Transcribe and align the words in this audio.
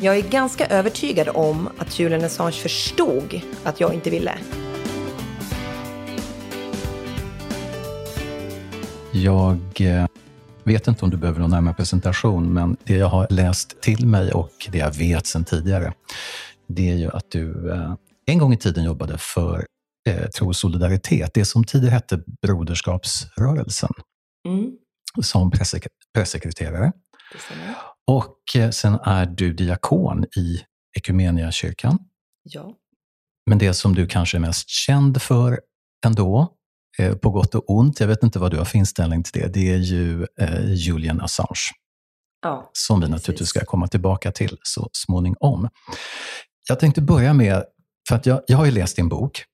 Jag 0.00 0.16
är 0.16 0.22
ganska 0.22 0.66
övertygad 0.66 1.28
om 1.28 1.68
att 1.78 1.98
Julian 1.98 2.24
Assange 2.24 2.52
förstod 2.52 3.40
att 3.64 3.80
jag 3.80 3.94
inte 3.94 4.10
ville. 4.10 4.38
Jag 9.12 9.80
eh, 9.80 10.06
vet 10.64 10.88
inte 10.88 11.04
om 11.04 11.10
du 11.10 11.16
behöver 11.16 11.40
någon 11.40 11.50
närmare 11.50 11.74
presentation, 11.74 12.54
men 12.54 12.76
det 12.84 12.96
jag 12.96 13.08
har 13.08 13.26
läst 13.30 13.80
till 13.80 14.06
mig 14.06 14.32
och 14.32 14.68
det 14.72 14.78
jag 14.78 14.94
vet 14.94 15.26
sedan 15.26 15.44
tidigare, 15.44 15.92
det 16.66 16.90
är 16.90 16.96
ju 16.96 17.10
att 17.10 17.30
du 17.30 17.70
eh, 17.72 17.94
en 18.26 18.38
gång 18.38 18.52
i 18.52 18.56
tiden 18.56 18.84
jobbade 18.84 19.18
för 19.18 19.66
eh, 20.08 20.26
Tro 20.26 20.48
och 20.48 20.56
solidaritet, 20.56 21.30
det 21.34 21.44
som 21.44 21.64
tidigare 21.64 21.94
hette 21.94 22.20
Broderskapsrörelsen, 22.42 23.92
mm. 24.48 24.70
som 25.22 25.50
pressek 25.50 25.86
pressekreterare. 26.14 26.92
Och 28.06 28.38
eh, 28.56 28.70
sen 28.70 28.98
är 29.04 29.26
du 29.26 29.52
diakon 29.52 30.24
i 30.24 30.60
Ekumeniakyrkan. 30.96 31.98
Ja. 32.42 32.74
Men 33.46 33.58
det 33.58 33.74
som 33.74 33.94
du 33.94 34.06
kanske 34.06 34.36
är 34.36 34.40
mest 34.40 34.68
känd 34.68 35.22
för 35.22 35.60
ändå, 36.06 36.48
eh, 36.98 37.14
på 37.14 37.30
gott 37.30 37.54
och 37.54 37.70
ont, 37.70 38.00
jag 38.00 38.08
vet 38.08 38.22
inte 38.22 38.38
vad 38.38 38.50
du 38.50 38.58
har 38.58 38.64
för 38.64 38.78
inställning 38.78 39.22
till 39.22 39.42
det, 39.42 39.48
det 39.48 39.72
är 39.72 39.78
ju 39.78 40.26
eh, 40.40 40.72
Julian 40.72 41.20
Assange. 41.20 41.70
Ja, 42.42 42.70
som 42.72 43.00
vi 43.00 43.08
naturligtvis 43.08 43.48
ska 43.48 43.64
komma 43.64 43.88
tillbaka 43.88 44.32
till 44.32 44.58
så 44.62 44.88
småningom. 44.92 45.68
Jag 46.68 46.80
tänkte 46.80 47.00
börja 47.00 47.32
med, 47.32 47.64
för 48.08 48.16
att 48.16 48.26
jag, 48.26 48.40
jag 48.46 48.56
har 48.56 48.64
ju 48.64 48.70
läst 48.70 48.96
din 48.96 49.08
bok 49.08 49.44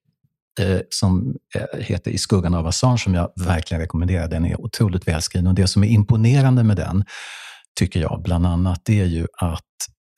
som 0.89 1.37
heter 1.73 2.11
I 2.11 2.17
skuggan 2.17 2.53
av 2.53 2.67
Assange, 2.67 2.97
som 2.97 3.13
jag 3.13 3.31
verkligen 3.35 3.81
rekommenderar. 3.81 4.27
Den 4.27 4.45
är 4.45 4.61
otroligt 4.61 5.07
välskriven 5.07 5.47
och 5.47 5.53
det 5.53 5.67
som 5.67 5.83
är 5.83 5.87
imponerande 5.87 6.63
med 6.63 6.77
den, 6.77 7.05
tycker 7.79 7.99
jag, 7.99 8.21
bland 8.23 8.45
annat, 8.45 8.81
det 8.85 8.99
är 8.99 9.05
ju 9.05 9.27
att 9.37 9.65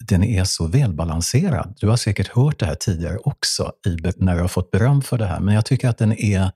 den 0.08 0.24
är 0.24 0.44
så 0.44 0.68
välbalanserad. 0.68 1.74
Du 1.80 1.90
har 1.90 1.98
säkert 1.98 2.28
hört 2.28 2.60
det 2.60 2.66
här 2.66 2.76
tidigare 2.76 3.18
också, 3.18 3.72
när 4.16 4.36
du 4.36 4.42
har 4.42 4.48
fått 4.48 4.72
beröm 4.72 5.02
för 5.02 5.18
det 5.18 5.26
här, 5.26 5.40
men 5.40 5.56
jag 5.56 5.66
tycker 5.66 5.90
att 5.90 5.98
den 5.98 6.14
är 6.14 6.52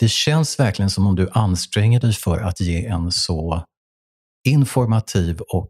det 0.00 0.08
känns 0.08 0.60
verkligen 0.60 0.90
som 0.90 1.06
om 1.06 1.16
du 1.16 1.28
anstränger 1.32 2.00
dig 2.00 2.12
för 2.12 2.38
att 2.40 2.60
ge 2.60 2.86
en 2.86 3.12
så 3.12 3.64
informativ 4.48 5.40
och 5.40 5.68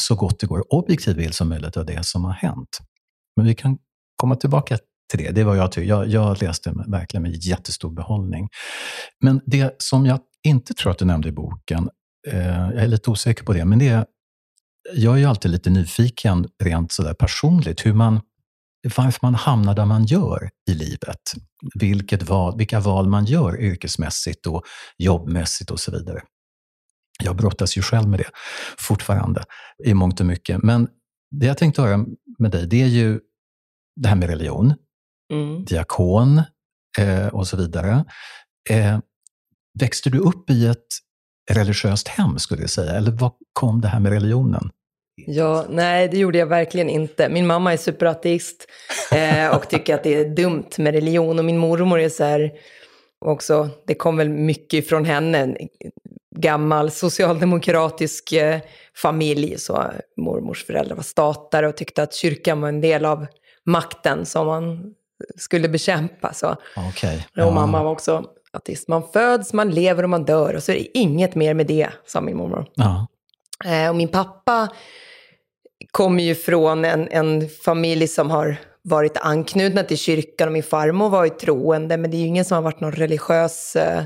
så 0.00 0.14
gott 0.14 0.40
det 0.40 0.46
går 0.46 0.74
objektiv 0.74 1.16
bild 1.16 1.34
som 1.34 1.48
möjligt 1.48 1.76
av 1.76 1.86
det 1.86 2.06
som 2.06 2.24
har 2.24 2.32
hänt. 2.32 2.78
Men 3.36 3.46
vi 3.46 3.54
kan 3.54 3.78
komma 4.16 4.36
tillbaka 4.36 4.78
till 5.10 5.24
det. 5.24 5.30
Det 5.30 5.44
var 5.44 5.56
jag 5.56 5.72
tycker. 5.72 5.88
Jag, 5.88 6.08
jag 6.08 6.42
läste 6.42 6.72
verkligen 6.86 7.22
med 7.22 7.34
jättestor 7.34 7.90
behållning. 7.90 8.48
Men 9.20 9.40
det 9.46 9.74
som 9.78 10.06
jag 10.06 10.20
inte 10.44 10.74
tror 10.74 10.92
att 10.92 10.98
du 10.98 11.04
nämnde 11.04 11.28
i 11.28 11.32
boken, 11.32 11.90
eh, 12.26 12.38
jag 12.48 12.82
är 12.82 12.88
lite 12.88 13.10
osäker 13.10 13.44
på 13.44 13.52
det, 13.52 13.64
men 13.64 13.78
det 13.78 14.06
jag 14.94 15.14
är 15.14 15.18
ju 15.18 15.24
alltid 15.24 15.50
lite 15.50 15.70
nyfiken 15.70 16.48
rent 16.62 16.92
sådär 16.92 17.14
personligt, 17.14 17.86
hur 17.86 17.92
man, 17.92 18.20
varför 18.96 19.18
man 19.22 19.34
hamnar 19.34 19.74
där 19.74 19.84
man 19.84 20.04
gör 20.04 20.50
i 20.70 20.74
livet. 20.74 21.32
Vilket 21.74 22.22
val, 22.22 22.58
vilka 22.58 22.80
val 22.80 23.08
man 23.08 23.24
gör 23.24 23.60
yrkesmässigt 23.60 24.46
och 24.46 24.64
jobbmässigt 24.98 25.70
och 25.70 25.80
så 25.80 25.90
vidare. 25.90 26.22
Jag 27.22 27.36
brottas 27.36 27.76
ju 27.76 27.82
själv 27.82 28.08
med 28.08 28.18
det 28.18 28.30
fortfarande 28.78 29.44
i 29.84 29.94
mångt 29.94 30.20
och 30.20 30.26
mycket. 30.26 30.62
Men 30.62 30.88
det 31.30 31.46
jag 31.46 31.58
tänkte 31.58 31.82
höra 31.82 32.06
med 32.38 32.50
dig, 32.50 32.66
det 32.66 32.82
är 32.82 32.86
ju 32.86 33.20
det 33.96 34.08
här 34.08 34.16
med 34.16 34.28
religion, 34.28 34.74
mm. 35.32 35.64
diakon 35.64 36.42
eh, 36.98 37.26
och 37.26 37.46
så 37.46 37.56
vidare. 37.56 38.04
Eh, 38.70 38.98
växte 39.80 40.10
du 40.10 40.18
upp 40.18 40.50
i 40.50 40.66
ett 40.66 40.86
religiöst 41.48 42.08
hem, 42.08 42.38
skulle 42.38 42.60
jag 42.60 42.70
säga? 42.70 42.92
Eller 42.92 43.10
var 43.10 43.32
kom 43.52 43.80
det 43.80 43.88
här 43.88 44.00
med 44.00 44.12
religionen? 44.12 44.70
Ja, 45.26 45.66
nej, 45.68 46.08
det 46.08 46.18
gjorde 46.18 46.38
jag 46.38 46.46
verkligen 46.46 46.90
inte. 46.90 47.28
Min 47.28 47.46
mamma 47.46 47.72
är 47.72 47.76
superateist 47.76 48.66
eh, 49.12 49.56
och 49.56 49.68
tycker 49.68 49.94
att 49.94 50.02
det 50.02 50.14
är 50.14 50.24
dumt 50.24 50.70
med 50.78 50.94
religion. 50.94 51.38
Och 51.38 51.44
min 51.44 51.58
mormor 51.58 52.00
är 52.00 52.08
så 52.08 52.24
här, 52.24 52.52
också, 53.24 53.68
det 53.86 53.94
kom 53.94 54.16
väl 54.16 54.28
mycket 54.28 54.88
från 54.88 55.04
henne, 55.04 55.56
gammal 56.36 56.90
socialdemokratisk 56.90 58.32
eh, 58.32 58.60
familj. 58.96 59.58
Så 59.58 59.84
mormors 60.16 60.64
föräldrar 60.64 60.96
var 60.96 61.02
statare 61.02 61.68
och 61.68 61.76
tyckte 61.76 62.02
att 62.02 62.14
kyrkan 62.14 62.60
var 62.60 62.68
en 62.68 62.80
del 62.80 63.04
av 63.04 63.26
makten 63.66 64.26
som 64.26 64.46
man 64.46 64.94
skulle 65.36 65.68
bekämpa. 65.68 66.32
Så. 66.32 66.56
Okay. 66.90 67.18
Och 67.46 67.52
mamma 67.52 67.82
var 67.82 67.90
också 67.90 68.24
ateist. 68.52 68.88
Man 68.88 69.02
föds, 69.12 69.52
man 69.52 69.70
lever 69.70 70.02
och 70.02 70.10
man 70.10 70.24
dör 70.24 70.54
och 70.54 70.62
så 70.62 70.72
är 70.72 70.76
det 70.76 70.98
inget 70.98 71.34
mer 71.34 71.54
med 71.54 71.66
det, 71.66 71.88
sa 72.06 72.20
min 72.20 72.36
mormor. 72.36 72.66
Ja. 72.74 73.06
Eh, 73.64 73.88
och 73.88 73.96
min 73.96 74.08
pappa 74.08 74.68
kommer 75.90 76.22
ju 76.22 76.34
från 76.34 76.84
en, 76.84 77.08
en 77.08 77.48
familj 77.48 78.08
som 78.08 78.30
har 78.30 78.56
varit 78.82 79.16
anknutna 79.16 79.82
till 79.82 79.98
kyrkan 79.98 80.48
och 80.48 80.52
min 80.52 80.62
farmor 80.62 81.10
var 81.10 81.24
ju 81.24 81.30
troende, 81.30 81.96
men 81.96 82.10
det 82.10 82.16
är 82.16 82.18
ju 82.18 82.26
ingen 82.26 82.44
som 82.44 82.54
har 82.54 82.62
varit 82.62 82.80
någon 82.80 82.92
religiös 82.92 83.76
eh, 83.76 84.02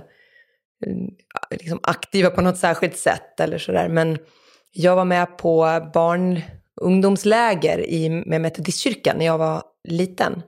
liksom 1.50 1.80
aktiva 1.82 2.30
på 2.30 2.40
något 2.40 2.58
särskilt 2.58 2.96
sätt 2.96 3.40
eller 3.40 3.58
sådär. 3.58 3.88
Men 3.88 4.18
jag 4.72 4.96
var 4.96 5.04
med 5.04 5.38
på 5.38 5.80
barn 5.94 6.40
ungdomsläger 6.80 7.90
i, 7.90 8.08
med 8.08 8.40
Metodistkyrkan 8.40 9.16
när 9.18 9.26
jag 9.26 9.38
var 9.38 9.62
liten. 9.88 10.42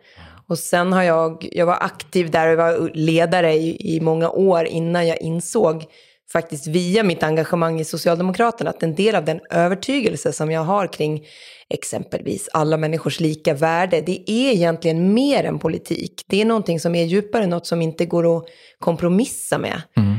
Och 0.49 0.59
sen 0.59 0.93
har 0.93 1.03
jag, 1.03 1.49
jag 1.53 1.67
var 1.67 1.79
aktiv 1.81 2.31
där 2.31 2.49
och 2.49 2.57
var 2.57 2.91
ledare 2.95 3.53
i, 3.53 3.97
i 3.97 4.01
många 4.01 4.31
år 4.31 4.65
innan 4.65 5.07
jag 5.07 5.21
insåg 5.21 5.85
faktiskt 6.33 6.67
via 6.67 7.03
mitt 7.03 7.23
engagemang 7.23 7.81
i 7.81 7.85
Socialdemokraterna 7.85 8.71
att 8.71 8.83
en 8.83 8.95
del 8.95 9.15
av 9.15 9.25
den 9.25 9.41
övertygelse 9.51 10.33
som 10.33 10.51
jag 10.51 10.61
har 10.61 10.87
kring 10.87 11.27
exempelvis 11.71 12.49
alla 12.53 12.77
människors 12.77 13.21
lika 13.21 13.55
värde, 13.55 14.01
det 14.01 14.31
är 14.31 14.53
egentligen 14.53 15.15
mer 15.15 15.45
än 15.45 15.59
politik. 15.59 16.23
Det 16.29 16.41
är 16.41 16.45
någonting 16.45 16.81
som 16.81 16.95
är 16.95 17.05
djupare, 17.05 17.47
något 17.47 17.67
som 17.67 17.83
inte 17.83 18.07
går 18.07 18.37
att 18.37 18.45
kompromissa 18.79 19.59
med. 19.59 19.83
Mm. 19.97 20.15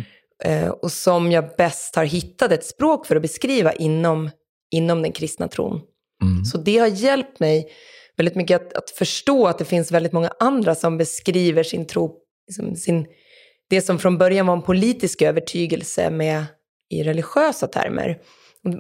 Uh, 0.48 0.70
och 0.70 0.92
som 0.92 1.32
jag 1.32 1.46
bäst 1.58 1.96
har 1.96 2.06
hittat 2.06 2.52
ett 2.52 2.66
språk 2.66 3.06
för 3.06 3.16
att 3.16 3.22
beskriva 3.22 3.74
inom, 3.74 4.30
inom 4.72 5.02
den 5.02 5.12
kristna 5.12 5.48
tron. 5.48 5.82
Mm. 6.22 6.46
Så 6.46 6.58
det 6.58 6.78
har 6.78 6.88
hjälpt 6.88 7.40
mig 7.40 7.68
väldigt 8.18 8.36
mycket 8.36 8.62
att, 8.62 8.74
att, 8.74 8.90
förstå 8.90 9.48
att 9.48 9.58
det 9.58 9.66
finns 9.66 9.92
väldigt 9.92 10.14
många 10.14 10.32
andra 10.40 10.76
som 10.76 10.98
beskriver 10.98 11.64
sin 11.64 11.88
tro, 11.88 12.18
liksom 12.48 12.76
sin, 12.76 13.08
det 13.70 13.82
som 13.82 14.00
från 14.00 14.18
början 14.18 14.48
var 14.48 14.54
en 14.54 14.62
politisk 14.62 15.22
övertygelse 15.22 16.10
med, 16.10 16.46
i 16.90 17.04
religiösa 17.04 17.68
termer. 17.68 18.18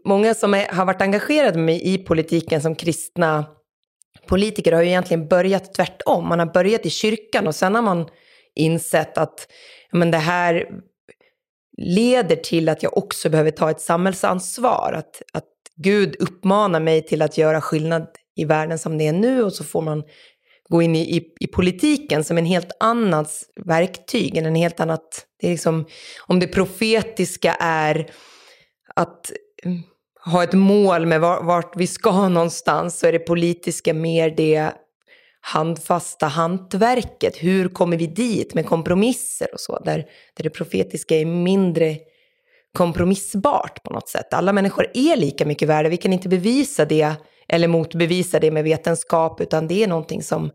Många 0.06 0.34
som 0.34 0.54
är, 0.54 0.68
har 0.68 0.86
varit 0.86 1.02
engagerade 1.02 1.58
med 1.58 1.66
mig 1.66 1.94
i 1.94 1.98
politiken 1.98 2.62
som 2.62 2.76
kristna 2.76 3.46
politiker 4.28 4.72
har 4.72 4.82
ju 4.82 4.88
egentligen 4.88 5.28
börjat 5.28 5.74
tvärtom. 5.74 6.28
Man 6.28 6.40
har 6.40 6.54
börjat 6.54 6.86
i 6.86 6.90
kyrkan 6.90 7.48
och 7.48 7.56
sen 7.56 7.76
har 7.76 7.82
man 7.82 8.08
insett 8.56 9.18
att 9.18 9.48
men 9.92 10.12
det 10.12 10.18
här 10.18 10.70
leder 11.78 12.36
till 12.36 12.70
att 12.70 12.84
jag 12.84 12.98
också 12.98 13.30
behöver 13.30 13.52
ta 13.52 13.72
ett 13.72 13.82
samhällsansvar. 13.82 14.94
Att, 14.94 15.22
att 15.34 15.50
Gud 15.76 16.16
uppmanar 16.20 16.80
mig 16.80 17.02
till 17.02 17.22
att 17.22 17.38
göra 17.38 17.62
skillnad 17.62 18.08
i 18.36 18.46
världen 18.46 18.80
som 18.80 18.98
det 18.98 19.08
är 19.08 19.14
nu 19.14 19.44
och 19.44 19.54
så 19.54 19.64
får 19.64 19.82
man 19.82 20.04
gå 20.70 20.82
in 20.82 20.96
i, 20.96 21.18
i, 21.18 21.34
i 21.40 21.48
politiken 21.48 22.24
som 22.24 22.38
en 22.38 22.46
helt 22.46 22.72
annat 22.80 23.32
verktyg, 23.66 24.38
en 24.38 24.56
helt 24.56 24.80
annat, 24.80 25.26
det 25.42 25.48
är 25.48 25.52
liksom, 25.52 25.86
om 26.28 26.40
det 26.40 26.48
profetiska 26.48 27.56
är 27.60 28.10
att 28.96 29.32
mm, 29.66 29.82
ha 30.26 30.44
ett 30.44 30.54
mål 30.54 31.06
med 31.06 31.22
var, 31.22 31.44
vart 31.44 31.78
vi 31.78 31.88
ska 31.88 32.30
någonstans 32.30 33.00
så 33.00 33.08
är 33.08 33.12
det 33.12 33.20
politiska 33.20 33.94
mer 33.94 34.30
det 34.30 34.72
handfasta 35.42 36.28
hantverket. 36.28 37.36
Hur 37.38 37.70
kommer 37.70 37.98
vi 37.98 38.08
dit 38.08 38.54
med 38.54 38.66
kompromisser 38.66 39.48
och 39.54 39.60
så, 39.60 39.80
där, 39.80 39.98
där 40.34 40.44
det 40.44 40.50
profetiska 40.50 41.16
är 41.16 41.26
mindre 41.26 41.98
kompromissbart 42.74 43.84
på 43.84 43.94
något 43.94 44.10
sätt. 44.10 44.34
Alla 44.34 44.54
människor 44.54 44.88
är 44.94 45.18
lika 45.18 45.46
mycket 45.46 45.68
värda, 45.68 45.90
vi 45.90 45.98
kan 45.98 46.14
inte 46.14 46.30
bevisa 46.30 46.86
det 46.86 47.16
eller 47.50 47.68
motbevisa 47.68 48.40
det 48.40 48.52
med 48.52 48.64
vetenskap, 48.64 49.42
utan 49.42 49.68
det 49.68 49.84
är 49.84 49.88
någonting 49.88 50.24
som, 50.24 50.52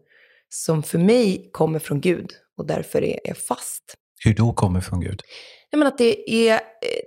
som 0.48 0.82
för 0.82 0.98
mig 0.98 1.48
kommer 1.52 1.78
från 1.78 2.00
Gud 2.00 2.30
och 2.58 2.66
därför 2.66 3.04
är, 3.04 3.18
är 3.24 3.34
fast. 3.34 3.94
Hur 4.24 4.34
då 4.34 4.52
kommer 4.52 4.80
från 4.80 5.00
Gud? 5.00 5.22
Jag 5.70 5.78
menar 5.78 5.90
att 5.90 5.98
det 5.98 6.30
är, 6.30 6.60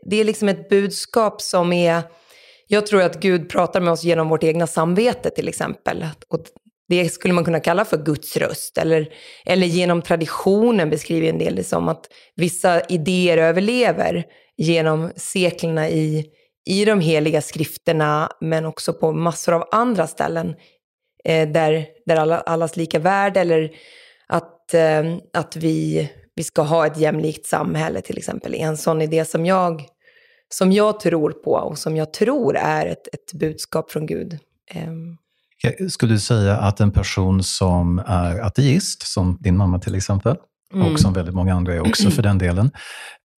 det 0.10 0.16
är 0.16 0.24
liksom 0.24 0.50
ett 0.50 0.70
budskap 0.70 1.42
som 1.42 1.74
är... 1.74 2.02
Jag 2.68 2.88
tror 2.88 3.02
att 3.02 3.20
Gud 3.20 3.50
pratar 3.50 3.82
med 3.82 3.94
oss 3.94 4.04
genom 4.04 4.30
vårt 4.30 4.44
egna 4.44 4.68
samvete 4.68 5.30
till 5.30 5.48
exempel. 5.48 6.06
Och 6.28 6.40
det 6.90 7.10
skulle 7.10 7.34
man 7.34 7.46
kunna 7.46 7.60
kalla 7.60 7.86
för 7.86 7.98
Guds 7.98 8.38
röst. 8.38 8.78
Eller, 8.78 9.10
eller 9.46 9.68
genom 9.68 10.02
traditionen 10.02 10.90
beskriver 10.90 11.30
en 11.30 11.38
del 11.38 11.56
det 11.56 11.64
som 11.64 11.90
att 11.90 12.06
vissa 12.36 12.82
idéer 12.82 13.38
överlever 13.38 14.26
genom 14.58 15.12
seklerna 15.16 15.90
i, 15.90 16.26
i 16.66 16.86
de 16.86 17.00
heliga 17.00 17.42
skrifterna, 17.42 18.30
men 18.42 18.66
också 18.66 18.94
på 18.94 19.12
massor 19.12 19.54
av 19.54 19.68
andra 19.72 20.08
ställen 20.08 20.56
eh, 21.26 21.50
där, 21.50 21.86
där 22.06 22.16
alla, 22.16 22.40
allas 22.40 22.78
lika 22.78 23.00
värde 23.00 23.40
eller 23.40 23.72
att, 24.28 24.74
eh, 24.74 25.16
att 25.34 25.56
vi, 25.56 26.10
vi 26.36 26.44
ska 26.44 26.62
ha 26.62 26.88
ett 26.88 26.98
jämlikt 26.98 27.46
samhälle 27.46 28.02
till 28.02 28.18
exempel. 28.18 28.56
En 28.56 28.78
sån 28.78 29.02
idé 29.02 29.26
som 29.26 29.46
jag, 29.46 29.86
som 30.50 30.72
jag 30.72 31.00
tror 31.00 31.32
på 31.32 31.52
och 31.52 31.78
som 31.78 31.96
jag 31.96 32.14
tror 32.14 32.58
är 32.58 32.86
ett, 32.86 33.08
ett 33.14 33.34
budskap 33.34 33.92
från 33.92 34.06
Gud. 34.06 34.40
Um, 34.76 35.18
skulle 35.90 36.14
du 36.14 36.20
säga 36.20 36.58
att 36.58 36.80
en 36.80 36.92
person 36.92 37.44
som 37.44 38.00
är 38.08 38.40
ateist, 38.40 39.08
som 39.08 39.38
din 39.40 39.58
mamma 39.58 39.80
till 39.80 39.96
exempel, 39.96 40.36
mm. 40.74 40.94
och 40.94 41.00
som 41.00 41.14
väldigt 41.14 41.36
många 41.36 41.54
andra 41.54 41.74
är 41.74 41.80
också 41.80 42.12
för 42.12 42.24
den 42.24 42.38
delen, 42.38 42.72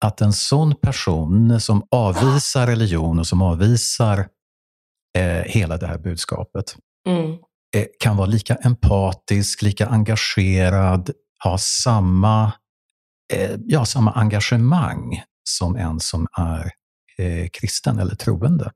att 0.01 0.21
en 0.21 0.33
sån 0.33 0.75
person 0.75 1.59
som 1.59 1.88
avvisar 1.92 2.68
religion 2.68 3.19
och 3.19 3.27
som 3.27 3.42
avvisar 3.42 4.27
eh, 5.18 5.44
hela 5.45 5.77
det 5.77 5.88
här 5.88 5.97
budskapet 5.97 6.75
mm. 7.07 7.31
eh, 7.75 7.86
kan 8.00 8.18
vara 8.18 8.27
lika 8.27 8.56
empatisk, 8.56 9.62
lika 9.62 9.86
engagerad, 9.88 11.12
ha 11.44 11.57
samma, 11.57 12.51
eh, 13.33 13.56
ja, 13.65 13.86
samma 13.86 14.12
engagemang 14.12 15.24
som 15.50 15.75
en 15.75 16.00
som 16.00 16.27
är 16.38 16.71
eh, 17.18 17.48
kristen 17.53 18.00
eller 18.00 18.15
troende. 18.15 18.71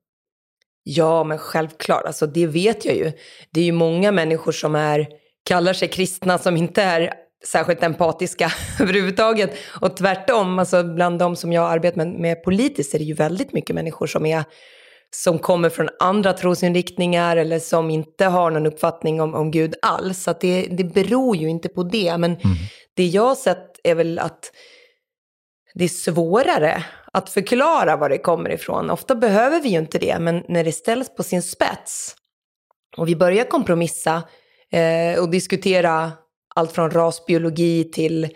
Ja, 0.83 1.23
men 1.23 1.37
självklart. 1.37 2.05
Alltså, 2.05 2.27
det 2.27 2.47
vet 2.47 2.85
jag 2.85 2.95
ju. 2.95 3.11
Det 3.51 3.61
är 3.61 3.65
ju 3.65 3.71
många 3.71 4.11
människor 4.11 4.51
som 4.51 4.75
är, 4.75 5.07
kallar 5.45 5.73
sig 5.73 5.87
kristna 5.87 6.37
som 6.37 6.57
inte 6.57 6.83
är 6.83 7.13
särskilt 7.47 7.83
empatiska 7.83 8.51
överhuvudtaget. 8.79 9.53
Och 9.81 9.97
tvärtom, 9.97 10.59
alltså 10.59 10.83
bland 10.83 11.19
de 11.19 11.35
som 11.35 11.53
jag 11.53 11.71
arbetar 11.71 11.97
med, 11.97 12.07
med 12.07 12.43
politiskt 12.43 12.93
är 12.93 12.99
det 12.99 13.05
ju 13.05 13.13
väldigt 13.13 13.53
mycket 13.53 13.75
människor 13.75 14.07
som 14.07 14.25
är 14.25 14.43
som 15.11 15.39
kommer 15.39 15.69
från 15.69 15.89
andra 15.99 16.33
trosinriktningar 16.33 17.37
eller 17.37 17.59
som 17.59 17.89
inte 17.89 18.25
har 18.25 18.51
någon 18.51 18.65
uppfattning 18.65 19.21
om, 19.21 19.35
om 19.35 19.51
Gud 19.51 19.75
alls. 19.81 20.23
Så 20.23 20.33
det, 20.41 20.61
det 20.61 20.83
beror 20.83 21.35
ju 21.35 21.49
inte 21.49 21.69
på 21.69 21.83
det. 21.83 22.17
Men 22.17 22.31
mm. 22.31 22.55
det 22.95 23.05
jag 23.05 23.25
har 23.25 23.35
sett 23.35 23.79
är 23.83 23.95
väl 23.95 24.19
att 24.19 24.51
det 25.73 25.83
är 25.83 25.89
svårare 25.89 26.83
att 27.13 27.29
förklara 27.29 27.95
var 27.95 28.09
det 28.09 28.17
kommer 28.17 28.49
ifrån. 28.49 28.89
Ofta 28.89 29.15
behöver 29.15 29.61
vi 29.61 29.69
ju 29.69 29.77
inte 29.77 29.99
det, 29.99 30.19
men 30.19 30.43
när 30.47 30.63
det 30.63 30.71
ställs 30.71 31.15
på 31.15 31.23
sin 31.23 31.41
spets 31.41 32.15
och 32.97 33.07
vi 33.07 33.15
börjar 33.15 33.45
kompromissa 33.45 34.23
eh, 34.71 35.19
och 35.21 35.29
diskutera 35.29 36.11
allt 36.55 36.71
från 36.71 36.91
rasbiologi 36.91 37.91
till, 37.91 38.27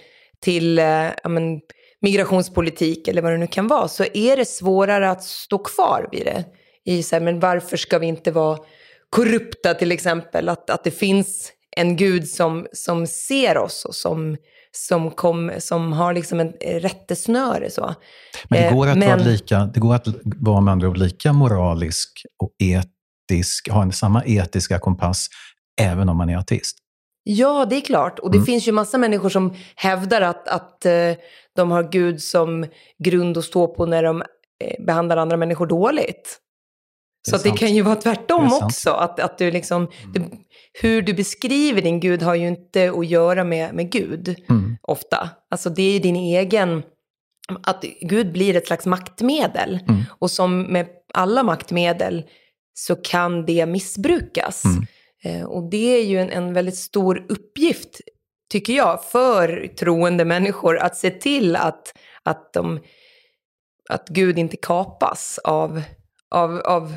till 0.41 0.79
eh, 0.79 1.07
men, 1.23 1.59
migrationspolitik 2.01 3.07
eller 3.07 3.21
vad 3.21 3.31
det 3.31 3.37
nu 3.37 3.47
kan 3.47 3.67
vara, 3.67 3.87
så 3.87 4.05
är 4.13 4.37
det 4.37 4.45
svårare 4.45 5.09
att 5.09 5.23
stå 5.23 5.57
kvar 5.57 6.09
vid 6.11 6.25
det. 6.25 6.43
I 6.85 7.03
så 7.03 7.15
här, 7.15 7.21
men 7.21 7.39
varför 7.39 7.77
ska 7.77 7.99
vi 7.99 8.07
inte 8.07 8.31
vara 8.31 8.57
korrupta 9.09 9.73
till 9.73 9.91
exempel? 9.91 10.49
Att, 10.49 10.69
att 10.69 10.83
det 10.83 10.91
finns 10.91 11.51
en 11.77 11.95
gud 11.95 12.29
som, 12.29 12.67
som 12.73 13.07
ser 13.07 13.57
oss 13.57 13.85
och 13.85 13.95
som, 13.95 14.37
som, 14.71 15.11
kom, 15.11 15.51
som 15.59 15.93
har 15.93 16.13
liksom 16.13 16.39
en 16.39 16.53
rättesnöre. 16.61 17.69
Så. 17.69 17.95
Men 18.49 18.61
det 18.61 18.75
går 18.75 18.87
att, 18.87 18.97
Men, 18.97 19.09
vara, 19.09 19.29
lika, 19.29 19.65
det 19.65 19.79
går 19.79 19.95
att 19.95 20.07
vara 20.23 20.61
med 20.61 20.71
andra 20.71 20.89
ord 20.89 20.97
lika 20.97 21.33
moralisk 21.33 22.25
och 22.43 22.51
etisk, 22.59 23.69
ha 23.69 23.81
en 23.81 23.91
samma 23.91 24.23
etiska 24.25 24.79
kompass 24.79 25.27
även 25.81 26.09
om 26.09 26.17
man 26.17 26.29
är 26.29 26.37
ateist? 26.37 26.77
Ja, 27.23 27.65
det 27.65 27.75
är 27.75 27.81
klart. 27.81 28.19
Och 28.19 28.31
det 28.31 28.37
mm. 28.37 28.45
finns 28.45 28.67
ju 28.67 28.71
massa 28.71 28.97
människor 28.97 29.29
som 29.29 29.53
hävdar 29.75 30.21
att, 30.21 30.47
att 30.47 30.85
uh, 30.85 31.15
de 31.55 31.71
har 31.71 31.91
Gud 31.91 32.21
som 32.21 32.65
grund 33.03 33.37
att 33.37 33.45
stå 33.45 33.67
på 33.67 33.85
när 33.85 34.03
de 34.03 34.21
uh, 34.21 34.85
behandlar 34.85 35.17
andra 35.17 35.37
människor 35.37 35.65
dåligt. 35.65 36.39
Så 37.29 37.37
det, 37.37 37.43
det 37.43 37.57
kan 37.57 37.73
ju 37.73 37.81
vara 37.81 37.95
tvärtom 37.95 38.53
också. 38.61 38.89
Att, 38.89 39.19
att 39.19 39.37
du 39.37 39.51
liksom, 39.51 39.77
mm. 39.77 40.13
du, 40.13 40.21
hur 40.81 41.01
du 41.01 41.13
beskriver 41.13 41.81
din 41.81 41.99
Gud 41.99 42.21
har 42.21 42.35
ju 42.35 42.47
inte 42.47 42.91
att 42.91 43.07
göra 43.07 43.43
med, 43.43 43.73
med 43.73 43.91
Gud 43.91 44.35
mm. 44.49 44.77
ofta. 44.81 45.29
Alltså 45.51 45.69
det 45.69 45.95
är 45.95 45.99
din 45.99 46.15
egen, 46.15 46.83
att 47.63 47.85
Gud 48.01 48.31
blir 48.31 48.55
ett 48.55 48.67
slags 48.67 48.85
maktmedel. 48.85 49.79
Mm. 49.87 50.01
Och 50.19 50.31
som 50.31 50.61
med 50.61 50.87
alla 51.13 51.43
maktmedel 51.43 52.23
så 52.73 52.95
kan 52.95 53.45
det 53.45 53.65
missbrukas. 53.65 54.65
Mm. 54.65 54.85
Eh, 55.23 55.43
och 55.43 55.69
det 55.69 55.97
är 55.97 56.03
ju 56.03 56.19
en, 56.19 56.29
en 56.29 56.53
väldigt 56.53 56.77
stor 56.77 57.25
uppgift, 57.29 58.01
tycker 58.51 58.73
jag, 58.73 59.03
för 59.03 59.67
troende 59.79 60.25
människor 60.25 60.77
att 60.77 60.97
se 60.97 61.09
till 61.09 61.55
att, 61.55 61.93
att, 62.23 62.53
de, 62.53 62.79
att 63.89 64.09
Gud 64.09 64.39
inte 64.39 64.57
kapas 64.57 65.39
av, 65.43 65.81
av, 66.29 66.59
av 66.59 66.95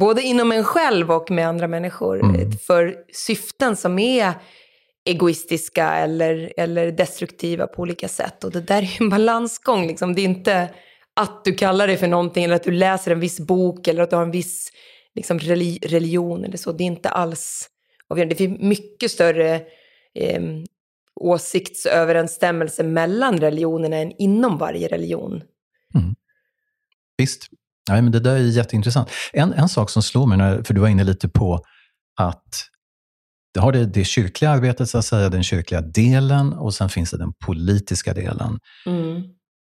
både 0.00 0.22
inom 0.22 0.52
en 0.52 0.64
själv 0.64 1.12
och 1.12 1.30
med 1.30 1.48
andra 1.48 1.68
människor 1.68 2.24
mm. 2.24 2.52
för 2.52 2.96
syften 3.12 3.76
som 3.76 3.98
är 3.98 4.32
egoistiska 5.04 5.92
eller, 5.92 6.52
eller 6.56 6.92
destruktiva 6.92 7.66
på 7.66 7.82
olika 7.82 8.08
sätt. 8.08 8.44
Och 8.44 8.50
det 8.50 8.60
där 8.60 8.82
är 8.82 8.96
en 9.00 9.08
balansgång. 9.08 9.86
Liksom. 9.86 10.14
Det 10.14 10.20
är 10.20 10.24
inte 10.24 10.68
att 11.16 11.44
du 11.44 11.54
kallar 11.54 11.86
dig 11.86 11.96
för 11.96 12.06
någonting 12.06 12.44
eller 12.44 12.56
att 12.56 12.64
du 12.64 12.70
läser 12.70 13.10
en 13.10 13.20
viss 13.20 13.40
bok 13.40 13.88
eller 13.88 14.02
att 14.02 14.10
du 14.10 14.16
har 14.16 14.22
en 14.22 14.30
viss 14.30 14.72
liksom, 15.16 15.38
religion 15.38 16.44
eller 16.44 16.56
så. 16.56 16.72
Det 16.72 16.84
är 16.84 16.86
inte 16.86 17.08
alls 17.08 17.68
avgörande. 18.08 18.34
Det 18.34 18.38
finns 18.38 18.60
mycket 18.60 19.10
större 19.10 19.54
eh, 20.14 20.42
åsiktsöverensstämmelse 21.20 22.82
mellan 22.82 23.38
religionerna 23.38 23.96
än 23.96 24.12
inom 24.18 24.58
varje 24.58 24.88
religion. 24.88 25.42
Mm. 25.94 26.14
Visst. 27.18 27.48
Ja, 27.88 28.02
men 28.02 28.12
det 28.12 28.20
där 28.20 28.34
är 28.34 28.38
jätteintressant. 28.38 29.10
En, 29.32 29.52
en 29.52 29.68
sak 29.68 29.90
som 29.90 30.02
slår 30.02 30.26
mig, 30.26 30.38
när, 30.38 30.62
för 30.62 30.74
du 30.74 30.80
var 30.80 30.88
inne 30.88 31.04
lite 31.04 31.28
på 31.28 31.60
att 32.16 32.54
det 33.54 33.60
har 33.60 33.72
det, 33.72 33.86
det 33.86 34.04
kyrkliga 34.04 34.50
arbetet, 34.50 34.90
så 34.90 34.98
att 34.98 35.04
säga, 35.04 35.28
den 35.28 35.42
kyrkliga 35.42 35.80
delen 35.80 36.52
och 36.52 36.74
sen 36.74 36.88
finns 36.88 37.10
det 37.10 37.18
den 37.18 37.32
politiska 37.46 38.14
delen. 38.14 38.58
Mm. 38.86 39.22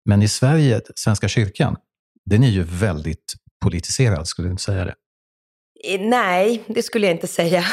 Men 0.05 0.23
i 0.23 0.29
Sverige, 0.29 0.81
Svenska 0.95 1.29
kyrkan, 1.29 1.77
den 2.25 2.45
är 2.45 2.49
ju 2.49 2.63
väldigt 2.63 3.35
politiserad, 3.63 4.29
skulle 4.29 4.49
du 4.49 4.51
inte 4.51 4.63
säga 4.63 4.85
det? 4.85 4.95
Eh, 5.85 6.01
nej, 6.01 6.63
det 6.67 6.83
skulle 6.83 7.07
jag 7.07 7.15
inte 7.15 7.27
säga. 7.27 7.65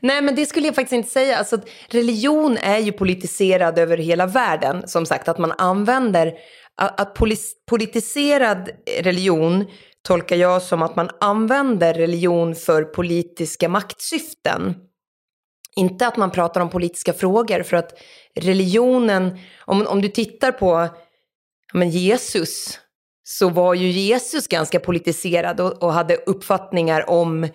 Nej, 0.00 0.22
men 0.22 0.34
det 0.34 0.46
skulle 0.46 0.66
jag 0.66 0.74
faktiskt 0.74 0.92
inte 0.92 1.08
säga. 1.08 1.36
Alltså, 1.36 1.58
religion 1.88 2.56
är 2.56 2.78
ju 2.78 2.92
politiserad 2.92 3.78
över 3.78 3.96
hela 3.96 4.26
världen. 4.26 4.88
Som 4.88 5.06
sagt, 5.06 5.28
att 5.28 5.38
man 5.38 5.52
använder 5.58 6.34
att 6.76 7.18
politiserad 7.66 8.70
religion 9.00 9.64
tolkar 10.02 10.36
jag 10.36 10.62
som 10.62 10.82
att 10.82 10.96
man 10.96 11.10
använder 11.20 11.94
religion 11.94 12.54
för 12.54 12.84
politiska 12.84 13.68
maktsyften. 13.68 14.74
Inte 15.76 16.06
att 16.06 16.16
man 16.16 16.30
pratar 16.30 16.60
om 16.60 16.70
politiska 16.70 17.12
frågor, 17.12 17.62
för 17.62 17.76
att 17.76 17.92
religionen, 18.34 19.38
om, 19.64 19.86
om 19.86 20.02
du 20.02 20.08
tittar 20.08 20.52
på 20.52 20.88
men 21.72 21.90
Jesus, 21.90 22.80
så 23.28 23.48
var 23.48 23.74
ju 23.74 23.88
Jesus 23.88 24.48
ganska 24.48 24.80
politiserad 24.80 25.60
och, 25.60 25.82
och 25.82 25.92
hade 25.92 26.16
uppfattningar 26.16 27.10
om, 27.10 27.48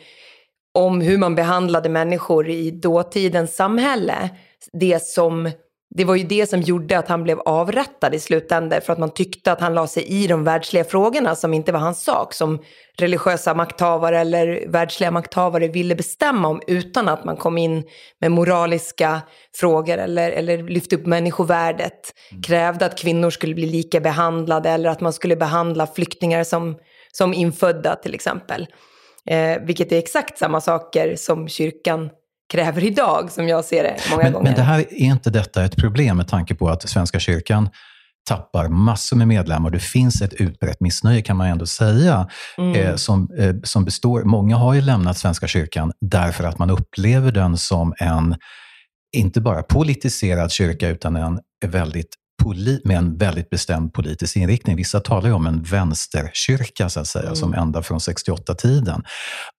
om 0.73 1.01
hur 1.01 1.17
man 1.17 1.35
behandlade 1.35 1.89
människor 1.89 2.49
i 2.49 2.71
dåtidens 2.71 3.55
samhälle. 3.55 4.29
Det 4.73 5.03
som 5.03 5.51
det 5.95 6.05
var 6.05 6.15
ju 6.15 6.23
det 6.23 6.49
som 6.49 6.61
gjorde 6.61 6.97
att 6.97 7.07
han 7.07 7.23
blev 7.23 7.39
avrättad 7.39 8.15
i 8.15 8.19
slutändan 8.19 8.81
för 8.81 8.93
att 8.93 8.99
man 8.99 9.13
tyckte 9.13 9.51
att 9.51 9.61
han 9.61 9.73
la 9.73 9.87
sig 9.87 10.03
i 10.03 10.27
de 10.27 10.43
världsliga 10.43 10.83
frågorna 10.83 11.35
som 11.35 11.53
inte 11.53 11.71
var 11.71 11.79
hans 11.79 12.03
sak, 12.03 12.33
som 12.33 12.59
religiösa 12.97 13.53
makthavare 13.53 14.19
eller 14.19 14.67
världsliga 14.67 15.11
makthavare 15.11 15.67
ville 15.67 15.95
bestämma 15.95 16.47
om 16.47 16.61
utan 16.67 17.09
att 17.09 17.25
man 17.25 17.37
kom 17.37 17.57
in 17.57 17.83
med 18.19 18.31
moraliska 18.31 19.21
frågor 19.55 19.97
eller, 19.97 20.31
eller 20.31 20.63
lyfte 20.63 20.95
upp 20.95 21.05
människovärdet, 21.05 22.13
mm. 22.31 22.43
krävde 22.43 22.85
att 22.85 22.99
kvinnor 22.99 23.29
skulle 23.29 23.55
bli 23.55 23.65
lika 23.65 23.99
behandlade 23.99 24.69
eller 24.69 24.89
att 24.89 25.01
man 25.01 25.13
skulle 25.13 25.35
behandla 25.35 25.87
flyktingar 25.87 26.43
som, 26.43 26.77
som 27.11 27.33
infödda 27.33 27.95
till 27.95 28.13
exempel. 28.13 28.67
Eh, 29.25 29.61
vilket 29.61 29.91
är 29.91 29.97
exakt 29.97 30.37
samma 30.37 30.61
saker 30.61 31.15
som 31.15 31.47
kyrkan 31.47 32.09
kräver 32.51 32.83
idag, 32.83 33.31
som 33.31 33.47
jag 33.47 33.65
ser 33.65 33.83
det 33.83 33.97
många 34.09 34.23
men, 34.23 34.33
gånger. 34.33 34.43
Men 34.43 34.55
det 34.55 34.61
här, 34.61 34.79
är 34.79 34.93
inte 34.93 35.29
detta 35.29 35.65
ett 35.65 35.75
problem 35.75 36.17
med 36.17 36.27
tanke 36.27 36.55
på 36.55 36.69
att 36.69 36.89
Svenska 36.89 37.19
kyrkan 37.19 37.69
tappar 38.27 38.67
massor 38.67 39.17
med 39.17 39.27
medlemmar. 39.27 39.69
Det 39.69 39.79
finns 39.79 40.21
ett 40.21 40.33
utbrett 40.33 40.79
missnöje 40.79 41.21
kan 41.21 41.37
man 41.37 41.47
ändå 41.47 41.65
säga. 41.65 42.27
Mm. 42.57 42.75
Eh, 42.75 42.95
som, 42.95 43.29
eh, 43.37 43.55
som 43.63 43.85
består, 43.85 44.23
många 44.23 44.57
har 44.57 44.73
ju 44.73 44.81
lämnat 44.81 45.17
Svenska 45.17 45.47
kyrkan 45.47 45.91
därför 46.01 46.43
att 46.43 46.59
man 46.59 46.69
upplever 46.69 47.31
den 47.31 47.57
som 47.57 47.93
en, 47.97 48.35
inte 49.17 49.41
bara 49.41 49.63
politiserad 49.63 50.51
kyrka, 50.51 50.89
utan 50.89 51.15
en 51.15 51.39
väldigt 51.65 52.15
med 52.83 52.97
en 52.97 53.17
väldigt 53.17 53.49
bestämd 53.49 53.93
politisk 53.93 54.35
inriktning. 54.35 54.75
Vissa 54.75 54.99
talar 54.99 55.27
ju 55.27 55.33
om 55.33 55.47
en 55.47 55.63
vänsterkyrka, 55.63 56.89
så 56.89 56.99
att 56.99 57.07
säga, 57.07 57.25
mm. 57.25 57.35
som 57.35 57.53
ända 57.53 57.81
från 57.81 57.99
68-tiden. 57.99 59.03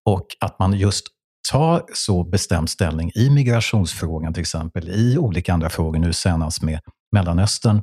Och 0.08 0.26
att 0.40 0.58
man 0.58 0.72
just 0.72 1.06
tar 1.50 1.82
så 1.94 2.24
bestämd 2.24 2.70
ställning 2.70 3.10
i 3.14 3.30
migrationsfrågan 3.30 4.34
till 4.34 4.40
exempel, 4.40 4.88
i 4.88 5.18
olika 5.18 5.52
andra 5.52 5.70
frågor, 5.70 5.98
nu 5.98 6.12
senast 6.12 6.62
med 6.62 6.80
Mellanöstern, 7.12 7.82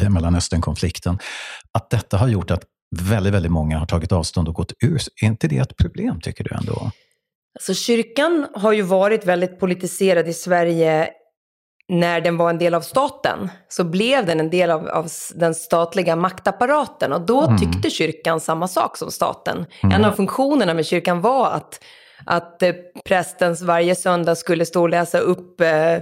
eh, 0.00 0.10
Mellanösternkonflikten, 0.10 1.18
att 1.72 1.90
detta 1.90 2.16
har 2.16 2.28
gjort 2.28 2.50
att 2.50 2.62
väldigt, 3.00 3.34
väldigt 3.34 3.52
många 3.52 3.78
har 3.78 3.86
tagit 3.86 4.12
avstånd 4.12 4.48
och 4.48 4.54
gått 4.54 4.72
ur. 4.84 5.00
Är 5.22 5.26
inte 5.26 5.48
det 5.48 5.58
ett 5.58 5.76
problem, 5.76 6.20
tycker 6.20 6.44
du 6.44 6.54
ändå? 6.54 6.90
Alltså, 7.54 7.74
kyrkan 7.74 8.46
har 8.54 8.72
ju 8.72 8.82
varit 8.82 9.26
väldigt 9.26 9.60
politiserad 9.60 10.28
i 10.28 10.32
Sverige 10.32 11.08
när 11.88 12.20
den 12.20 12.36
var 12.36 12.50
en 12.50 12.58
del 12.58 12.74
av 12.74 12.80
staten 12.80 13.48
så 13.68 13.84
blev 13.84 14.26
den 14.26 14.40
en 14.40 14.50
del 14.50 14.70
av, 14.70 14.88
av 14.88 15.08
den 15.34 15.54
statliga 15.54 16.16
maktapparaten 16.16 17.12
och 17.12 17.20
då 17.26 17.42
Mm. 17.42 17.58
tyckte 17.58 17.90
kyrkan 17.90 18.40
samma 18.40 18.68
sak 18.68 18.96
som 18.96 19.10
staten. 19.10 19.66
Mm. 19.82 19.94
En 19.94 20.04
av 20.04 20.12
funktionerna 20.12 20.74
med 20.74 20.86
kyrkan 20.86 21.20
var 21.20 21.50
att, 21.50 21.80
att 22.24 22.62
eh, 22.62 22.72
prästens 23.04 23.62
varje 23.62 23.94
söndag 23.94 24.34
skulle 24.36 24.66
stå 24.66 24.82
och 24.82 24.88
läsa 24.88 25.18
upp 25.18 25.60
eh, 25.60 25.98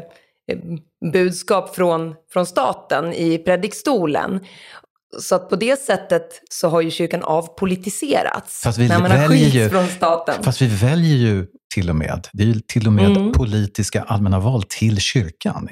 budskap 1.13 1.75
från, 1.77 2.15
från 2.33 2.47
staten 2.47 3.13
i 3.13 3.39
predikstolen. 3.39 4.41
Så 5.21 5.35
att 5.35 5.49
på 5.51 5.57
det 5.57 5.81
sättet 5.81 6.29
så 6.51 6.69
har 6.69 6.81
ju 6.81 6.91
kyrkan 6.91 7.23
avpolitiserats. 7.23 8.63
Fast 8.63 8.79
vi 8.79 8.89
när 8.89 9.01
man 9.01 9.11
har 9.11 9.19
väljer 9.19 9.39
skilts 9.39 9.57
ju- 9.57 9.69
från 9.69 9.87
staten. 9.89 10.43
Fast 10.43 10.63
vi 10.63 10.67
väljer 10.67 11.17
ju 11.17 11.47
till 11.75 11.91
och 11.91 11.97
med, 11.97 12.29
det 12.33 12.43
är 12.43 12.47
ju 12.47 12.61
till 12.61 12.87
och 12.87 12.93
med 12.93 13.17
Mm. 13.17 13.33
politiska 13.33 14.03
allmänna 14.03 14.39
val 14.41 14.63
till 14.63 14.99
kyrkan. 15.01 15.69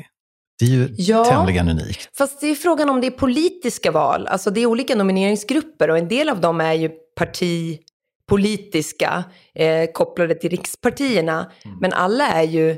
Det 0.59 0.65
är 0.65 0.69
ju 0.71 0.89
Ja. 0.99 1.25
tämligen 1.25 1.69
unikt. 1.69 2.09
Fast 2.19 2.41
det 2.41 2.47
är 2.47 2.55
frågan 2.55 2.91
om 2.91 3.01
det 3.01 3.07
är 3.07 3.11
politiska 3.11 3.91
val. 3.91 4.27
Alltså 4.27 4.51
det 4.51 4.61
är 4.61 4.67
olika 4.67 4.95
nomineringsgrupper 4.95 5.91
och 5.91 5.99
en 5.99 6.09
del 6.09 6.29
av 6.29 6.41
dem 6.41 6.61
är 6.61 6.73
ju 6.73 6.91
partipolitiska, 8.33 9.25
eh, 9.55 9.91
kopplade 9.93 10.35
till 10.35 10.51
rikspartierna. 10.51 11.53
Men 11.81 11.93
alla 11.93 12.29
är 12.29 12.43
ju, 12.43 12.77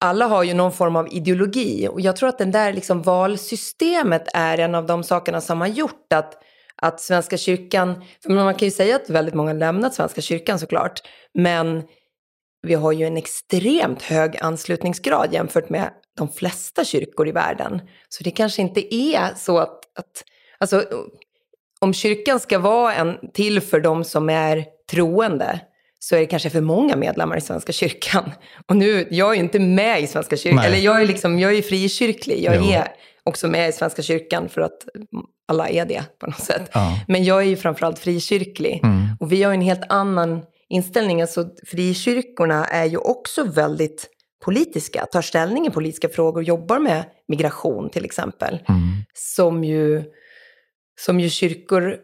alla 0.00 0.26
har 0.26 0.42
ju 0.42 0.54
någon 0.54 0.72
form 0.72 0.96
av 0.96 1.08
ideologi. 1.12 1.88
Och 1.88 2.00
jag 2.00 2.16
tror 2.16 2.28
att 2.28 2.38
den 2.38 2.50
där 2.50 2.72
liksom 2.72 3.02
valsystemet 3.02 4.28
är 4.34 4.58
en 4.58 4.74
av 4.74 4.86
de 4.86 5.04
sakerna 5.04 5.40
som 5.40 5.60
har 5.60 5.68
gjort 5.68 6.12
att, 6.14 6.34
att 6.76 7.00
Svenska 7.00 7.36
kyrkan, 7.36 8.04
för 8.22 8.30
man 8.32 8.54
kan 8.54 8.66
ju 8.66 8.72
säga 8.72 8.96
att 8.96 9.10
väldigt 9.10 9.34
många 9.34 9.52
lämnat 9.52 9.94
Svenska 9.94 10.20
kyrkan 10.20 10.58
såklart, 10.58 11.00
men 11.34 11.82
vi 12.66 12.74
har 12.74 12.92
ju 12.92 13.06
en 13.06 13.16
extremt 13.16 14.02
hög 14.02 14.36
anslutningsgrad 14.40 15.32
jämfört 15.32 15.68
med 15.68 15.90
de 16.18 16.28
flesta 16.28 16.84
kyrkor 16.84 17.28
i 17.28 17.32
världen. 17.32 17.80
Så 18.08 18.24
det 18.24 18.30
kanske 18.30 18.62
inte 18.62 18.94
är 18.94 19.34
så 19.36 19.58
att, 19.58 19.78
att 19.98 20.24
alltså, 20.58 20.84
om 21.82 21.94
kyrkan 21.94 22.40
ska 22.40 22.58
vara 22.58 22.94
en 22.94 23.18
till 23.34 23.60
för 23.60 23.80
de 23.80 24.04
som 24.04 24.30
är 24.30 24.64
troende 24.92 25.60
så 25.98 26.16
är 26.16 26.20
det 26.20 26.26
kanske 26.26 26.50
för 26.50 26.60
många 26.60 26.96
medlemmar 26.96 27.36
i 27.36 27.40
Svenska 27.40 27.72
kyrkan. 27.72 28.32
Och 28.66 28.76
nu, 28.76 29.08
jag 29.10 29.30
är 29.30 29.34
ju 29.34 29.40
inte 29.40 29.58
med 29.58 30.02
i 30.02 30.06
Svenska 30.06 30.36
kyrkan, 30.36 30.56
Nej. 30.56 30.66
eller 30.66 30.78
jag 30.78 31.02
är, 31.02 31.06
liksom, 31.06 31.38
jag 31.38 31.54
är 31.54 31.62
frikyrklig. 31.62 32.44
Jag 32.44 32.56
Jo. 32.56 32.70
är 32.72 32.88
också 33.24 33.48
med 33.48 33.68
i 33.68 33.72
Svenska 33.72 34.02
kyrkan 34.02 34.48
för 34.48 34.60
att 34.60 34.86
alla 35.48 35.68
är 35.68 35.86
det 35.86 36.04
på 36.18 36.26
något 36.26 36.40
sätt. 36.40 36.70
Ja. 36.72 37.00
Men 37.08 37.24
jag 37.24 37.38
är 37.42 37.46
ju 37.46 37.56
framförallt 37.56 37.98
frikyrklig. 37.98 38.80
Mm. 38.82 39.08
Och 39.20 39.32
vi 39.32 39.42
har 39.42 39.52
ju 39.52 39.54
en 39.54 39.62
helt 39.62 39.92
annan 39.92 40.42
inställning. 40.68 41.22
Alltså, 41.22 41.48
frikyrkorna 41.66 42.64
är 42.64 42.84
ju 42.84 42.96
också 42.96 43.44
väldigt 43.44 44.08
politiska, 44.44 45.06
tar 45.06 45.22
ställning 45.22 45.66
i 45.66 45.70
politiska 45.70 46.08
frågor, 46.08 46.42
jobbar 46.42 46.78
med 46.78 47.04
migration 47.28 47.90
till 47.90 48.04
exempel. 48.04 48.54
Mm. 48.68 48.80
Som 49.14 49.64
ju, 49.64 50.04
som 51.00 51.20
ju 51.20 51.30
kyrkor 51.30 51.98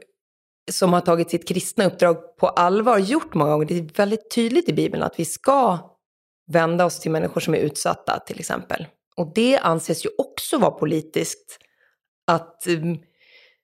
som 0.69 0.93
har 0.93 1.01
tagit 1.01 1.31
sitt 1.31 1.49
kristna 1.49 1.85
uppdrag 1.85 2.37
på 2.37 2.49
allvar 2.49 2.99
gjort 2.99 3.35
många 3.35 3.51
gånger. 3.51 3.67
Det 3.67 3.79
är 3.79 3.97
väldigt 3.97 4.31
tydligt 4.35 4.69
i 4.69 4.73
Bibeln 4.73 5.03
att 5.03 5.21
vi 5.21 5.25
ska 5.25 5.79
vända 6.53 6.85
oss 6.85 7.01
till 7.01 7.11
människor 7.11 7.41
som 7.41 7.55
är 7.55 7.59
utsatta 7.59 8.19
till 8.27 8.41
exempel. 8.41 8.87
Och 9.17 9.33
det 9.35 9.59
anses 9.59 10.07
ju 10.07 10.11
också 10.19 10.59
vara 10.59 10.71
politiskt. 10.71 11.59
Att 12.27 12.65
um, 12.69 12.99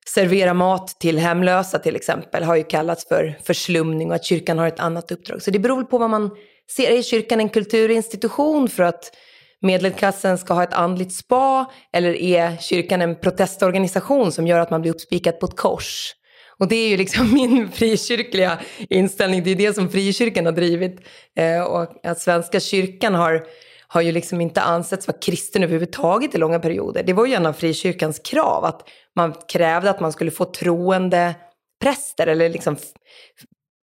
servera 0.07 0.55
mat 0.55 0.89
till 0.89 1.19
hemlösa 1.19 1.79
till 1.79 1.97
exempel 1.97 2.45
har 2.45 2.57
ju 2.57 2.63
kallats 2.63 3.09
för 3.09 3.39
förslumning 3.43 4.09
och 4.09 4.15
att 4.15 4.25
kyrkan 4.25 4.59
har 4.59 4.69
ett 4.69 4.81
annat 4.81 5.13
uppdrag. 5.13 5.43
Så 5.43 5.51
det 5.51 5.59
beror 5.59 5.77
väl 5.77 5.85
på 5.85 5.99
vad 5.99 6.11
man 6.11 6.31
ser. 6.71 6.91
Är 6.91 7.03
kyrkan 7.03 7.41
en 7.41 7.49
kulturinstitution 7.49 8.69
för 8.69 8.83
att 8.83 9.17
medelklassen 9.61 10.39
ska 10.39 10.55
ha 10.55 10.63
ett 10.63 10.75
andligt 10.75 11.13
spa? 11.13 11.73
Eller 11.93 12.15
är 12.15 12.57
kyrkan 12.57 13.03
en 13.03 13.17
protestorganisation 13.21 14.33
som 14.33 14.47
gör 14.47 14.59
att 14.59 14.71
man 14.71 14.83
blir 14.83 14.93
uppspikad 14.93 15.41
på 15.41 15.47
ett 15.47 15.57
kors? 15.57 16.15
Och 16.59 16.69
det 16.69 16.77
är 16.77 16.89
ju 16.89 16.97
liksom 16.97 17.33
min 17.35 17.69
frikyrkliga 17.69 18.59
inställning. 18.91 19.43
Det 19.43 19.51
är 19.51 19.57
det 19.57 19.75
som 19.75 19.89
frikyrkan 19.89 20.47
har 20.47 20.53
drivit. 20.53 21.01
Eh, 21.37 21.63
och 21.63 22.07
att 22.07 22.21
Svenska 22.21 22.61
kyrkan 22.61 23.15
har, 23.15 23.47
har 23.87 24.01
ju 24.01 24.13
liksom 24.13 24.41
inte 24.41 24.61
ansetts 24.61 25.07
vara 25.09 25.19
kristen 25.19 25.63
överhuvudtaget 25.63 26.35
i 26.35 26.39
långa 26.39 26.59
perioder. 26.59 27.03
Det 27.03 27.13
var 27.13 27.27
ju 27.27 27.35
en 27.35 27.47
av 27.47 27.53
frikyrkans 27.53 28.19
krav, 28.19 28.65
att 28.65 28.89
man 29.17 29.35
krävde 29.49 29.91
att 29.91 30.01
man 30.01 30.13
skulle 30.13 30.31
få 30.31 30.45
troende 30.45 31.35
präster 31.83 32.27
eller 32.27 32.49
liksom 32.49 32.77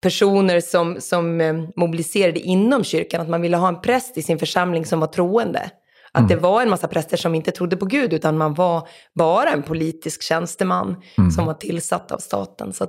personer 0.03 0.61
som, 0.61 1.01
som 1.01 1.41
eh, 1.41 1.55
mobiliserade 1.77 2.41
inom 2.41 2.85
kyrkan, 2.85 3.21
att 3.21 3.29
man 3.29 3.43
ville 3.43 3.57
ha 3.57 3.69
en 3.69 3.81
präst 3.81 4.19
i 4.19 4.23
sin 4.23 4.39
församling 4.39 4.87
som 4.87 5.01
var 5.01 5.07
troende. 5.07 5.71
Att 6.17 6.21
Mm. 6.21 6.29
det 6.29 6.37
var 6.37 6.63
en 6.63 6.71
massa 6.71 6.89
präster 6.89 7.17
som 7.17 7.35
inte 7.35 7.51
trodde 7.51 7.77
på 7.77 7.87
Gud, 7.87 8.13
utan 8.13 8.39
man 8.39 8.55
var 8.55 8.89
bara 9.15 9.51
en 9.51 9.63
politisk 9.63 10.23
tjänsteman 10.23 10.97
Mm. 11.19 11.31
som 11.31 11.47
var 11.47 11.55
tillsatt 11.55 12.13
av 12.13 12.19
staten. 12.19 12.73
Så 12.73 12.87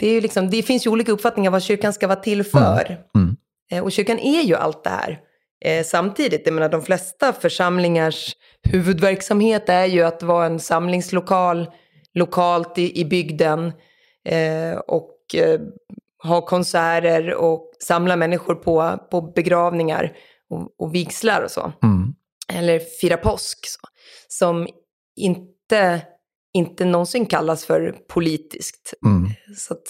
det, 0.00 0.08
är 0.08 0.20
liksom, 0.20 0.50
det 0.50 0.62
finns 0.62 0.86
ju 0.86 0.90
olika 0.90 1.12
uppfattningar 1.12 1.50
vad 1.50 1.62
kyrkan 1.62 1.92
ska 1.92 2.06
vara 2.06 2.20
till 2.20 2.44
för. 2.44 2.98
Mm. 3.14 3.36
Eh, 3.72 3.84
Och 3.84 3.92
kyrkan 3.92 4.18
är 4.18 4.42
ju 4.42 4.54
allt 4.54 4.84
det 4.84 4.90
här. 4.90 5.18
Eh, 5.64 5.84
samtidigt, 5.84 6.42
jag 6.44 6.54
menar 6.54 6.68
de 6.68 6.82
flesta 6.82 7.32
församlingars 7.32 8.36
huvudverksamhet 8.62 9.68
är 9.68 9.84
ju 9.84 10.02
att 10.02 10.22
vara 10.22 10.46
en 10.46 10.60
samlingslokal 10.60 11.70
lokalt 12.14 12.78
i, 12.78 13.00
i 13.00 13.04
bygden 13.04 13.72
eh, 14.28 14.78
och 14.78 15.12
ha 16.22 16.40
konserter 16.46 17.34
och 17.34 17.72
samla 17.80 18.16
människor 18.16 18.54
på, 18.54 18.98
på 19.10 19.20
begravningar 19.20 20.12
och, 20.50 20.74
och 20.78 20.94
vigslar 20.94 21.42
och 21.42 21.50
så. 21.50 21.72
Mm. 21.82 22.14
Eller 22.52 22.78
fira 23.00 23.16
påsk. 23.16 23.58
Så, 23.68 23.78
som 24.28 24.68
inte, 25.16 26.02
inte 26.54 26.84
någonsin 26.84 27.26
kallas 27.26 27.64
för 27.64 27.94
politiskt. 28.08 28.94
Mm. 29.06 29.30
Så 29.58 29.74
att 29.74 29.82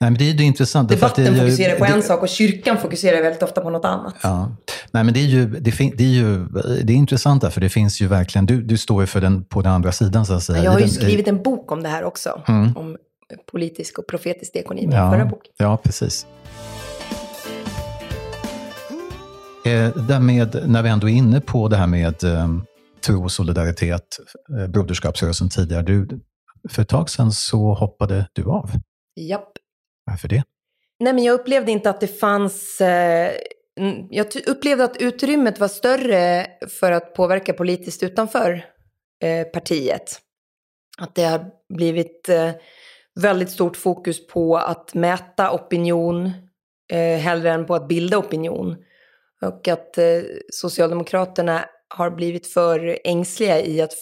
Nej, 0.00 0.10
men 0.10 0.18
det 0.18 0.30
är 0.30 0.34
ju 0.34 0.44
intressant. 0.44 0.88
debatten 0.88 1.24
det 1.24 1.30
är 1.30 1.34
ju- 1.34 1.40
fokuserar 1.40 1.78
på 1.78 1.84
det- 1.84 1.90
en 1.90 2.02
sak 2.02 2.22
och 2.22 2.28
kyrkan 2.28 2.78
fokuserar 2.78 3.22
väldigt 3.22 3.42
ofta 3.42 3.60
på 3.60 3.70
något 3.70 3.84
annat. 3.84 4.14
Ja. 4.22 4.56
Nej, 4.90 5.04
men 5.04 5.14
det 5.14 5.20
är 5.20 5.24
ju, 5.24 5.46
det, 5.46 5.72
fin- 5.72 5.94
det 5.98 6.04
är 6.04 6.08
ju 6.08 6.44
det 6.84 6.92
är 6.92 6.96
intressant 6.96 7.42
där, 7.42 7.50
för 7.50 7.60
det 7.60 7.68
finns 7.68 8.00
ju 8.00 8.06
verkligen, 8.06 8.46
du, 8.46 8.62
du 8.62 8.78
står 8.78 9.02
ju 9.02 9.06
för 9.06 9.20
den, 9.20 9.44
på 9.44 9.62
den 9.62 9.72
andra 9.72 9.92
sidan 9.92 10.26
så 10.26 10.32
att 10.34 10.42
säga. 10.42 10.64
Jag 10.64 10.70
har 10.70 10.80
ju 10.80 10.88
skrivit 10.88 11.28
en 11.28 11.42
bok 11.42 11.72
om 11.72 11.82
det 11.82 11.88
här 11.88 12.04
också. 12.04 12.42
Mm. 12.48 12.76
Om 12.76 12.96
politisk 13.52 13.98
och 13.98 14.06
profetisk 14.06 14.52
diakoni, 14.52 14.80
min 14.80 14.90
förra 14.90 15.18
Ja, 15.18 15.24
bok. 15.24 15.42
ja, 15.56 15.76
precis. 15.76 16.26
Eh, 19.64 19.96
där 19.96 20.20
med, 20.20 20.62
när 20.68 20.82
vi 20.82 20.88
ändå 20.88 21.08
är 21.08 21.12
inne 21.12 21.40
på 21.40 21.68
det 21.68 21.76
här 21.76 21.86
med 21.86 22.24
eh, 22.24 22.48
tro 23.06 23.24
och 23.24 23.32
solidaritet, 23.32 24.18
eh, 24.58 24.66
Broderskapsrörelsen 24.66 25.48
tidigare. 25.48 25.82
Du, 25.82 26.08
för 26.70 26.82
ett 26.82 26.88
tag 26.88 27.10
sedan 27.10 27.32
så 27.32 27.74
hoppade 27.74 28.28
du 28.32 28.44
av. 28.44 28.70
Japp. 29.16 29.52
Varför 30.04 30.28
det? 30.28 30.42
Nej, 31.00 31.12
men 31.12 31.24
jag 31.24 31.34
upplevde 31.34 31.72
inte 31.72 31.90
att 31.90 32.00
det 32.00 32.20
fanns... 32.20 32.80
Eh, 32.80 33.32
jag 34.10 34.26
upplevde 34.46 34.84
att 34.84 34.96
utrymmet 34.96 35.60
var 35.60 35.68
större 35.68 36.46
för 36.80 36.92
att 36.92 37.14
påverka 37.14 37.52
politiskt 37.52 38.02
utanför 38.02 38.64
eh, 39.22 39.44
partiet. 39.44 40.20
Att 40.98 41.14
det 41.14 41.24
har 41.24 41.46
blivit 41.74 42.28
eh, 42.28 42.50
väldigt 43.20 43.50
stort 43.50 43.76
fokus 43.76 44.26
på 44.26 44.56
att 44.56 44.94
mäta 44.94 45.52
opinion 45.52 46.32
eh, 46.92 47.18
hellre 47.18 47.50
än 47.50 47.66
på 47.66 47.74
att 47.74 47.88
bilda 47.88 48.18
opinion. 48.18 48.76
Och 49.42 49.68
att 49.68 49.98
eh, 49.98 50.22
Socialdemokraterna 50.52 51.64
har 51.88 52.10
blivit 52.10 52.46
för 52.46 52.98
ängsliga 53.04 53.60
i 53.60 53.80
att, 53.80 53.94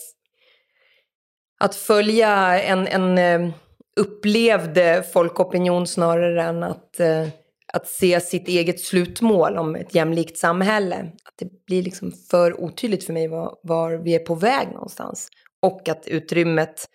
att 1.60 1.74
följa 1.74 2.62
en, 2.62 2.86
en 2.86 3.18
eh, 3.18 3.54
upplevd 3.96 4.78
folkopinion 5.12 5.86
snarare 5.86 6.42
än 6.42 6.62
att, 6.62 7.00
eh, 7.00 7.28
att 7.72 7.88
se 7.88 8.20
sitt 8.20 8.48
eget 8.48 8.80
slutmål 8.80 9.56
om 9.56 9.76
ett 9.76 9.94
jämlikt 9.94 10.38
samhälle. 10.38 10.96
Att 10.96 11.34
det 11.38 11.64
blir 11.66 11.82
liksom 11.82 12.12
för 12.30 12.60
otydligt 12.60 13.04
för 13.04 13.12
mig 13.12 13.28
var, 13.28 13.58
var 13.62 13.92
vi 13.92 14.14
är 14.14 14.18
på 14.18 14.34
väg 14.34 14.68
någonstans. 14.72 15.28
Och 15.62 15.88
att 15.88 16.06
utrymmet 16.06 16.88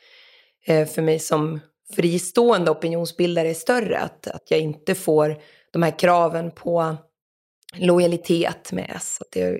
eh, 0.68 0.88
för 0.88 1.02
mig 1.02 1.20
som 1.20 1.60
fristående 1.96 2.72
opinionsbildare 2.72 3.50
är 3.50 3.54
större. 3.54 4.00
Att, 4.00 4.28
att 4.28 4.52
jag 4.52 4.60
inte 4.60 4.96
får 4.96 5.42
de 5.72 5.84
här 5.84 6.00
kraven 6.00 6.52
på 6.52 6.96
lojalitet 7.76 8.72
med 8.72 8.92
S. 8.96 9.18
Att 9.22 9.32
det, 9.32 9.42
har 9.42 9.60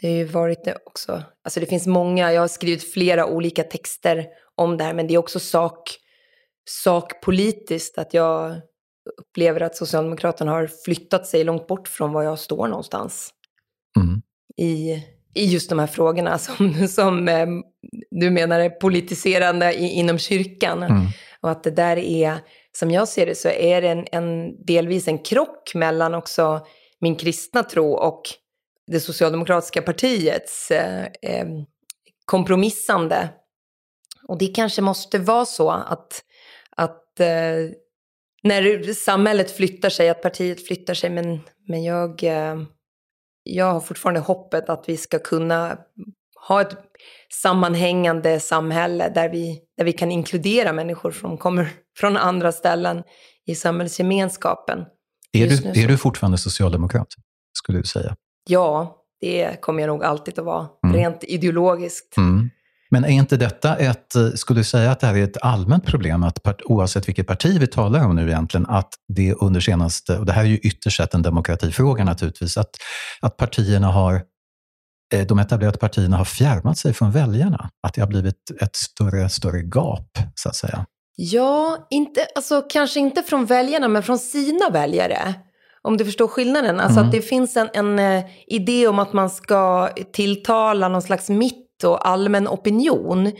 det 0.00 0.08
har 0.08 0.16
ju 0.16 0.24
varit 0.24 0.64
det 0.64 0.76
också. 0.86 1.22
Alltså 1.44 1.60
det 1.60 1.66
finns 1.66 1.86
många, 1.86 2.32
jag 2.32 2.40
har 2.40 2.48
skrivit 2.48 2.92
flera 2.92 3.26
olika 3.26 3.62
texter 3.62 4.26
om 4.54 4.76
det 4.76 4.84
här, 4.84 4.94
men 4.94 5.06
det 5.06 5.14
är 5.14 5.18
också 5.18 5.40
sak, 5.40 5.90
sakpolitiskt 6.68 7.98
att 7.98 8.14
jag 8.14 8.60
upplever 9.20 9.60
att 9.60 9.76
Socialdemokraterna 9.76 10.50
har 10.50 10.66
flyttat 10.84 11.26
sig 11.26 11.44
långt 11.44 11.66
bort 11.66 11.88
från 11.88 12.12
var 12.12 12.22
jag 12.22 12.38
står 12.38 12.68
någonstans 12.68 13.34
Mm. 13.96 14.22
i, 14.56 14.92
i 15.34 15.44
just 15.44 15.70
de 15.70 15.78
här 15.78 15.86
frågorna 15.86 16.38
som, 16.38 16.88
som 16.88 17.28
eh, 17.28 17.46
du 18.10 18.30
menar 18.30 18.60
är 18.60 18.70
politiserande 18.70 19.74
i, 19.74 19.88
inom 19.88 20.18
kyrkan. 20.18 20.82
Mm. 20.82 21.06
Och 21.40 21.50
att 21.50 21.64
det 21.64 21.70
där 21.70 21.96
är, 21.96 22.34
som 22.72 22.90
jag 22.90 23.08
ser 23.08 23.26
det, 23.26 23.34
så 23.34 23.48
är 23.48 23.82
det 23.82 23.88
en, 23.88 24.06
en 24.12 24.56
delvis 24.64 25.08
en 25.08 25.18
krock 25.18 25.74
mellan 25.74 26.14
också 26.14 26.66
min 27.00 27.16
kristna 27.16 27.62
tro 27.62 27.92
och 27.92 28.22
det 28.86 29.00
socialdemokratiska 29.00 29.82
partiets 29.82 30.70
eh, 30.70 31.04
eh, 31.22 31.46
kompromissande. 32.24 33.28
Och 34.28 34.38
det 34.38 34.46
kanske 34.46 34.82
måste 34.82 35.18
vara 35.18 35.44
så 35.44 35.70
att, 35.70 36.24
att 36.76 37.20
eh, 37.20 37.70
när 38.42 38.92
samhället 38.92 39.50
flyttar 39.50 39.88
sig, 39.88 40.08
att 40.08 40.22
partiet 40.22 40.66
flyttar 40.66 40.94
sig, 40.94 41.10
men, 41.10 41.40
men 41.68 41.84
jag, 41.84 42.24
eh, 42.24 42.62
jag 43.42 43.72
har 43.72 43.80
fortfarande 43.80 44.20
hoppet 44.20 44.68
att 44.68 44.88
vi 44.88 44.96
ska 44.96 45.18
kunna 45.18 45.78
ha 46.48 46.60
ett 46.60 46.76
sammanhängande 47.42 48.40
samhälle 48.40 49.08
där 49.08 49.28
vi, 49.28 49.60
där 49.76 49.84
vi 49.84 49.92
kan 49.92 50.12
inkludera 50.12 50.72
människor 50.72 51.10
som 51.10 51.38
kommer 51.38 51.68
från 51.96 52.16
andra 52.16 52.52
ställen 52.52 53.02
i 53.46 53.54
samhällsgemenskapen. 53.54 54.84
Är 55.32 55.48
du, 55.48 55.82
är 55.82 55.88
du 55.88 55.96
fortfarande 55.96 56.38
socialdemokrat, 56.38 57.08
skulle 57.58 57.78
du 57.78 57.84
säga? 57.84 58.16
Ja, 58.48 58.96
det 59.20 59.60
kommer 59.60 59.80
jag 59.80 59.88
nog 59.88 60.04
alltid 60.04 60.38
att 60.38 60.44
vara, 60.44 60.68
mm. 60.84 60.96
rent 60.96 61.24
ideologiskt. 61.24 62.16
Mm. 62.16 62.50
Men 62.90 63.04
är 63.04 63.08
inte 63.08 63.36
detta 63.36 63.76
ett, 63.76 64.14
skulle 64.34 64.60
du 64.60 64.64
säga 64.64 64.90
att 64.90 65.00
det 65.00 65.06
här 65.06 65.16
är 65.16 65.24
ett 65.24 65.42
allmänt 65.42 65.86
problem, 65.86 66.22
att 66.22 66.62
oavsett 66.64 67.08
vilket 67.08 67.26
parti 67.26 67.60
vi 67.60 67.66
talar 67.66 68.04
om 68.04 68.16
nu 68.16 68.28
egentligen, 68.28 68.66
att 68.66 68.88
det 69.08 69.34
under 69.34 69.60
senaste, 69.60 70.18
och 70.18 70.26
det 70.26 70.32
här 70.32 70.42
är 70.42 70.48
ju 70.48 70.58
ytterst 70.58 70.96
sett 70.96 71.14
en 71.14 71.22
demokratifråga 71.22 72.04
naturligtvis, 72.04 72.56
att, 72.56 72.70
att 73.20 73.36
partierna 73.36 73.86
har 73.86 74.22
eh, 75.14 75.26
de 75.26 75.38
etablerade 75.38 75.78
partierna 75.78 76.16
har 76.16 76.24
fjärmat 76.24 76.78
sig 76.78 76.94
från 76.94 77.10
väljarna? 77.10 77.70
Att 77.82 77.94
det 77.94 78.00
har 78.00 78.08
blivit 78.08 78.50
ett 78.60 78.76
större, 78.76 79.28
större 79.28 79.62
gap, 79.62 80.18
så 80.34 80.48
att 80.48 80.56
säga? 80.56 80.86
Ja, 81.22 81.86
inte, 81.90 82.26
alltså, 82.34 82.62
kanske 82.68 83.00
inte 83.00 83.22
från 83.22 83.46
väljarna, 83.46 83.88
men 83.88 84.02
från 84.02 84.18
sina 84.18 84.70
väljare. 84.70 85.34
Om 85.82 85.96
du 85.96 86.04
förstår 86.04 86.28
skillnaden. 86.28 86.80
Alltså 86.80 86.98
mm. 86.98 87.08
att 87.08 87.14
det 87.14 87.22
finns 87.22 87.56
en, 87.56 87.68
en 87.72 87.98
uh, 87.98 88.24
idé 88.46 88.88
om 88.88 88.98
att 88.98 89.12
man 89.12 89.30
ska 89.30 89.88
tilltala 90.12 90.88
någon 90.88 91.02
slags 91.02 91.28
mitt 91.28 91.84
och 91.84 92.08
allmän 92.08 92.48
opinion. 92.48 93.32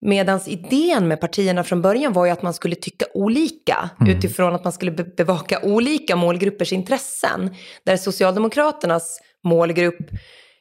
Medan 0.00 0.40
idén 0.46 1.08
med 1.08 1.20
partierna 1.20 1.64
från 1.64 1.82
början 1.82 2.12
var 2.12 2.26
ju 2.26 2.32
att 2.32 2.42
man 2.42 2.54
skulle 2.54 2.74
tycka 2.74 3.06
olika 3.14 3.90
mm. 4.00 4.16
utifrån 4.16 4.54
att 4.54 4.64
man 4.64 4.72
skulle 4.72 4.90
be 4.90 5.04
bevaka 5.04 5.60
olika 5.62 6.16
målgruppers 6.16 6.72
intressen. 6.72 7.54
Där 7.84 7.96
Socialdemokraternas 7.96 9.20
målgrupp 9.44 10.10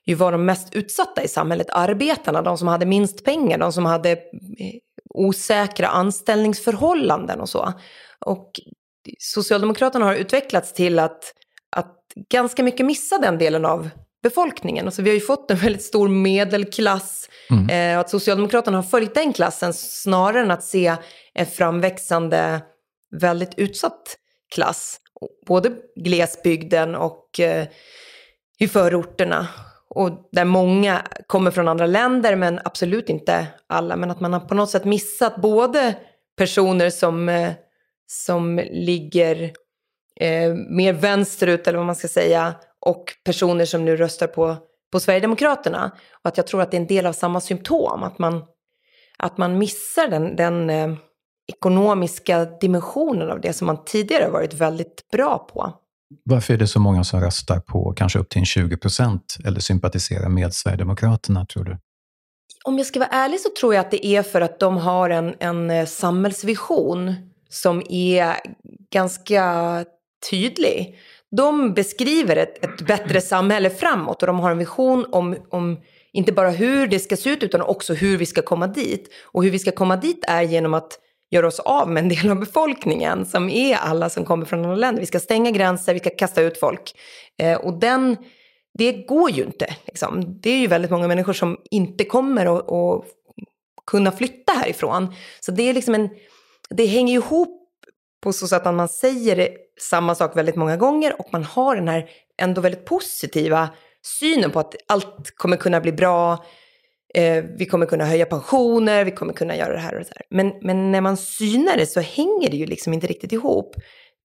ju 0.05 0.15
var 0.15 0.31
de 0.31 0.45
mest 0.45 0.75
utsatta 0.75 1.23
i 1.23 1.27
samhället, 1.27 1.67
arbetarna, 1.71 2.41
de 2.41 2.57
som 2.57 2.67
hade 2.67 2.85
minst 2.85 3.23
pengar, 3.23 3.57
de 3.57 3.73
som 3.73 3.85
hade 3.85 4.11
eh, 4.11 4.17
osäkra 5.15 5.87
anställningsförhållanden 5.87 7.39
och 7.39 7.49
så. 7.49 7.73
Och 8.25 8.51
Socialdemokraterna 9.19 10.05
har 10.05 10.15
utvecklats 10.15 10.73
till 10.73 10.99
att, 10.99 11.33
att 11.75 11.95
ganska 12.29 12.63
mycket 12.63 12.85
missa 12.85 13.17
den 13.17 13.37
delen 13.37 13.65
av 13.65 13.89
befolkningen. 14.23 14.85
Alltså 14.85 15.01
vi 15.01 15.09
har 15.09 15.15
ju 15.15 15.21
fått 15.21 15.51
en 15.51 15.57
väldigt 15.57 15.83
stor 15.83 16.07
medelklass. 16.07 17.29
Mm. 17.49 17.69
Eh, 17.69 17.99
att 17.99 18.09
Socialdemokraterna 18.09 18.77
har 18.77 18.83
följt 18.83 19.15
den 19.15 19.33
klassen 19.33 19.73
snarare 19.73 20.41
än 20.41 20.51
att 20.51 20.63
se 20.63 20.95
en 21.33 21.45
framväxande, 21.45 22.61
väldigt 23.21 23.53
utsatt 23.57 24.17
klass. 24.55 24.99
Både 25.47 25.71
glesbygden 25.95 26.95
och 26.95 27.39
eh, 27.39 27.67
i 28.59 28.67
förorterna. 28.67 29.47
Och 29.95 30.29
där 30.31 30.45
många 30.45 31.01
kommer 31.27 31.51
från 31.51 31.67
andra 31.67 31.85
länder, 31.85 32.35
men 32.35 32.59
absolut 32.63 33.09
inte 33.09 33.47
alla. 33.67 33.95
Men 33.95 34.11
att 34.11 34.19
man 34.19 34.33
har 34.33 34.39
på 34.39 34.55
något 34.55 34.69
sätt 34.69 34.85
missat 34.85 35.35
både 35.35 35.95
personer 36.37 36.89
som 36.89 37.29
eh, 37.29 37.51
som 38.07 38.61
ligger 38.71 39.43
eh, 40.19 40.53
mer 40.69 40.93
vänsterut, 40.93 41.67
eller 41.67 41.77
vad 41.77 41.85
man 41.85 41.95
ska 41.95 42.07
säga, 42.07 42.53
och 42.79 43.13
personer 43.23 43.65
som 43.65 43.85
nu 43.85 43.95
röstar 43.95 44.27
på, 44.27 44.55
på 44.91 44.99
Sverigedemokraterna. 44.99 45.91
Och 46.23 46.27
att 46.27 46.37
jag 46.37 46.47
tror 46.47 46.61
att 46.61 46.71
det 46.71 46.77
är 46.77 46.81
en 46.81 46.87
del 46.87 47.05
av 47.05 47.13
samma 47.13 47.41
symptom, 47.41 48.03
att 48.03 48.19
man, 48.19 48.43
att 49.17 49.37
man 49.37 49.57
missar 49.57 50.07
den, 50.07 50.35
den 50.35 50.69
eh, 50.69 50.93
ekonomiska 51.47 52.45
dimensionen 52.45 53.31
av 53.31 53.41
det 53.41 53.53
som 53.53 53.67
man 53.67 53.85
tidigare 53.85 54.29
varit 54.29 54.53
väldigt 54.53 55.09
bra 55.11 55.37
på. 55.37 55.73
Varför 56.23 56.53
är 56.53 56.57
det 56.57 56.67
så 56.67 56.79
många 56.79 57.03
som 57.03 57.21
röstar 57.21 57.59
på 57.59 57.93
kanske 57.93 58.19
upp 58.19 58.29
till 58.29 58.45
20 58.45 58.77
procent 58.77 59.37
eller 59.45 59.59
sympatiserar 59.59 60.29
med 60.29 60.53
Sverigedemokraterna, 60.53 61.45
tror 61.45 61.63
du? 61.63 61.77
Om 62.63 62.77
jag 62.77 62.87
ska 62.87 62.99
vara 62.99 63.09
ärlig 63.09 63.39
så 63.39 63.49
tror 63.59 63.73
jag 63.73 63.81
att 63.81 63.91
det 63.91 64.05
är 64.05 64.23
för 64.23 64.41
att 64.41 64.59
de 64.59 64.77
har 64.77 65.09
en, 65.09 65.35
en 65.39 65.69
eh, 65.69 65.85
samhällsvision 65.85 67.15
som 67.49 67.83
är 67.89 68.35
ganska 68.91 69.85
tydlig. 70.29 70.97
De 71.31 71.73
beskriver 71.73 72.35
ett, 72.35 72.63
ett 72.63 72.87
bättre 72.87 73.21
samhälle 73.21 73.69
framåt 73.69 74.21
och 74.21 74.27
de 74.27 74.39
har 74.39 74.51
en 74.51 74.57
vision 74.57 75.05
om, 75.11 75.35
om 75.49 75.79
inte 76.13 76.31
bara 76.31 76.49
hur 76.49 76.87
det 76.87 76.99
ska 76.99 77.17
se 77.17 77.29
ut 77.29 77.43
utan 77.43 77.61
också 77.61 77.93
hur 77.93 78.17
vi 78.17 78.25
ska 78.25 78.41
komma 78.41 78.67
dit. 78.67 79.09
Och 79.23 79.43
hur 79.43 79.51
vi 79.51 79.59
ska 79.59 79.71
komma 79.71 79.97
dit 79.97 80.25
är 80.27 80.41
genom 80.41 80.73
att 80.73 80.99
göra 81.31 81.47
oss 81.47 81.59
av 81.59 81.89
med 81.89 82.03
en 82.03 82.09
del 82.09 82.29
av 82.29 82.39
befolkningen 82.39 83.25
som 83.25 83.49
är 83.49 83.75
alla 83.75 84.09
som 84.09 84.25
kommer 84.25 84.45
från 84.45 84.59
andra 84.59 84.75
länder. 84.75 85.01
Vi 85.01 85.07
ska 85.07 85.19
stänga 85.19 85.51
gränser, 85.51 85.93
vi 85.93 85.99
ska 85.99 86.09
kasta 86.09 86.41
ut 86.41 86.59
folk. 86.59 86.95
Eh, 87.37 87.57
och 87.57 87.79
den, 87.79 88.17
det 88.77 88.91
går 88.91 89.31
ju 89.31 89.43
inte. 89.43 89.75
Liksom. 89.85 90.39
Det 90.41 90.49
är 90.49 90.57
ju 90.57 90.67
väldigt 90.67 90.91
många 90.91 91.07
människor 91.07 91.33
som 91.33 91.57
inte 91.71 92.03
kommer 92.03 92.45
att 92.45 93.05
kunna 93.87 94.11
flytta 94.11 94.53
härifrån. 94.53 95.15
Så 95.39 95.51
det 95.51 95.69
är 95.69 95.73
liksom 95.73 95.95
en 95.95 96.09
det 96.69 96.85
hänger 96.85 97.13
ihop 97.13 97.61
på 98.23 98.33
så 98.33 98.47
sätt 98.47 98.67
att 98.67 98.75
man 98.75 98.87
säger 98.87 99.49
samma 99.79 100.15
sak 100.15 100.37
väldigt 100.37 100.55
många 100.55 100.77
gånger 100.77 101.21
och 101.21 101.27
man 101.31 101.43
har 101.43 101.75
den 101.75 101.87
här 101.87 102.09
ändå 102.41 102.61
väldigt 102.61 102.85
positiva 102.85 103.69
synen 104.19 104.51
på 104.51 104.59
att 104.59 104.75
allt 104.87 105.35
kommer 105.35 105.57
kunna 105.57 105.81
bli 105.81 105.91
bra, 105.91 106.45
eh, 107.15 107.43
vi 107.57 107.65
kommer 107.65 107.85
kunna 107.85 108.05
höja 108.05 108.25
pensioner, 108.25 109.05
vi 109.05 109.11
kommer 109.11 109.33
kunna 109.33 109.55
göra 109.55 109.73
det 109.73 109.79
här 109.79 109.93
och 109.93 109.99
det 109.99 110.13
här. 110.15 110.25
Men, 110.29 110.53
men 110.61 110.91
när 110.91 111.01
man 111.01 111.17
synar 111.17 111.77
det 111.77 111.85
så 111.85 111.99
hänger 111.99 112.49
det 112.49 112.57
ju 112.57 112.65
liksom 112.65 112.93
inte 112.93 113.07
riktigt 113.07 113.31
ihop. 113.31 113.75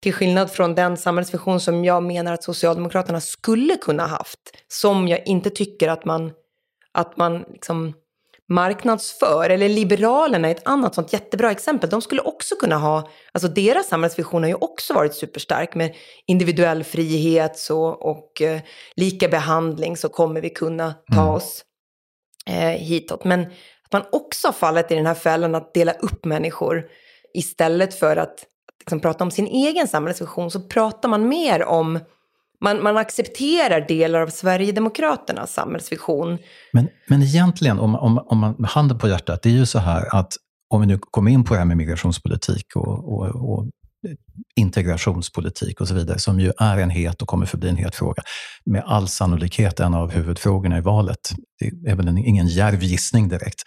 Till 0.02 0.12
skillnad 0.12 0.50
från 0.50 0.74
den 0.74 0.96
samhällsvision 0.96 1.60
som 1.60 1.84
jag 1.84 2.02
menar 2.02 2.34
att 2.34 2.44
Socialdemokraterna 2.44 3.20
skulle 3.20 3.76
kunna 3.76 4.06
haft, 4.06 4.38
som 4.68 5.08
jag 5.08 5.26
inte 5.26 5.50
tycker 5.50 5.88
att 5.88 6.04
man, 6.04 6.32
att 6.92 7.16
man 7.16 7.44
liksom 7.52 7.92
marknadsför, 8.48 9.50
eller 9.50 9.68
Liberalerna 9.68 10.48
är 10.48 10.52
ett 10.52 10.66
annat 10.66 10.94
sånt 10.94 11.12
jättebra 11.12 11.50
exempel. 11.50 11.90
De 11.90 12.02
skulle 12.02 12.20
också 12.20 12.56
kunna 12.56 12.76
ha, 12.76 13.10
alltså 13.32 13.48
deras 13.48 13.88
samhällsvision 13.88 14.42
har 14.42 14.48
ju 14.48 14.54
också 14.54 14.94
varit 14.94 15.14
superstark 15.14 15.74
med 15.74 15.94
individuell 16.26 16.84
frihet 16.84 17.58
så, 17.58 17.82
och 17.84 18.42
eh, 18.42 18.60
lika 18.96 19.28
behandling 19.28 19.96
så 19.96 20.08
kommer 20.08 20.40
vi 20.40 20.50
kunna 20.50 20.94
ta 21.14 21.20
mm. 21.20 21.34
oss 21.34 21.64
eh, 22.50 22.78
hitåt. 22.78 23.24
Men 23.24 23.40
att 23.40 23.92
man 23.92 24.02
också 24.12 24.48
har 24.48 24.52
fallit 24.52 24.90
i 24.90 24.94
den 24.94 25.06
här 25.06 25.14
fällan 25.14 25.54
att 25.54 25.74
dela 25.74 25.92
upp 25.92 26.24
människor 26.24 26.84
istället 27.34 27.94
för 27.94 28.16
att 28.16 28.44
liksom, 28.80 29.00
prata 29.00 29.24
om 29.24 29.30
sin 29.30 29.46
egen 29.46 29.88
samhällsvision 29.88 30.50
så 30.50 30.60
pratar 30.60 31.08
man 31.08 31.28
mer 31.28 31.64
om 31.64 31.98
man, 32.60 32.82
man 32.82 32.96
accepterar 32.96 33.80
delar 33.88 34.20
av 34.20 34.28
Sverigedemokraternas 34.28 35.52
samhällsvision. 35.52 36.38
Men, 36.72 36.88
men 37.08 37.22
egentligen, 37.22 37.78
om, 37.78 37.94
om, 37.94 38.18
om 38.18 38.38
man 38.38 38.64
handen 38.64 38.98
på 38.98 39.08
hjärtat, 39.08 39.42
det 39.42 39.48
är 39.48 39.52
ju 39.52 39.66
så 39.66 39.78
här 39.78 40.14
att 40.14 40.32
om 40.70 40.80
vi 40.80 40.86
nu 40.86 40.98
kommer 40.98 41.30
in 41.30 41.44
på 41.44 41.54
det 41.54 41.58
här 41.58 41.66
med 41.66 41.76
migrationspolitik 41.76 42.76
och, 42.76 43.12
och, 43.12 43.26
och 43.26 43.66
integrationspolitik 44.56 45.80
och 45.80 45.88
så 45.88 45.94
vidare, 45.94 46.18
som 46.18 46.40
ju 46.40 46.52
är 46.58 46.78
en 46.78 46.90
het 46.90 47.22
och 47.22 47.28
kommer 47.28 47.46
förbli 47.46 47.68
en 47.68 47.76
het 47.76 47.94
fråga. 47.94 48.22
Med 48.64 48.82
all 48.86 49.08
sannolikhet 49.08 49.80
en 49.80 49.94
av 49.94 50.10
huvudfrågorna 50.10 50.78
i 50.78 50.80
valet. 50.80 51.32
Det 51.58 51.90
är 51.90 51.96
väl 51.96 52.08
en, 52.08 52.18
ingen 52.18 52.46
djärv 52.46 52.82
gissning 52.82 53.28
direkt. 53.28 53.62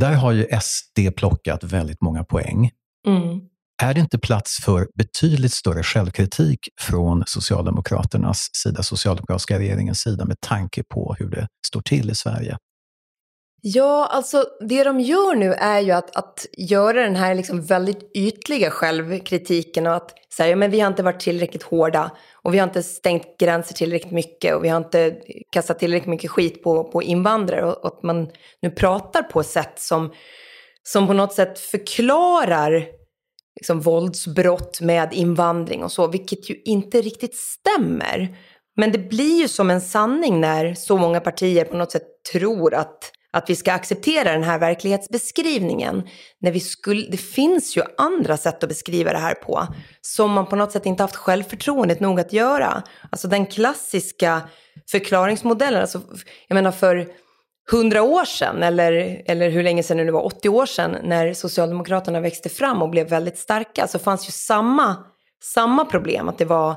Där 0.00 0.12
har 0.12 0.32
ju 0.32 0.46
SD 0.60 1.16
plockat 1.16 1.64
väldigt 1.64 2.00
många 2.00 2.24
poäng. 2.24 2.70
Mm. 3.06 3.40
Är 3.82 3.94
det 3.94 4.00
inte 4.00 4.18
plats 4.18 4.56
för 4.64 4.88
betydligt 4.94 5.52
större 5.52 5.82
självkritik 5.82 6.58
från 6.80 7.22
Socialdemokraternas 7.26 8.48
sida, 8.52 8.82
socialdemokratiska 8.82 9.58
regeringens 9.58 10.00
sida, 10.00 10.24
med 10.24 10.40
tanke 10.40 10.82
på 10.82 11.16
hur 11.18 11.30
det 11.30 11.48
står 11.66 11.80
till 11.80 12.10
i 12.10 12.14
Sverige? 12.14 12.56
Ja, 13.66 14.06
alltså 14.10 14.44
det 14.60 14.84
de 14.84 15.00
gör 15.00 15.34
nu 15.34 15.52
är 15.52 15.80
ju 15.80 15.90
att, 15.90 16.16
att 16.16 16.46
göra 16.52 17.02
den 17.02 17.16
här 17.16 17.34
liksom 17.34 17.62
väldigt 17.62 18.10
ytliga 18.14 18.70
självkritiken 18.70 19.86
och 19.86 19.94
att 19.94 20.14
säga 20.36 20.50
ja, 20.50 20.56
men 20.56 20.70
vi 20.70 20.80
har 20.80 20.88
inte 20.88 21.02
varit 21.02 21.20
tillräckligt 21.20 21.62
hårda 21.62 22.10
och 22.32 22.54
vi 22.54 22.58
har 22.58 22.66
inte 22.66 22.82
stängt 22.82 23.38
gränser 23.38 23.74
tillräckligt 23.74 24.12
mycket 24.12 24.54
och 24.54 24.64
vi 24.64 24.68
har 24.68 24.76
inte 24.76 25.16
kastat 25.52 25.78
tillräckligt 25.78 26.10
mycket 26.10 26.30
skit 26.30 26.62
på, 26.62 26.84
på 26.84 27.02
invandrare 27.02 27.64
och, 27.64 27.84
och 27.84 27.96
att 27.96 28.02
man 28.02 28.30
nu 28.62 28.70
pratar 28.70 29.22
på 29.22 29.40
ett 29.40 29.46
sätt 29.46 29.78
som, 29.78 30.12
som 30.82 31.06
på 31.06 31.12
något 31.12 31.32
sätt 31.32 31.58
förklarar 31.58 32.86
liksom 33.60 33.80
våldsbrott 33.80 34.80
med 34.80 35.12
invandring 35.12 35.84
och 35.84 35.92
så, 35.92 36.06
vilket 36.06 36.50
ju 36.50 36.62
inte 36.64 37.00
riktigt 37.00 37.36
stämmer. 37.36 38.36
Men 38.76 38.92
det 38.92 38.98
blir 38.98 39.40
ju 39.40 39.48
som 39.48 39.70
en 39.70 39.80
sanning 39.80 40.40
när 40.40 40.74
så 40.74 40.96
många 40.96 41.20
partier 41.20 41.64
på 41.64 41.76
något 41.76 41.92
sätt 41.92 42.06
tror 42.32 42.74
att, 42.74 43.10
att 43.34 43.50
vi 43.50 43.56
ska 43.56 43.72
acceptera 43.72 44.32
den 44.32 44.42
här 44.42 44.58
verklighetsbeskrivningen. 44.58 46.02
När 46.40 46.52
vi 46.52 46.60
skulle, 46.60 47.06
det 47.10 47.16
finns 47.16 47.76
ju 47.76 47.82
andra 47.96 48.36
sätt 48.36 48.62
att 48.62 48.68
beskriva 48.68 49.12
det 49.12 49.18
här 49.18 49.34
på 49.34 49.66
som 50.00 50.32
man 50.32 50.46
på 50.46 50.56
något 50.56 50.72
sätt 50.72 50.86
inte 50.86 51.02
haft 51.02 51.16
självförtroendet 51.16 52.00
nog 52.00 52.20
att 52.20 52.32
göra. 52.32 52.82
Alltså 53.10 53.28
den 53.28 53.46
klassiska 53.46 54.40
förklaringsmodellen, 54.90 55.80
alltså, 55.80 56.00
jag 56.48 56.54
menar 56.54 56.72
för 56.72 57.08
hundra 57.70 58.02
år 58.02 58.24
sedan, 58.24 58.62
eller, 58.62 59.22
eller 59.26 59.50
hur 59.50 59.62
länge 59.62 59.82
sedan 59.82 59.96
det 59.96 60.04
nu 60.04 60.12
var, 60.12 60.24
80 60.24 60.48
år 60.48 60.66
sedan, 60.66 60.96
när 61.02 61.34
Socialdemokraterna 61.34 62.20
växte 62.20 62.48
fram 62.48 62.82
och 62.82 62.90
blev 62.90 63.08
väldigt 63.08 63.38
starka, 63.38 63.86
så 63.86 63.98
fanns 63.98 64.28
ju 64.28 64.32
samma, 64.32 64.96
samma 65.42 65.84
problem, 65.84 66.28
att 66.28 66.38
det 66.38 66.44
var 66.44 66.76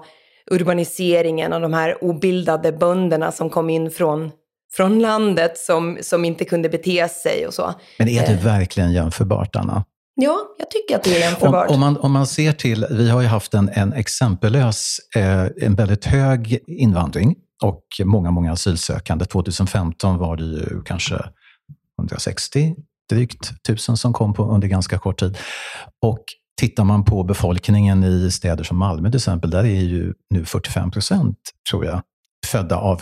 urbaniseringen 0.52 1.54
och 1.54 1.62
de 1.62 1.74
här 1.74 2.04
obildade 2.04 2.72
bönderna 2.72 3.32
som 3.32 3.50
kom 3.50 3.70
in 3.70 3.92
från, 3.92 4.32
från 4.76 5.00
landet 5.00 5.58
som, 5.58 5.98
som 6.02 6.26
inte 6.26 6.46
kunde 6.46 6.70
bete 6.70 7.10
sig 7.10 7.48
och 7.48 7.54
så. 7.54 7.74
Men 7.98 8.08
är 8.08 8.28
det 8.28 8.34
eh. 8.34 8.44
verkligen 8.44 8.94
jämförbart, 8.94 9.56
Anna? 9.56 9.86
Ja, 10.16 10.38
jag 10.60 10.72
tycker 10.72 10.96
att 10.96 11.04
det 11.04 11.18
är 11.18 11.20
jämförbart. 11.20 11.70
Om, 11.70 11.74
om, 11.74 11.80
man, 11.80 11.98
om 11.98 12.12
man 12.12 12.28
ser 12.28 12.52
till, 12.52 12.86
vi 12.90 13.10
har 13.10 13.22
ju 13.22 13.28
haft 13.28 13.54
en, 13.54 13.70
en 13.74 13.94
exempellös, 13.94 15.00
eh, 15.16 15.46
en 15.62 15.76
väldigt 15.76 16.06
hög 16.06 16.60
invandring 16.68 17.36
och 17.64 17.84
många, 18.06 18.32
många 18.32 18.52
asylsökande. 18.52 19.26
2015 19.26 20.18
var 20.18 20.38
det 20.38 20.44
ju 20.44 20.82
kanske 20.86 21.16
160 22.00 22.76
drygt 23.10 23.64
tusen 23.64 23.98
som 23.98 24.14
kom 24.14 24.34
på, 24.34 24.44
under 24.44 24.68
ganska 24.68 25.00
kort 25.00 25.20
tid. 25.20 25.38
Och 26.02 26.24
tittar 26.60 26.84
man 26.84 27.06
på 27.06 27.24
befolkningen 27.24 28.04
i 28.04 28.32
städer 28.32 28.64
som 28.64 28.78
Malmö 28.78 29.10
till 29.10 29.18
exempel, 29.18 29.50
där 29.50 29.64
är 29.64 29.82
ju 29.82 30.14
nu 30.30 30.46
45 30.46 30.92
procent, 30.92 31.38
tror 31.70 31.86
jag, 31.86 32.02
födda 32.46 32.78
av 32.78 33.02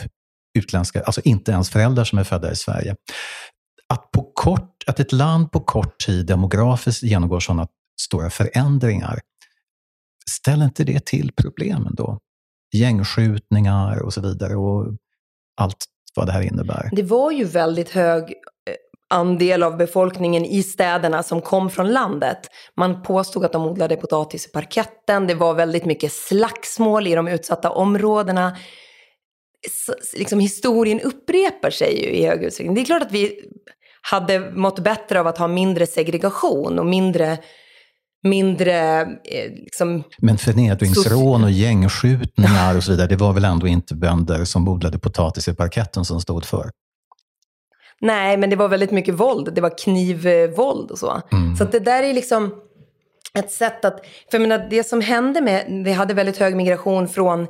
utländska, 0.57 1.01
alltså 1.01 1.21
inte 1.23 1.51
ens 1.51 1.69
föräldrar 1.69 2.03
som 2.03 2.19
är 2.19 2.23
födda 2.23 2.51
i 2.51 2.55
Sverige. 2.55 2.95
Att, 3.89 4.11
på 4.11 4.31
kort, 4.33 4.83
att 4.87 4.99
ett 4.99 5.11
land 5.11 5.51
på 5.51 5.59
kort 5.59 5.99
tid 6.05 6.25
demografiskt 6.25 7.03
genomgår 7.03 7.39
sådana 7.39 7.67
stora 8.01 8.29
förändringar, 8.29 9.19
ställer 10.29 10.65
inte 10.65 10.83
det 10.83 11.05
till 11.05 11.31
problemen 11.35 11.95
då? 11.95 12.19
gängskjutningar 12.75 14.01
och 14.01 14.13
så 14.13 14.21
vidare 14.21 14.55
och 14.55 14.85
allt 15.57 15.77
vad 16.15 16.25
det 16.25 16.31
här 16.31 16.41
innebär. 16.41 16.89
Det 16.91 17.03
var 17.03 17.31
ju 17.31 17.43
väldigt 17.43 17.89
hög 17.89 18.23
eh, 18.23 18.75
andel 19.09 19.63
av 19.63 19.77
befolkningen 19.77 20.45
i 20.45 20.63
städerna 20.63 21.23
som 21.23 21.41
kom 21.41 21.69
från 21.69 21.93
landet. 21.93 22.39
Man 22.77 23.01
påstod 23.01 23.45
att 23.45 23.51
de 23.51 23.65
odlade 23.65 23.95
potatis 23.95 24.45
i 24.45 24.51
parketten. 24.51 25.27
Det 25.27 25.35
var 25.35 25.53
väldigt 25.53 25.85
mycket 25.85 26.11
slagsmål 26.11 27.07
i 27.07 27.15
de 27.15 27.27
utsatta 27.27 27.69
områdena. 27.69 28.57
Liksom, 30.13 30.39
historien 30.39 31.01
upprepar 31.01 31.69
sig 31.69 32.01
ju 32.01 32.10
i 32.10 32.25
hög 32.25 32.43
utsträckning. 32.43 32.75
Det 32.75 32.82
är 32.82 32.86
klart 32.86 33.01
att 33.01 33.12
vi 33.12 33.39
hade 34.01 34.51
mått 34.51 34.80
bättre 34.80 35.19
av 35.19 35.28
att 35.28 35.38
ha 35.38 35.47
mindre 35.47 35.88
segregation 35.88 36.80
och 36.80 36.86
mindre 36.86 37.38
mindre... 38.25 39.01
Eh, 39.01 39.51
liksom, 39.56 40.04
Men 40.17 40.38
förnedringsrån 40.38 41.43
och 41.43 41.51
gängskjutningar 41.51 42.78
och 42.78 42.84
så 42.84 42.91
vidare, 42.91 43.08
det 43.08 43.15
var 43.15 43.34
väl 43.34 43.45
ändå 43.45 43.67
inte 43.67 43.95
bönder 43.95 44.45
som 44.45 44.67
odlade 44.67 44.99
potatis 44.99 45.47
i 45.47 45.54
parketten 45.54 46.06
som 46.06 46.21
stod 46.21 46.45
för? 46.45 46.71
Nej, 48.01 48.38
men 48.38 48.49
det 48.49 48.56
var 48.56 48.67
väldigt 48.67 48.91
mycket 48.91 49.13
våld. 49.13 49.54
Det 49.54 49.62
var 49.62 49.78
knivvåld 49.78 50.91
och 50.91 50.99
så. 50.99 51.21
Mm. 51.32 51.56
Så 51.56 51.63
det 51.63 51.80
där 51.80 52.04
är 52.04 52.13
liksom 52.13 52.56
ett 53.34 53.51
sätt 53.51 53.86
att... 53.86 54.06
För 54.32 54.39
jag 54.39 54.41
menar, 54.41 54.67
det 54.69 54.84
som 54.84 55.01
hände 55.01 55.41
med... 55.41 55.82
Vi 55.86 55.91
hade 55.91 56.13
väldigt 56.13 56.38
hög 56.38 56.56
migration 56.56 57.08
från 57.08 57.47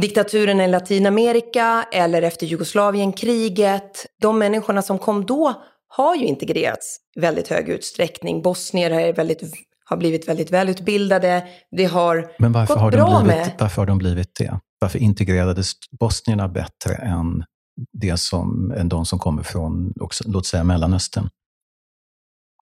diktaturen 0.00 0.60
i 0.60 0.68
Latinamerika 0.68 1.86
eller 1.92 2.22
efter 2.22 2.46
Jugoslavienkriget. 2.46 4.06
De 4.20 4.38
människorna 4.38 4.82
som 4.82 4.98
kom 4.98 5.26
då 5.26 5.62
har 5.88 6.14
ju 6.14 6.26
integrerats 6.26 6.98
i 7.16 7.20
väldigt 7.20 7.48
hög 7.48 7.68
utsträckning. 7.68 8.42
Bosnier 8.42 8.90
är 8.90 9.12
väldigt, 9.12 9.42
har 9.84 9.96
blivit 9.96 10.28
väldigt 10.28 10.50
välutbildade. 10.50 11.46
Det 11.76 11.84
har 11.84 12.32
Men 12.38 12.52
varför 12.52 12.74
gått 12.74 12.82
har 12.82 12.90
bra 12.90 13.10
de 13.10 13.24
blivit, 13.24 13.46
med... 13.46 13.56
Varför 13.58 13.82
har 13.82 13.86
de 13.86 13.98
blivit 13.98 14.34
det? 14.38 14.60
Varför 14.78 14.98
integrerades 14.98 15.72
bosnierna 16.00 16.48
bättre 16.48 16.94
än, 16.94 17.44
det 17.92 18.16
som, 18.16 18.72
än 18.76 18.88
de 18.88 19.06
som 19.06 19.18
kommer 19.18 19.42
från, 19.42 19.92
låt 20.24 20.46
säga 20.46 20.64
Mellanöstern? 20.64 21.28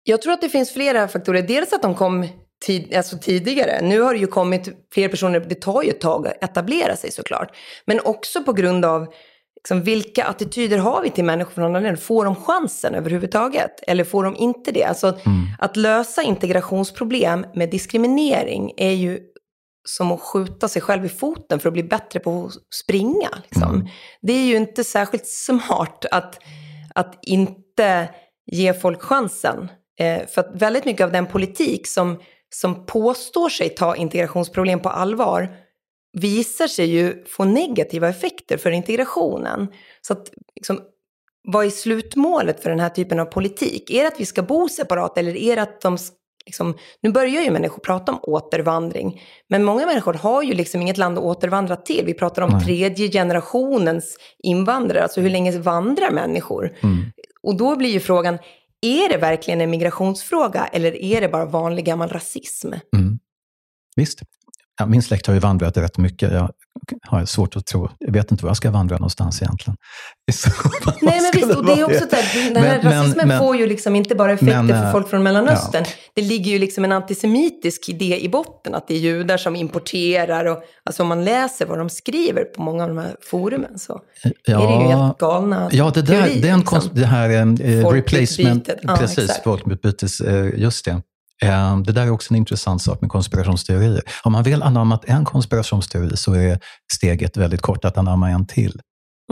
Jag 0.05 0.23
tror 0.23 0.33
att 0.33 0.41
det 0.41 0.49
finns 0.49 0.73
flera 0.73 1.09
faktorer. 1.09 1.43
Dels 1.43 1.73
att 1.73 1.83
de 1.83 1.95
kom 1.95 2.29
tid, 2.63 2.95
alltså 2.95 3.19
tidigare. 3.19 3.81
Nu 3.83 4.01
har 4.01 4.15
det 4.15 4.21
ju 4.21 4.27
kommit 4.27 4.69
fler 4.93 5.09
personer. 5.09 5.41
Det 5.41 5.55
tar 5.55 5.83
ju 5.83 5.91
ett 5.91 6.01
tag 6.01 6.29
att 6.29 6.45
etablera 6.45 6.97
sig 6.97 7.13
såklart. 7.13 7.57
Men 7.85 8.01
också 8.01 8.45
på 8.45 8.53
grund 8.53 8.85
av 8.85 9.07
liksom, 9.57 9.83
vilka 9.83 10.25
attityder 10.25 10.79
har 10.79 11.03
vi 11.03 11.11
till 11.11 11.25
människor 11.25 11.53
från 11.53 11.65
andra 11.65 11.81
länder? 11.81 12.01
Får 12.01 12.25
de 12.25 12.35
chansen 12.35 12.95
överhuvudtaget? 12.95 13.81
Eller 13.87 14.05
får 14.05 14.25
de 14.25 14.37
inte 14.37 14.73
det? 14.73 14.85
Alltså, 14.85 15.07
mm. 15.07 15.47
Att 15.59 15.77
lösa 15.77 16.23
integrationsproblem 16.23 17.47
med 17.55 17.71
diskriminering 17.71 18.73
är 18.77 18.93
ju 18.93 19.21
som 19.85 20.13
att 20.13 20.21
skjuta 20.21 20.69
sig 20.69 20.83
själv 20.83 21.05
i 21.05 21.09
foten 21.09 21.61
för 21.61 21.69
att 21.69 21.73
bli 21.73 21.83
bättre 21.83 22.21
på 22.21 22.45
att 22.45 22.53
springa. 22.75 23.29
Liksom. 23.43 23.75
Mm. 23.75 23.87
Det 24.23 24.33
är 24.33 24.45
ju 24.45 24.57
inte 24.57 24.85
särskilt 24.85 25.27
smart 25.27 26.05
att, 26.11 26.39
att 26.95 27.19
inte 27.23 28.09
ge 28.47 28.75
folk 28.75 29.03
chansen. 29.03 29.69
Eh, 30.01 30.27
för 30.27 30.41
att 30.41 30.51
väldigt 30.55 30.85
mycket 30.85 31.05
av 31.05 31.13
den 31.13 31.27
politik 31.27 31.87
som, 31.87 32.21
som 32.55 32.87
påstår 32.87 33.49
sig 33.49 33.69
ta 33.69 33.97
integrationsproblem 33.97 34.81
på 34.81 34.89
allvar 34.89 35.57
visar 36.13 36.67
sig 36.67 36.87
ju 36.87 37.25
få 37.25 37.45
negativa 37.45 38.09
effekter 38.09 38.57
för 38.57 38.71
integrationen. 38.71 39.69
Så 40.01 40.13
att, 40.13 40.31
liksom, 40.57 40.81
vad 41.49 41.67
är 41.67 41.71
slutmålet 41.71 42.63
för 42.63 42.71
den 42.71 42.81
här 42.81 42.89
typen 42.89 43.21
av 43.21 43.25
politik? 43.25 43.91
Är 43.91 44.03
det 44.03 44.09
att 44.09 44.21
vi 44.21 44.27
ska 44.27 44.43
bo 44.43 44.69
separat 44.69 45.19
eller 45.19 45.37
är 45.37 45.57
det 45.57 45.63
att 45.63 45.81
de 45.81 45.99
Liksom, 46.47 46.75
nu 47.01 47.13
börjar 47.13 47.43
ju 47.43 47.51
människor 47.51 47.79
prata 47.79 48.13
om 48.13 48.19
återvandring, 48.23 49.23
men 49.49 49.65
många 49.65 49.87
människor 49.87 50.15
har 50.15 50.43
ju 50.43 50.55
liksom 50.55 50.83
inget 50.83 50.99
land 50.99 51.19
att 51.19 51.25
återvandra 51.25 51.77
till. 51.77 52.03
Vi 52.07 52.15
pratar 52.15 52.43
om 52.43 52.51
Nej. 52.51 52.65
tredje 52.65 53.09
generationens 53.09 54.17
invandrare, 54.43 55.03
alltså 55.03 55.21
hur 55.21 55.31
länge 55.31 55.59
vandrar 55.59 56.11
människor? 56.11 56.77
Mm. 56.83 56.97
Och 57.43 57.57
då 57.57 57.77
blir 57.77 57.91
ju 57.91 58.01
frågan, 58.01 58.39
är 58.83 59.09
det 59.09 59.17
verkligen 59.17 59.61
en 59.61 59.71
migrationsfråga 59.71 60.67
eller 60.67 60.95
är 61.03 61.21
det 61.21 61.29
bara 61.29 61.45
vanlig 61.45 61.85
gammal 61.85 62.09
rasism? 62.09 62.73
Mm. 62.97 63.19
Visst. 63.97 64.23
Ja, 64.79 64.87
min 64.87 65.03
släkt 65.03 65.27
har 65.27 65.35
ju 65.35 65.41
vandrat 65.41 65.77
rätt 65.77 65.99
mycket. 65.99 66.33
Jag 66.33 66.51
har 67.09 67.25
svårt 67.25 67.57
att 67.57 67.67
tro, 67.67 67.89
jag 67.99 68.13
vet 68.13 68.31
inte 68.31 68.45
var 68.45 68.51
jag 68.51 68.57
ska 68.57 68.71
vandra 68.71 68.97
någonstans 68.97 69.43
egentligen. 69.43 69.77
Nej, 71.03 71.21
men 71.21 71.31
visst, 71.35 71.59
och 71.59 71.65
det 71.65 71.73
är 71.73 71.85
också 71.85 72.07
där, 72.11 72.55
den 72.55 72.63
här 72.63 72.81
men, 72.83 72.93
rasismen 72.93 73.29
men, 73.29 73.39
får 73.39 73.57
ju 73.57 73.67
liksom 73.67 73.97
inte 73.97 74.15
bara 74.15 74.33
effekter 74.33 74.63
men, 74.63 74.83
för 74.83 74.93
folk 74.93 75.09
från 75.09 75.23
Mellanöstern. 75.23 75.85
Ja. 75.87 75.93
Det 76.15 76.23
ligger 76.23 76.51
ju 76.51 76.59
liksom 76.59 76.85
en 76.85 76.93
antisemitisk 76.93 77.89
idé 77.89 78.25
i 78.25 78.29
botten, 78.29 78.75
att 78.75 78.89
det 78.89 78.95
är 78.95 78.99
judar 78.99 79.37
som 79.37 79.57
importerar. 79.57 80.45
Och, 80.45 80.63
alltså 80.85 81.03
om 81.03 81.09
man 81.09 81.25
läser 81.25 81.67
vad 81.67 81.79
de 81.79 81.91
skriver 81.91 82.45
på 82.45 82.63
många 82.63 82.83
av 82.83 82.89
de 82.89 82.99
här 82.99 83.17
forumen 83.31 83.79
så 83.79 84.01
ja, 84.45 84.63
är 84.63 84.79
det 84.79 84.85
ju 84.85 84.97
helt 84.97 85.19
galna 85.19 85.69
Ja, 85.73 85.91
det, 85.95 86.03
där, 86.03 86.07
teorier, 86.07 86.43
det, 86.43 86.49
är 86.49 86.53
en 86.53 86.61
liksom. 86.61 86.83
det 86.93 87.07
här 87.07 87.31
eh, 87.31 87.89
replacement, 87.89 88.69
ja, 88.83 88.97
precis, 88.97 89.41
folkutbytes, 89.45 90.21
eh, 90.21 90.61
just 90.61 90.85
det. 90.85 91.03
Ehm, 91.43 91.83
det 91.83 91.93
där 91.93 92.03
är 92.03 92.11
också 92.11 92.35
en 92.35 92.37
intressant 92.37 92.83
sak 92.83 93.01
med 93.01 93.11
konspirationsteorier. 93.11 94.03
Om 94.23 94.33
man 94.33 94.43
väl 94.43 94.63
anammat 94.63 95.05
en 95.05 95.25
konspirationsteori 95.25 96.17
så 96.17 96.33
är 96.35 96.59
steget 96.93 97.37
väldigt 97.37 97.61
kort 97.61 97.85
att 97.85 97.99
anamma 97.99 98.31
en 98.31 98.47
till. 98.47 98.81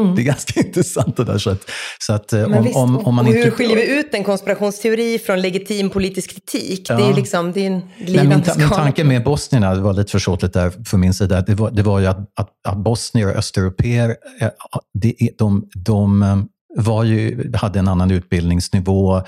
Mm. 0.01 0.15
Det 0.15 0.23
är 0.23 0.25
ganska 0.25 0.61
intressant 0.67 1.17
det 1.17 1.25
där. 1.25 1.39
Så 1.39 1.51
att, 1.51 1.71
så 1.99 2.13
att 2.13 2.33
eh, 2.33 2.45
om, 2.45 2.65
visst, 2.65 2.77
om, 2.77 3.07
om 3.07 3.15
man 3.15 3.27
och 3.27 3.33
hur 3.33 3.39
inte... 3.39 3.51
skiljer 3.51 3.77
vi 3.77 3.99
ut 3.99 4.15
en 4.15 4.25
konspirationsteori 4.25 5.19
från 5.19 5.41
legitim 5.41 5.91
politisk 5.91 6.31
kritik? 6.31 6.87
Ja. 6.89 6.97
Det 6.97 7.03
är 7.03 7.15
liksom, 7.15 7.53
det 7.53 7.61
är 7.61 7.67
en 7.67 7.83
glidande 7.99 8.37
min, 8.37 8.45
ta, 8.45 8.59
min 8.59 8.69
tanke 8.69 9.05
med 9.05 9.25
bosnierna, 9.25 9.75
det 9.75 9.81
var 9.81 9.93
lite 9.93 10.11
försåtligt 10.11 10.55
där 10.55 10.73
från 10.85 11.01
min 11.01 11.15
sida, 11.15 11.41
det 11.41 11.55
var, 11.55 11.71
det 11.71 11.83
var 11.83 12.01
ju 12.01 12.07
att, 12.07 12.19
att, 12.19 12.51
att 12.69 12.77
bosnier 12.77 13.31
och 13.31 13.37
östeuropeer, 13.37 14.17
eh, 14.41 14.49
de, 14.95 15.15
de, 15.39 15.69
de 15.75 16.23
eh, 16.23 16.37
var 16.77 17.05
ju, 17.05 17.53
hade 17.55 17.79
en 17.79 17.89
annan 17.89 18.11
utbildningsnivå, 18.11 19.23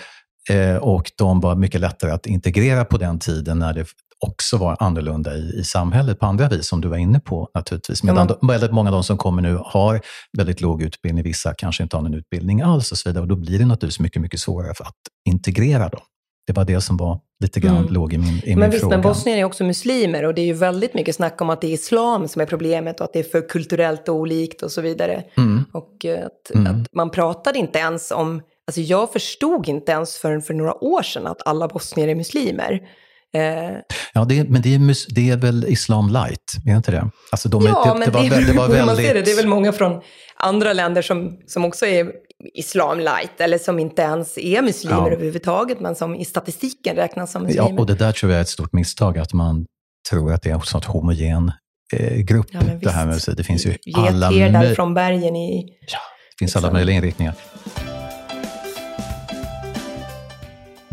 och 0.81 1.11
de 1.19 1.41
var 1.41 1.55
mycket 1.55 1.81
lättare 1.81 2.11
att 2.11 2.27
integrera 2.27 2.85
på 2.85 2.97
den 2.99 3.19
tiden 3.19 3.59
när 3.59 3.75
det 3.75 3.87
också 4.23 4.57
var 4.57 4.77
annorlunda 4.81 5.35
i, 5.35 5.61
i 5.61 5.65
samhället 5.65 6.19
på 6.19 6.27
andra 6.27 6.49
vis, 6.49 6.67
som 6.67 6.81
du 6.81 6.89
var 6.89 6.97
inne 6.97 7.21
på 7.21 7.49
naturligtvis. 7.55 8.03
Medan 8.03 8.27
mm. 8.27 8.37
väldigt 8.43 8.73
många 8.73 8.89
av 8.89 8.93
de 8.93 9.05
som 9.05 9.19
kommer 9.19 9.43
nu 9.43 9.59
har 9.65 10.01
väldigt 10.39 10.61
låg 10.61 10.83
utbildning, 10.83 11.25
vissa 11.25 11.55
kanske 11.55 11.83
inte 11.83 11.97
har 11.97 12.03
någon 12.03 12.15
utbildning 12.15 12.61
alls 12.61 12.93
och 12.93 12.99
så 12.99 13.09
vidare. 13.09 13.23
Och 13.23 13.29
då 13.29 13.37
blir 13.37 13.59
det 13.59 13.67
naturligtvis 13.67 14.01
mycket, 14.01 14.23
mycket 14.23 14.41
svårare 14.41 14.71
att 14.71 14.97
integrera 15.29 15.89
dem. 15.89 16.01
Det 16.47 16.53
var 16.53 16.65
det 16.65 16.81
som 16.81 16.97
var 16.97 17.21
lite 17.43 17.61
grann 17.61 17.77
mm. 17.77 17.93
låg 17.93 18.13
i 18.13 18.19
min, 18.19 18.29
i 18.29 18.43
men 18.47 18.59
min 18.59 18.71
visst, 18.71 18.81
fråga. 18.81 18.97
Men 18.97 19.03
bosnier 19.03 19.37
är 19.37 19.45
också 19.45 19.65
muslimer 19.65 20.25
och 20.25 20.35
det 20.35 20.41
är 20.41 20.47
ju 20.47 20.53
väldigt 20.53 20.95
mycket 20.95 21.15
snack 21.15 21.41
om 21.41 21.51
att 21.51 21.61
det 21.61 21.67
är 21.67 21.73
islam 21.73 22.29
som 22.29 22.43
är 22.43 22.47
problemet 22.47 23.01
och 23.01 23.05
att 23.05 23.13
det 23.13 23.19
är 23.19 23.23
för 23.23 23.49
kulturellt 23.49 24.09
och 24.09 24.15
olikt 24.15 24.63
och 24.63 24.71
så 24.73 24.81
vidare. 24.81 25.25
Mm. 25.37 25.65
Och 25.73 26.05
att, 26.05 26.55
mm. 26.55 26.67
att 26.67 26.87
man 26.97 27.11
pratade 27.11 27.59
inte 27.59 27.79
ens 27.79 28.11
om 28.11 28.43
Alltså 28.66 28.81
jag 28.81 29.12
förstod 29.12 29.68
inte 29.68 29.92
ens 29.92 30.16
förrän 30.16 30.42
för 30.42 30.55
några 30.55 30.85
år 30.85 31.03
sedan 31.03 31.27
att 31.27 31.46
alla 31.46 31.68
bosnier 31.68 32.09
är 32.09 32.14
muslimer. 32.14 32.81
Eh, 33.35 33.77
ja, 34.12 34.25
det, 34.25 34.48
men 34.48 34.62
det 34.62 34.75
är, 34.75 35.14
det 35.14 35.31
är 35.31 35.37
väl 35.37 35.64
islam 35.68 36.09
light, 36.09 36.53
är 36.66 36.77
inte 36.77 36.90
det? 36.90 37.11
Alltså 37.31 37.48
de, 37.48 37.62
ja, 37.66 37.85
det, 37.85 37.98
men 37.98 38.01
det, 38.01 38.11
var, 38.11 38.22
det, 38.22 38.53
var 38.53 38.68
väldigt... 38.68 38.87
man 38.87 38.96
ser 38.96 39.14
det, 39.14 39.22
det 39.22 39.31
är 39.31 39.37
väl 39.37 39.46
många 39.46 39.72
från 39.72 40.01
andra 40.37 40.72
länder 40.72 41.03
som, 41.03 41.38
som 41.46 41.64
också 41.64 41.87
är 41.87 42.12
islam 42.55 42.98
light 42.98 43.40
eller 43.40 43.59
som 43.59 43.79
inte 43.79 44.03
ens 44.03 44.38
är 44.38 44.62
muslimer 44.62 44.96
Ja. 44.96 45.11
överhuvudtaget 45.12 45.81
men 45.81 45.94
som 45.94 46.14
i 46.14 46.25
statistiken 46.25 46.96
räknas 46.96 47.33
som 47.33 47.42
muslimer. 47.42 47.70
Ja, 47.70 47.79
och 47.79 47.87
det 47.87 47.94
där 47.94 48.12
tror 48.12 48.33
jag 48.33 48.38
är 48.38 48.42
ett 48.42 48.48
stort 48.48 48.72
misstag, 48.72 49.18
att 49.18 49.33
man 49.33 49.66
tror 50.11 50.33
att 50.33 50.42
det 50.42 50.51
är 50.51 50.55
en 50.55 50.61
sån 50.61 50.83
homogen 50.87 51.53
eh, 51.96 52.16
grupp. 52.18 52.46
Ja, 52.51 52.61
det 52.83 52.90
här 52.90 53.07
med. 53.07 53.20
Det 53.37 53.44
finns 53.44 53.66
ju 53.66 53.77
alla, 53.94 54.31
möj- 54.31 54.75
från 54.75 54.94
bergen 54.94 55.37
i... 55.37 55.66
det 55.81 56.38
finns 56.38 56.57
alla 56.57 56.66
liksom. 56.66 56.75
möjliga 56.75 56.96
inriktningar. 56.96 57.35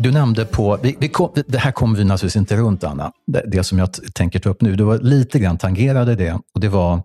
Du 0.00 0.10
nämnde 0.12 0.44
på, 0.44 0.78
vi, 0.82 0.96
vi 1.00 1.08
kom, 1.08 1.32
det 1.46 1.58
här 1.58 1.72
kommer 1.72 1.98
vi 1.98 2.04
naturligtvis 2.04 2.36
inte 2.36 2.56
runt 2.56 2.84
Anna, 2.84 3.12
det, 3.26 3.44
det 3.46 3.64
som 3.64 3.78
jag 3.78 3.88
tänker 4.14 4.38
ta 4.38 4.48
upp 4.50 4.60
nu. 4.60 4.76
Du 4.76 4.84
var 4.84 4.98
lite 4.98 5.38
grann 5.38 5.58
tangerade 5.58 6.14
det 6.14 6.38
och 6.54 6.60
det 6.60 6.68
var 6.68 7.02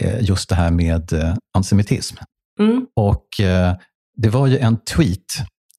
eh, 0.00 0.22
just 0.22 0.48
det 0.48 0.54
här 0.54 0.70
med 0.70 1.12
eh, 1.12 1.34
antisemitism. 1.54 2.16
Mm, 2.60 2.86
Och 2.96 3.40
eh, 3.40 3.74
det 4.16 4.28
var 4.28 4.46
ju 4.46 4.58
en 4.58 4.76
tweet 4.76 5.18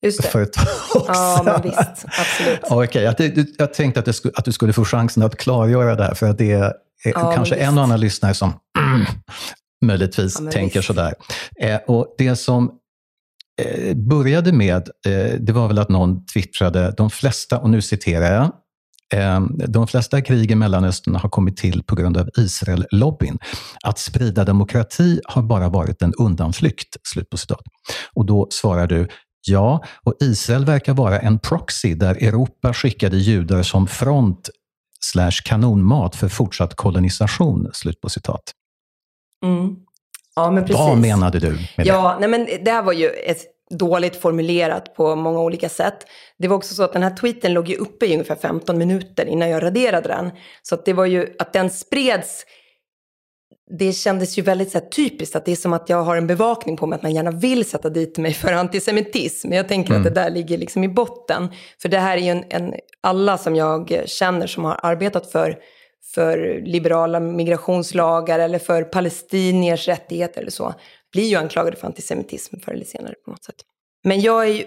just 0.02 0.22
det. 0.22 0.28
för 0.30 0.42
ett 0.42 0.54
tag 0.54 0.66
Ja, 1.08 1.42
men 1.46 1.54
sedan. 1.56 1.62
visst. 1.64 2.06
Absolut. 2.20 2.60
Okej, 2.70 3.14
det- 3.18 3.30
du- 3.36 3.56
jag 3.58 3.74
tänkte 3.74 4.00
att, 4.00 4.16
skulle, 4.16 4.34
att 4.38 4.46
du 4.46 4.52
skulle 4.52 4.74
få 4.74 4.86
chansen 4.86 5.24
att 5.24 5.38
klargöra 5.38 5.96
det 5.96 6.04
här, 6.04 6.14
för 6.14 6.30
att 6.30 6.38
det 6.38 6.52
är 6.52 6.74
Ja, 7.04 7.32
kanske 7.36 7.56
en 7.56 7.78
och 7.78 7.84
annan 7.84 8.00
lyssnare 8.00 8.34
som 8.34 8.54
möjligtvis 9.86 10.40
Ja, 10.46 10.52
tänker 10.52 10.80
visst. 10.80 10.88
sådär. 10.88 11.14
Eh, 11.60 11.80
och 11.88 12.16
det 12.18 12.36
som 12.36 12.72
Eh, 13.60 13.96
började 13.96 14.52
med, 14.52 14.90
eh, 15.06 15.40
det 15.40 15.52
var 15.52 15.68
väl 15.68 15.80
att 15.80 15.90
någon 15.90 16.26
twittrade, 16.26 16.94
de 16.98 17.10
flesta, 17.10 17.60
och 17.60 17.70
nu 17.70 17.82
citerar 17.82 18.34
jag, 18.34 18.52
ehm, 19.14 19.58
de 19.68 19.88
flesta 19.88 20.22
krig 20.22 20.52
i 20.52 20.56
Mellanöstern 20.56 21.16
har 21.16 21.30
kommit 21.30 21.58
till 21.58 21.84
på 21.84 21.96
grund 21.96 22.18
av 22.18 22.30
Israel-lobbyn. 22.38 23.38
Att 23.84 24.00
sprida 24.00 24.44
demokrati 24.44 25.20
har 25.26 25.42
bara 25.42 25.70
varit 25.70 26.02
en 26.02 26.14
undanflykt. 26.14 26.98
Slut 27.04 27.30
på 27.30 27.38
citat. 27.38 27.62
Och 28.14 28.26
då 28.26 28.48
svarar 28.52 28.88
du, 28.88 29.08
ja, 29.48 29.84
och 30.04 30.14
Israel 30.20 30.66
verkar 30.66 30.94
vara 30.94 31.20
en 31.20 31.40
proxy 31.40 31.94
där 31.94 32.16
Europa 32.16 32.74
skickade 32.74 33.18
judar 33.18 33.64
som 33.64 33.88
front 33.88 34.50
slash 35.00 35.44
kanonmat 35.46 36.16
för 36.16 36.30
fortsatt 36.30 36.76
kolonisation. 36.76 37.70
Slut 37.74 38.02
på 38.02 38.10
citat. 38.10 38.44
Mm. 39.46 39.76
Ja, 40.40 40.52
men 40.52 40.64
precis. 40.64 40.80
Vad 40.80 40.98
menade 40.98 41.40
du 41.40 41.50
med 41.50 41.58
det? 41.78 41.84
Ja, 41.84 42.18
nej 42.20 42.30
men 42.30 42.48
det 42.66 42.72
här 42.72 42.84
var 42.84 42.94
ju 42.94 43.10
ett 43.10 43.42
dåligt 43.72 44.16
formulerat 44.16 44.96
på 44.96 45.16
många 45.16 45.40
olika 45.40 45.70
sätt. 45.70 45.98
Det 46.38 46.48
var 46.48 46.56
också 46.56 46.74
så 46.76 46.84
att 46.84 46.94
den 46.94 47.04
här 47.04 47.16
tweeten 47.16 47.54
låg 47.54 47.70
ju 47.70 47.76
uppe 47.76 48.06
i 48.06 48.14
ungefär 48.14 48.36
15 48.36 48.78
minuter 48.78 49.26
innan 49.26 49.50
jag 49.50 49.64
raderade 49.64 50.08
den. 50.08 50.32
Så 50.62 50.76
att 50.76 50.86
det 50.86 50.94
var 50.94 51.06
ju 51.06 51.36
att 51.40 51.54
den 51.54 51.70
spreds, 51.70 52.46
det 53.80 53.94
kändes 53.94 54.38
ju 54.38 54.42
väldigt 54.42 54.72
så 54.72 54.80
typiskt 54.80 55.36
att 55.36 55.46
det 55.46 55.52
är 55.52 55.56
som 55.56 55.74
att 55.74 55.90
jag 55.90 56.04
har 56.04 56.16
en 56.18 56.28
bevakning 56.28 56.78
på 56.78 56.88
mig 56.88 56.96
att 56.96 57.04
man 57.04 57.14
gärna 57.14 57.32
vill 57.32 57.66
sätta 57.66 57.90
dit 57.90 58.18
mig 58.18 58.34
för 58.34 58.54
antisemitism. 58.54 59.54
Jag 59.54 59.68
tänker 59.68 59.90
Mm. 59.94 60.02
att 60.08 60.14
det 60.16 60.22
där 60.22 60.30
ligger 60.30 60.58
liksom 60.58 60.84
i 60.84 60.88
botten. 60.90 61.50
För 61.82 61.90
det 61.90 62.00
här 62.00 62.18
är 62.18 62.22
ju 62.22 62.30
en, 62.30 62.44
en 62.50 62.74
alla 63.04 63.38
som 63.38 63.56
jag 63.56 64.02
känner 64.06 64.48
som 64.48 64.66
har 64.66 64.80
arbetat 64.84 65.32
för 65.32 65.58
för 66.14 66.62
liberala 66.66 67.20
migrationslagar 67.20 68.40
eller 68.40 68.60
för 68.60 68.84
palestiniers 68.84 69.88
rättigheter 69.88 70.42
eller 70.42 70.52
så, 70.52 70.74
blir 71.12 71.28
ju 71.28 71.36
anklagade 71.36 71.78
för 71.78 71.88
antisemitism 71.88 72.60
förr 72.60 72.72
eller 72.72 72.86
senare 72.86 73.14
på 73.26 73.32
något 73.32 73.44
sätt. 73.44 73.56
Men 74.04 74.22
jag 74.22 74.44
är 74.44 74.54
ju, 74.54 74.64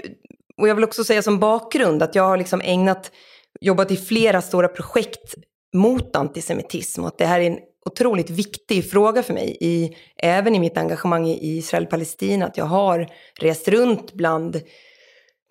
och 0.57 0.69
jag 0.69 0.75
vill 0.75 0.85
också 0.85 1.05
säga 1.05 1.23
som 1.23 1.39
bakgrund 1.39 2.03
att 2.03 2.15
jag 2.15 2.23
har 2.23 2.37
liksom 2.37 2.61
ägnat, 2.61 3.13
jobbat 3.61 3.91
i 3.91 3.97
flera 3.97 4.43
stora 4.43 4.69
projekt 4.69 5.35
mot 5.75 6.17
antisemitism 6.17 7.01
och 7.01 7.09
att 7.09 7.19
det 7.19 7.27
här 7.27 7.41
är 7.41 7.47
en 7.47 7.59
otroligt 7.87 8.31
viktig 8.31 8.91
fråga 8.91 9.23
för 9.23 9.35
mig, 9.35 9.57
i, 9.61 9.97
även 10.17 10.55
i 10.55 10.59
mitt 10.59 10.77
engagemang 10.77 11.27
i 11.27 11.57
Israel-Palestina, 11.59 12.47
att 12.47 12.57
jag 12.57 12.65
har 12.65 13.09
rest 13.41 13.69
runt 13.69 14.13
bland, 14.13 14.61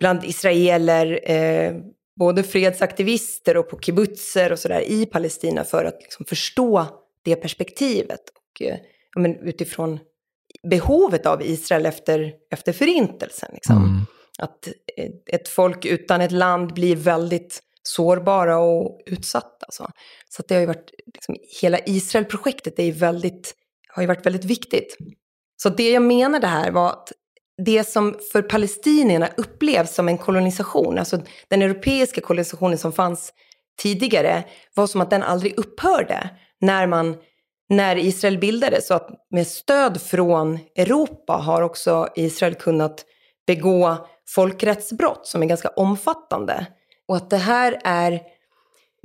bland 0.00 0.24
israeler, 0.24 1.30
eh, 1.30 1.74
både 2.18 2.42
fredsaktivister 2.42 3.56
och 3.56 3.68
på 3.68 3.78
kibbutzer 3.78 4.52
och 4.52 4.58
sådär 4.58 4.80
i 4.80 5.06
Palestina 5.06 5.64
för 5.64 5.84
att 5.84 6.02
liksom 6.02 6.26
förstå 6.26 6.86
det 7.24 7.36
perspektivet. 7.36 8.20
Och, 8.34 8.62
eh, 8.62 8.78
ja, 9.14 9.20
men 9.20 9.36
utifrån 9.36 10.00
behovet 10.70 11.26
av 11.26 11.42
Israel 11.42 11.86
efter, 11.86 12.32
efter 12.50 12.72
förintelsen. 12.72 13.50
Liksom. 13.52 13.76
Mm. 13.76 14.00
Att 14.38 14.68
ett 15.26 15.48
folk 15.48 15.84
utan 15.84 16.20
ett 16.20 16.32
land 16.32 16.74
blir 16.74 16.96
väldigt 16.96 17.62
sårbara 17.82 18.58
och 18.58 19.00
utsatta. 19.06 19.66
Så, 19.68 19.88
så 20.28 20.42
det 20.48 20.54
har 20.54 20.60
ju 20.60 20.66
varit, 20.66 20.90
liksom, 21.14 21.36
hela 21.60 21.78
Israel-projektet 21.86 22.78
är 22.78 22.92
väldigt, 22.92 23.54
har 23.88 24.02
ju 24.02 24.06
varit 24.06 24.26
väldigt 24.26 24.44
viktigt. 24.44 24.96
Så 25.62 25.68
det 25.68 25.90
jag 25.90 26.02
menade 26.02 26.46
här 26.46 26.70
var 26.70 26.88
att 26.88 27.12
det 27.64 27.88
som 27.88 28.16
för 28.32 28.42
palestinierna 28.42 29.28
upplevs 29.36 29.94
som 29.94 30.08
en 30.08 30.18
kolonisation, 30.18 30.98
alltså 30.98 31.20
den 31.48 31.62
europeiska 31.62 32.20
kolonisationen 32.20 32.78
som 32.78 32.92
fanns 32.92 33.32
tidigare, 33.82 34.44
var 34.74 34.86
som 34.86 35.00
att 35.00 35.10
den 35.10 35.22
aldrig 35.22 35.58
upphörde 35.58 36.30
när, 36.60 36.86
man, 36.86 37.16
när 37.68 37.96
Israel 37.96 38.38
bildades. 38.38 38.86
Så 38.86 38.94
att 38.94 39.08
med 39.30 39.46
stöd 39.46 40.00
från 40.02 40.58
Europa 40.76 41.32
har 41.32 41.62
också 41.62 42.08
Israel 42.14 42.54
kunnat 42.54 43.04
begå 43.46 44.06
folkrättsbrott 44.28 45.26
som 45.26 45.42
är 45.42 45.46
ganska 45.46 45.68
omfattande. 45.68 46.66
Och 47.08 47.16
att 47.16 47.30
det 47.30 47.36
här 47.36 47.80
är, 47.84 48.20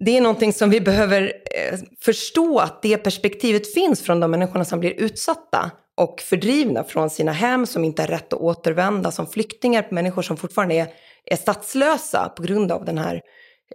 det 0.05 0.17
är 0.17 0.21
någonting 0.21 0.53
som 0.53 0.69
vi 0.69 0.81
behöver 0.81 1.23
eh, 1.23 1.79
förstå 2.01 2.59
att 2.59 2.81
det 2.81 2.97
perspektivet 2.97 3.73
finns 3.73 4.01
från 4.01 4.19
de 4.19 4.31
människorna 4.31 4.65
som 4.65 4.79
blir 4.79 4.91
utsatta 4.91 5.71
och 5.97 6.21
fördrivna 6.21 6.83
från 6.83 7.09
sina 7.09 7.31
hem, 7.31 7.65
som 7.65 7.83
inte 7.83 8.01
har 8.01 8.07
rätt 8.07 8.33
att 8.33 8.39
återvända, 8.39 9.11
som 9.11 9.27
flyktingar, 9.27 9.87
människor 9.91 10.21
som 10.21 10.37
fortfarande 10.37 10.75
är, 10.75 10.87
är 11.25 11.35
statslösa 11.35 12.33
på 12.35 12.43
grund 12.43 12.71
av 12.71 12.85
den 12.85 12.97
här, 12.97 13.21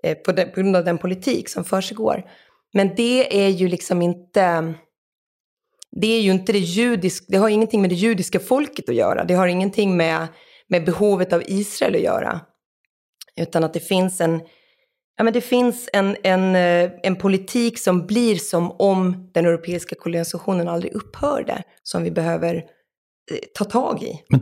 eh, 0.02 0.16
på, 0.16 0.32
den, 0.32 0.50
på 0.50 0.60
grund 0.60 0.76
av 0.76 0.84
den 0.84 0.98
politik 0.98 1.48
som 1.48 1.64
försiggår. 1.64 2.24
Men 2.72 2.94
det 2.96 3.44
är 3.44 3.48
ju 3.48 3.68
liksom 3.68 4.02
inte, 4.02 4.74
det 6.00 6.06
är 6.06 6.20
ju 6.20 6.30
inte 6.30 6.52
det 6.52 6.58
judiska, 6.58 7.26
det 7.28 7.38
har 7.38 7.48
ingenting 7.48 7.80
med 7.80 7.90
det 7.90 7.96
judiska 7.96 8.40
folket 8.40 8.88
att 8.88 8.94
göra. 8.94 9.24
Det 9.24 9.34
har 9.34 9.46
ingenting 9.46 9.96
med, 9.96 10.26
med 10.68 10.84
behovet 10.84 11.32
av 11.32 11.42
Israel 11.46 11.94
att 11.94 12.02
göra. 12.02 12.40
Utan 13.36 13.64
att 13.64 13.74
det 13.74 13.80
finns 13.80 14.20
en, 14.20 14.40
ja 15.16 15.24
men 15.24 15.32
det 15.32 15.40
finns 15.40 15.88
en, 15.92 16.16
en, 16.22 16.56
eh, 16.56 16.90
en 17.02 17.16
politik 17.16 17.78
som 17.78 18.06
blir 18.06 18.36
som 18.36 18.70
om 18.70 19.30
den 19.34 19.46
europeiska 19.46 19.94
kolonisationen 19.98 20.68
aldrig 20.68 20.92
upphörde, 20.92 21.62
som 21.82 22.02
vi 22.02 22.10
behöver 22.10 22.54
eh, 22.54 22.62
ta 23.54 23.64
tag 23.64 24.02
i. 24.02 24.20
Men 24.28 24.40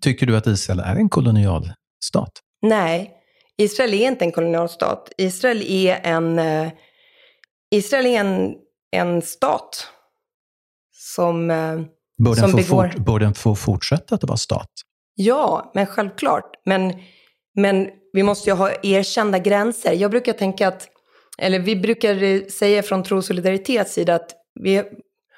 tycker 0.00 0.26
du 0.26 0.36
att 0.36 0.46
Israel 0.46 0.80
är 0.80 0.96
en 0.96 1.08
kolonialstat? 1.08 2.32
Nej, 2.62 3.12
Israel 3.58 3.94
är 3.94 4.08
inte 4.08 4.24
en 4.24 4.32
kolonialstat. 4.32 5.12
Israel 5.18 5.62
är 5.62 6.00
en, 6.02 6.38
eh, 6.38 6.68
Israel 7.70 8.06
är 8.06 8.20
en, 8.20 8.54
en 8.90 9.22
stat 9.22 9.88
som, 10.92 11.48
Bör 12.18 12.34
Som 12.34 12.52
begår- 12.52 12.88
fort, 12.88 12.96
bör 13.06 13.18
den 13.18 13.34
få 13.34 13.54
fortsätta 13.54 14.14
att 14.14 14.24
vara 14.24 14.36
stat? 14.36 14.70
ja, 15.14 15.70
men 15.74 15.86
självklart. 15.86 16.50
Men, 16.64 16.92
men 17.54 17.88
vi 18.16 18.22
måste 18.22 18.50
ju 18.50 18.56
ha 18.56 18.70
erkända 18.82 19.38
gränser. 19.38 19.92
Jag 19.92 20.10
brukar 20.10 20.32
tänka 20.32 20.68
att, 20.68 20.88
eller 21.38 21.58
vi 21.58 21.76
brukar 21.76 22.50
säga 22.50 22.82
från 22.82 23.02
Tro 23.02 23.16
och 23.16 23.24
Solidaritets 23.24 23.92
sida 23.92 24.14
att 24.14 24.30
vi, 24.60 24.82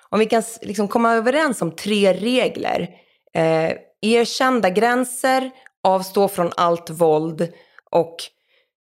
om 0.09 0.19
vi 0.19 0.27
kan 0.27 0.43
liksom 0.63 0.89
komma 0.89 1.15
överens 1.15 1.63
om 1.63 1.77
tre 1.77 2.13
regler, 2.13 2.89
eh, 3.35 3.73
erkända 4.03 4.71
gränser, 4.71 5.51
avstå 5.83 6.29
från 6.29 6.53
allt 6.57 6.91
våld 6.91 7.53
och 7.91 8.17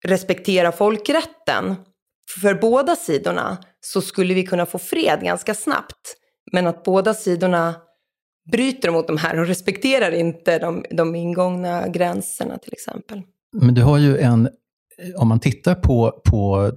respektera 0.04 0.72
folkrätten 0.72 1.74
för 2.40 2.54
båda 2.54 2.96
sidorna 2.96 3.58
så 3.80 4.00
skulle 4.00 4.34
vi 4.34 4.46
kunna 4.46 4.66
få 4.66 4.78
fred 4.78 5.20
ganska 5.22 5.54
snabbt. 5.54 6.16
Men 6.52 6.66
att 6.66 6.84
båda 6.84 7.14
sidorna 7.14 7.74
bryter 8.52 8.90
mot 8.90 9.06
de 9.06 9.16
här 9.16 9.38
och 9.38 9.46
respekterar 9.46 10.11
inte 10.11 10.58
de, 10.58 10.84
de 10.90 11.14
ingångna 11.14 11.88
gränserna 11.88 12.58
till 12.58 12.72
exempel. 12.72 13.22
Men 13.52 13.74
du 13.74 13.82
har 13.82 13.98
ju 13.98 14.18
en, 14.18 14.46
eh, 14.46 15.14
om 15.16 15.28
man 15.28 15.40
tittar 15.40 15.74
på, 15.74 16.22
på 16.24 16.72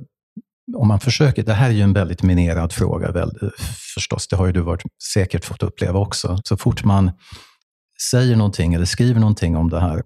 om 0.78 0.88
man 0.88 1.00
försöker, 1.00 1.44
det 1.44 1.54
här 1.54 1.70
är 1.70 1.74
ju 1.74 1.82
en 1.82 1.94
väldigt 1.94 2.24
minerad 2.24 2.74
fråga 2.74 3.12
väl, 3.12 3.30
eh, 3.42 3.50
förstås, 3.96 4.28
det 4.28 4.36
har 4.36 4.46
ju 4.46 4.52
du 4.52 4.62
varit, 4.62 4.82
säkert 5.14 5.46
fått 5.46 5.64
uppleva 5.64 6.00
också. 6.00 6.38
Så 6.44 6.58
fort 6.58 6.84
man 6.84 7.12
säger 8.12 8.36
någonting 8.36 8.74
eller 8.74 8.86
skriver 8.86 9.20
någonting 9.20 9.56
om 9.56 9.70
det 9.70 9.80
här 9.80 10.04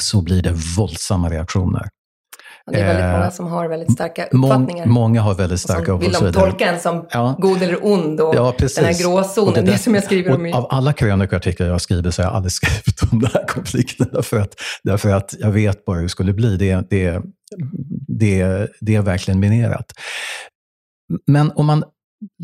så 0.00 0.22
blir 0.22 0.42
det 0.42 0.52
våldsamma 0.76 1.30
reaktioner. 1.30 1.88
Och 2.66 2.72
det 2.72 2.78
är 2.80 2.86
väldigt 2.86 3.04
Eh, 3.04 3.12
många 3.12 3.30
som 3.30 3.46
har 3.46 3.68
väldigt 3.68 3.92
starka 3.92 4.28
Mång, 4.32 4.50
uppfattningar. 4.50 4.86
många 4.86 5.20
har 5.20 5.34
väldigt 5.34 5.60
starka 5.60 5.84
som 5.84 5.98
vill 5.98 6.12
de 6.12 6.32
tolka 6.32 6.66
en 6.72 6.80
som 6.80 7.06
Ja. 7.10 7.36
god 7.38 7.62
eller 7.62 7.86
ond 7.86 8.20
och 8.20 8.34
Ja, 8.34 8.54
den 8.76 8.84
här 8.84 9.02
gråzonen, 9.02 9.54
det, 9.54 9.70
där- 9.70 9.76
som 9.78 9.94
jag 9.94 10.04
skriver 10.04 10.34
om 10.34 10.46
i... 10.46 10.52
och 10.52 10.56
Av 10.56 10.66
alla 10.70 10.92
krönikeartiklar 10.92 11.66
jag 11.66 11.80
skriver 11.80 12.10
så 12.10 12.22
har 12.22 12.28
jag 12.28 12.36
aldrig 12.36 12.52
skrivit 12.62 13.12
om 13.12 13.20
den 13.20 13.30
här 13.34 13.46
konflikten. 13.46 14.06
Därför 14.12 14.40
att, 14.40 14.54
därför 14.84 15.10
att 15.10 15.34
jag 15.38 15.50
vet 15.50 15.84
bara 15.84 15.96
hur 15.96 16.02
det 16.02 16.08
skulle 16.08 16.32
bli. 16.32 16.56
Det, 16.56 16.86
det, 16.90 17.22
det, 18.08 18.68
det 18.80 18.94
är 18.94 19.02
verkligen 19.02 19.40
minerat. 19.40 19.92
Men 21.26 21.52
om 21.52 21.66
man, 21.66 21.84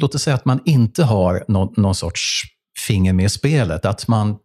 låt 0.00 0.14
oss 0.14 0.22
säga 0.22 0.34
att 0.36 0.44
man 0.44 0.60
inte 0.64 1.04
har 1.04 1.44
någon, 1.48 1.74
någon 1.76 1.94
sorts 1.94 2.42
finger 2.86 3.12
med 3.12 3.24
i 3.26 3.28
spelet. 3.28 3.84
Att 3.84 4.08
man 4.08 4.36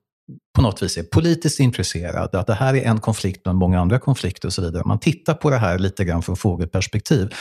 på 0.56 0.62
något 0.62 0.82
vis 0.82 0.98
är 0.98 1.04
politiskt 1.04 1.60
intresserad, 1.60 2.36
att 2.36 2.48
det 2.48 2.54
här 2.54 2.76
är 2.76 2.84
en 2.84 3.00
konflikt 3.00 3.44
bland 3.44 3.60
många 3.60 3.80
andra 3.80 4.00
konflikter 4.00 4.48
och 4.48 4.54
så 4.54 4.62
vidare. 4.62 4.82
Om 4.84 4.88
man 4.88 5.00
tittar 5.00 5.34
på 5.34 5.50
det 5.50 5.58
här 5.58 5.80
lite 5.80 6.06
grann 6.06 6.22
från 6.22 6.36
fågelperspektiv, 6.36 7.34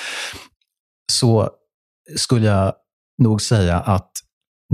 så 1.12 1.51
skulle 2.16 2.47
jag 2.47 2.75
nog 3.23 3.42
säga 3.42 3.81
att 3.81 4.11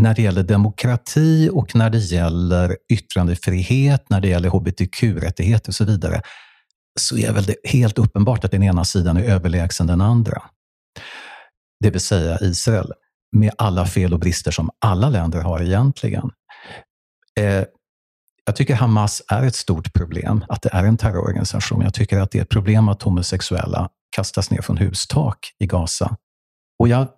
när 0.01 0.15
det 0.15 0.23
gäller 0.23 0.43
demokrati 0.43 1.51
och 1.53 1.77
när 1.77 1.91
det 1.91 1.99
gäller 1.99 2.77
yttrandefrihet, 2.93 4.11
när 4.11 4.21
det 4.21 4.29
gäller 4.29 4.49
hbtq-rättigheter 4.49 5.69
och 5.69 5.75
så 5.75 5.85
vidare, 5.85 6.23
så 7.01 7.19
är 7.19 7.33
väl 7.33 7.45
det 7.45 7.57
helt 7.65 7.99
uppenbart 7.99 8.45
att 8.45 8.51
den 8.51 8.63
ena 8.63 8.85
sidan 8.85 9.17
är 9.17 9.25
överlägsen 9.25 9.87
den 9.87 10.01
andra. 10.01 10.43
Det 11.81 11.91
vill 11.91 12.01
säga 12.01 12.39
Israel, 12.41 12.93
med 13.37 13.53
alla 13.59 13.87
fel 13.87 14.13
och 14.13 14.21
brister 14.21 14.51
som 14.51 14.71
alla 14.79 15.09
länder 15.09 15.41
har 15.41 15.63
egentligen. 15.63 16.31
Eh, 17.41 17.65
jag 18.51 18.57
tycker 18.57 18.75
Hamas 18.75 19.23
är 19.29 19.43
ett 19.43 19.55
stort 19.55 19.93
problem, 19.93 20.45
att 20.49 20.63
det 20.63 20.69
är 20.73 20.85
en 20.85 20.97
terrororganisation. 20.97 21.81
Jag 21.81 21.95
tycker 21.95 22.19
att 22.19 22.31
det 22.31 22.39
är 22.39 22.43
ett 22.43 22.49
problem 22.49 22.89
att 22.89 23.03
homosexuella 23.03 23.89
kastas 24.17 24.51
ner 24.51 24.63
från 24.63 24.77
hustak 24.77 25.39
i 25.59 25.67
Gaza. 25.67 26.17
Och 26.79 26.89
jag, 26.89 27.09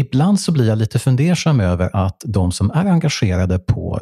ibland 0.00 0.40
så 0.40 0.52
blir 0.52 0.68
jag 0.68 0.78
lite 0.78 0.98
fundersam 0.98 1.60
över 1.60 1.96
att 1.96 2.22
de 2.24 2.52
som 2.52 2.70
är 2.70 2.84
engagerade 2.84 3.58
på, 3.58 4.00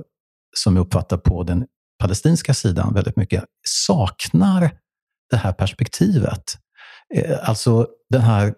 som 0.56 0.76
jag 0.76 0.86
uppfattar 0.86 1.16
på 1.16 1.42
den 1.42 1.66
palestinska 1.98 2.54
sidan 2.54 2.94
väldigt 2.94 3.16
mycket, 3.16 3.44
saknar 3.68 4.70
det 5.30 5.36
här 5.36 5.52
perspektivet. 5.52 6.44
Eh, 7.14 7.48
alltså 7.48 7.86
den 8.10 8.22
här 8.22 8.54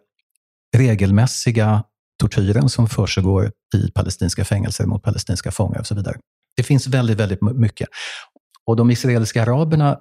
regelmässiga 0.76 1.84
tortyren 2.20 2.68
som 2.68 2.88
försiggår 2.88 3.52
i 3.74 3.90
palestinska 3.90 4.44
fängelser 4.44 4.86
mot 4.86 5.02
palestinska 5.02 5.50
fångar 5.50 5.80
och 5.80 5.86
så 5.86 5.94
vidare. 5.94 6.16
Det 6.56 6.62
finns 6.62 6.86
väldigt, 6.86 7.18
väldigt 7.18 7.40
mycket. 7.40 7.88
Och 8.66 8.76
de 8.76 8.90
israeliska 8.90 9.42
arabernas 9.42 9.98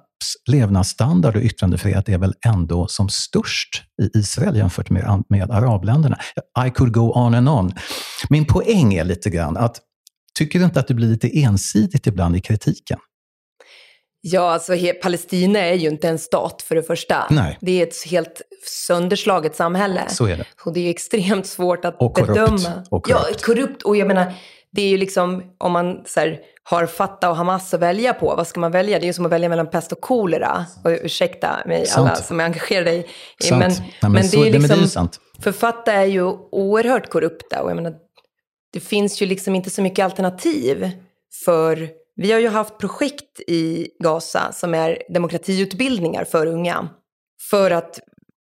levnadsstandard 0.50 1.36
och 1.36 1.42
yttrandefrihet 1.42 2.08
är 2.08 2.18
väl 2.18 2.34
ändå 2.46 2.86
som 2.86 3.08
störst 3.08 3.82
i 4.02 4.18
Israel 4.18 4.56
jämfört 4.56 4.90
med, 4.90 5.22
med 5.28 5.50
arabländerna. 5.50 6.18
I 6.66 6.70
could 6.70 6.92
go 6.92 7.12
on 7.14 7.34
and 7.34 7.48
on. 7.48 7.72
Min 8.28 8.44
poäng 8.44 8.94
är 8.94 9.04
lite 9.04 9.30
grann 9.30 9.56
att, 9.56 9.80
tycker 10.38 10.58
du 10.58 10.64
inte 10.64 10.80
att 10.80 10.88
det 10.88 10.94
blir 10.94 11.08
lite 11.08 11.42
ensidigt 11.42 12.06
ibland 12.06 12.36
i 12.36 12.40
kritiken? 12.40 12.98
Ja, 14.26 14.52
alltså 14.52 14.72
Palestina 15.02 15.58
är 15.58 15.74
ju 15.74 15.88
inte 15.88 16.08
en 16.08 16.18
stat 16.18 16.62
för 16.62 16.74
det 16.74 16.82
första. 16.82 17.26
Nej. 17.30 17.58
Det 17.60 17.80
är 17.80 17.86
ett 17.86 18.06
helt 18.06 18.42
sönderslaget 18.86 19.56
samhälle. 19.56 20.08
Så 20.08 20.26
är 20.26 20.36
det. 20.36 20.44
Och 20.64 20.72
det 20.72 20.80
är 20.80 20.90
extremt 20.90 21.46
svårt 21.46 21.84
att 21.84 21.96
och 22.00 22.14
korrupt. 22.14 22.34
bedöma. 22.34 22.82
Och 22.90 23.04
korrupt. 23.04 23.30
Ja, 23.30 23.36
korrupt. 23.42 23.82
Och 23.82 23.96
jag 23.96 24.08
menar, 24.08 24.34
det 24.74 24.82
är 24.82 24.88
ju 24.88 24.96
liksom, 24.96 25.42
om 25.58 25.72
man 25.72 26.02
så 26.06 26.20
här, 26.20 26.40
har 26.62 26.86
Fatah 26.86 27.30
och 27.30 27.36
Hamas 27.36 27.74
att 27.74 27.80
välja 27.80 28.14
på, 28.14 28.34
vad 28.36 28.46
ska 28.46 28.60
man 28.60 28.72
välja? 28.72 28.98
Det 28.98 29.04
är 29.04 29.06
ju 29.06 29.12
som 29.12 29.26
att 29.26 29.32
välja 29.32 29.48
mellan 29.48 29.70
pest 29.70 29.92
och 29.92 30.00
kolera. 30.00 30.66
Och 30.84 30.90
ursäkta 30.90 31.58
mig 31.66 31.86
sant. 31.86 32.08
alla 32.08 32.16
som 32.16 32.40
är 32.40 32.44
engagerade 32.44 32.92
i. 32.92 33.06
Sant. 33.40 33.60
Men, 33.60 33.70
Nej, 33.70 33.94
men, 34.02 34.12
men, 34.12 34.24
så, 34.24 34.42
det 34.42 34.48
är 34.48 34.52
liksom, 34.52 34.78
det 34.78 34.84
är 34.84 34.86
sant. 34.86 35.20
För 35.42 35.52
Fatah 35.52 35.94
är 35.94 36.04
ju 36.04 36.22
oerhört 36.52 37.10
korrupta. 37.10 37.62
Och 37.62 37.70
jag 37.70 37.76
menar, 37.76 37.94
det 38.72 38.80
finns 38.80 39.22
ju 39.22 39.26
liksom 39.26 39.54
inte 39.54 39.70
så 39.70 39.82
mycket 39.82 40.04
alternativ 40.04 40.90
för 41.44 41.88
vi 42.16 42.32
har 42.32 42.40
ju 42.40 42.48
haft 42.48 42.78
projekt 42.78 43.40
i 43.46 43.88
Gaza 43.98 44.52
som 44.52 44.74
är 44.74 44.98
demokratiutbildningar 45.08 46.24
för 46.24 46.46
unga. 46.46 46.88
För 47.50 47.70
att 47.70 48.00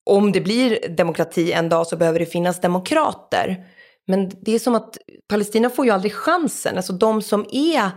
om 0.06 0.32
det 0.32 0.40
blir 0.40 0.88
demokrati 0.88 1.52
en 1.52 1.68
dag 1.68 1.86
så 1.86 1.96
behöver 1.96 2.18
det 2.18 2.26
finnas 2.26 2.60
demokrater. 2.60 3.64
Men 4.08 4.30
det 4.40 4.52
är 4.52 4.58
som 4.58 4.74
att 4.74 4.98
Palestina 5.28 5.70
får 5.70 5.84
ju 5.84 5.90
aldrig 5.90 6.12
chansen. 6.12 6.76
Alltså 6.76 6.92
de 6.92 7.22
som 7.22 7.46
är 7.52 7.90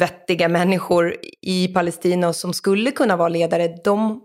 vettiga 0.00 0.48
människor 0.48 1.16
i 1.42 1.68
Palestina 1.68 2.28
och 2.28 2.36
som 2.36 2.52
skulle 2.52 2.90
kunna 2.90 3.16
vara 3.16 3.28
ledare, 3.28 3.76
de, 3.84 4.22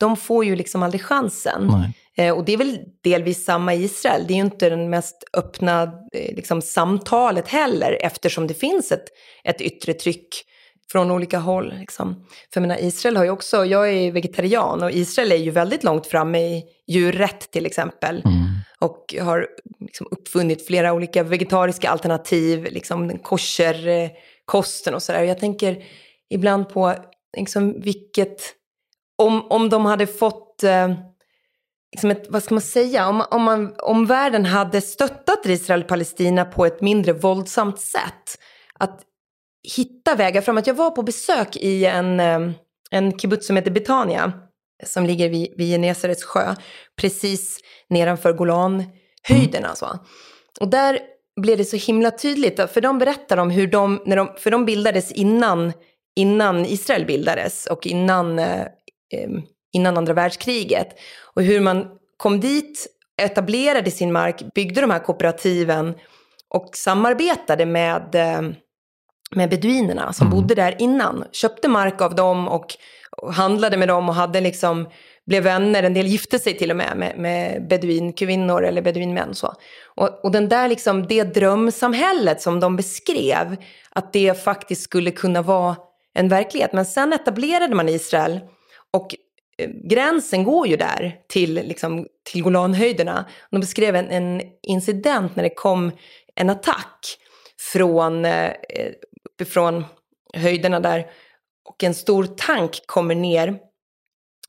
de 0.00 0.16
får 0.16 0.44
ju 0.44 0.56
liksom 0.56 0.82
aldrig 0.82 1.02
chansen. 1.02 1.70
Eh, 2.16 2.36
och 2.36 2.44
det 2.44 2.52
är 2.52 2.56
väl 2.56 2.78
delvis 3.04 3.44
samma 3.44 3.74
i 3.74 3.84
Israel. 3.84 4.24
Det 4.26 4.32
är 4.32 4.36
ju 4.36 4.44
inte 4.44 4.70
den 4.70 4.90
mest 4.90 5.24
öppna 5.32 5.82
eh, 6.12 6.34
liksom, 6.36 6.62
samtalet 6.62 7.48
heller 7.48 7.98
eftersom 8.00 8.46
det 8.46 8.54
finns 8.54 8.92
ett, 8.92 9.04
ett 9.44 9.60
yttre 9.60 9.94
tryck 9.94 10.28
från 10.92 11.10
olika 11.10 11.38
håll. 11.38 11.74
Liksom. 11.78 12.14
För 12.52 12.60
jag 12.60 12.68
menar, 12.68 12.82
Israel 12.82 13.16
har 13.16 13.24
ju 13.24 13.30
också, 13.30 13.64
jag 13.64 13.92
är 13.92 14.12
vegetarian 14.12 14.82
och 14.82 14.90
Israel 14.90 15.32
är 15.32 15.36
ju 15.36 15.50
väldigt 15.50 15.84
långt 15.84 16.06
framme 16.06 16.38
i 16.38 16.64
djurrätt 16.86 17.50
till 17.50 17.66
exempel. 17.66 18.22
Mm. 18.24 18.49
Och 18.78 19.14
har 19.20 19.46
liksom 19.80 20.06
uppfunnit 20.10 20.66
flera 20.66 20.92
olika 20.92 21.22
vegetariska 21.22 21.90
alternativ, 21.90 22.64
liksom 22.70 23.18
kosherkosten 23.18 24.92
eh, 24.92 24.94
och 24.94 25.02
sådär. 25.02 25.22
Jag 25.22 25.38
tänker 25.38 25.84
ibland 26.30 26.68
på 26.68 26.94
liksom 27.36 27.80
vilket, 27.80 28.54
om, 29.18 29.50
om 29.50 29.68
de 29.68 29.84
hade 29.84 30.06
fått 30.06 30.62
eh, 30.62 30.88
liksom 31.92 32.10
ett, 32.10 32.26
vad 32.28 32.42
ska 32.42 32.54
man 32.54 32.62
säga, 32.62 33.08
om, 33.08 33.24
om, 33.30 33.42
man, 33.42 33.74
om 33.78 34.06
världen 34.06 34.44
hade 34.44 34.80
stöttat 34.80 35.46
Israel 35.46 35.82
och 35.82 35.88
Palestina 35.88 36.44
på 36.44 36.66
ett 36.66 36.80
mindre 36.80 37.12
våldsamt 37.12 37.80
sätt, 37.80 38.38
att 38.74 39.00
hitta 39.76 40.14
vägar 40.14 40.40
framåt. 40.40 40.66
Jag 40.66 40.74
var 40.74 40.90
på 40.90 41.02
besök 41.02 41.56
i 41.56 41.84
en, 41.84 42.20
eh, 42.20 42.50
en 42.90 43.18
kibbutz 43.18 43.46
som 43.46 43.56
heter 43.56 43.70
Betania, 43.70 44.32
som 44.84 45.06
ligger 45.06 45.28
vid, 45.28 45.54
vid 45.56 45.68
Genesarets 45.68 46.24
sjö, 46.24 46.54
precis 46.96 47.58
nedanför 47.88 48.32
Golanhöjderna. 48.32 49.66
Mm. 49.66 49.76
Så. 49.76 49.98
Och 50.60 50.68
där 50.68 50.98
blev 51.40 51.58
det 51.58 51.64
så 51.64 51.76
himla 51.76 52.10
tydligt, 52.10 52.70
för 52.70 52.80
de 52.80 52.98
berättar 52.98 53.36
om 53.36 53.50
hur 53.50 53.66
de, 53.66 54.02
när 54.06 54.16
de, 54.16 54.34
för 54.38 54.50
de 54.50 54.64
bildades 54.64 55.12
innan, 55.12 55.72
innan 56.16 56.66
Israel 56.66 57.06
bildades 57.06 57.66
och 57.66 57.86
innan, 57.86 58.38
eh, 58.38 58.66
innan 59.72 59.96
andra 59.96 60.12
världskriget. 60.12 60.88
Och 61.34 61.42
hur 61.42 61.60
man 61.60 61.86
kom 62.16 62.40
dit, 62.40 62.86
etablerade 63.22 63.90
sin 63.90 64.12
mark, 64.12 64.54
byggde 64.54 64.80
de 64.80 64.90
här 64.90 64.98
kooperativen 64.98 65.94
och 66.48 66.70
samarbetade 66.76 67.66
med 67.66 68.14
eh, 68.14 68.42
med 69.36 69.50
beduinerna 69.50 70.12
som 70.12 70.26
mm. 70.26 70.38
bodde 70.38 70.54
där 70.54 70.76
innan. 70.78 71.24
Köpte 71.32 71.68
mark 71.68 72.00
av 72.00 72.14
dem 72.14 72.48
och, 72.48 72.66
och, 73.22 73.34
handlade 73.34 73.76
med 73.76 73.88
dem 73.88 74.08
och 74.08 74.14
hade 74.14 74.40
liksom, 74.40 74.88
blev 75.26 75.42
vänner. 75.42 75.82
En 75.82 75.94
del 75.94 76.06
gifte 76.06 76.38
sig 76.38 76.58
till 76.58 76.70
och 76.70 76.76
med 76.76 76.96
med, 76.96 77.18
med 77.18 77.68
beduinkvinnor 77.68 78.64
eller 78.64 78.82
beduinmän. 78.82 79.34
Så. 79.34 79.54
Och, 79.84 80.24
och 80.24 80.30
den 80.30 80.48
där 80.48 80.68
liksom, 80.68 81.06
det 81.06 81.24
drömsamhället 81.24 82.40
som 82.40 82.60
de 82.60 82.76
beskrev, 82.76 83.56
att 83.90 84.12
det 84.12 84.44
faktiskt 84.44 84.82
skulle 84.82 85.10
kunna 85.10 85.42
vara 85.42 85.76
en 86.14 86.28
verklighet. 86.28 86.72
Men 86.72 86.86
sen 86.86 87.12
etablerade 87.12 87.74
man 87.74 87.88
Israel 87.88 88.40
och 88.90 89.14
eh, 89.58 89.70
gränsen 89.90 90.44
går 90.44 90.66
ju 90.66 90.76
där 90.76 91.16
till, 91.28 91.54
liksom, 91.54 92.06
till 92.32 92.42
Golanhöjderna. 92.42 93.24
De 93.50 93.60
beskrev 93.60 93.96
en, 93.96 94.10
en 94.10 94.42
incident 94.62 95.36
när 95.36 95.42
det 95.42 95.54
kom 95.54 95.92
en 96.34 96.50
attack 96.50 97.16
från 97.72 98.24
eh, 98.24 98.46
eh 98.46 98.92
från 99.44 99.84
höjderna 100.34 100.80
där 100.80 101.06
och 101.68 101.84
en 101.84 101.94
stor 101.94 102.24
tank 102.24 102.80
kommer 102.86 103.14
ner. 103.14 103.58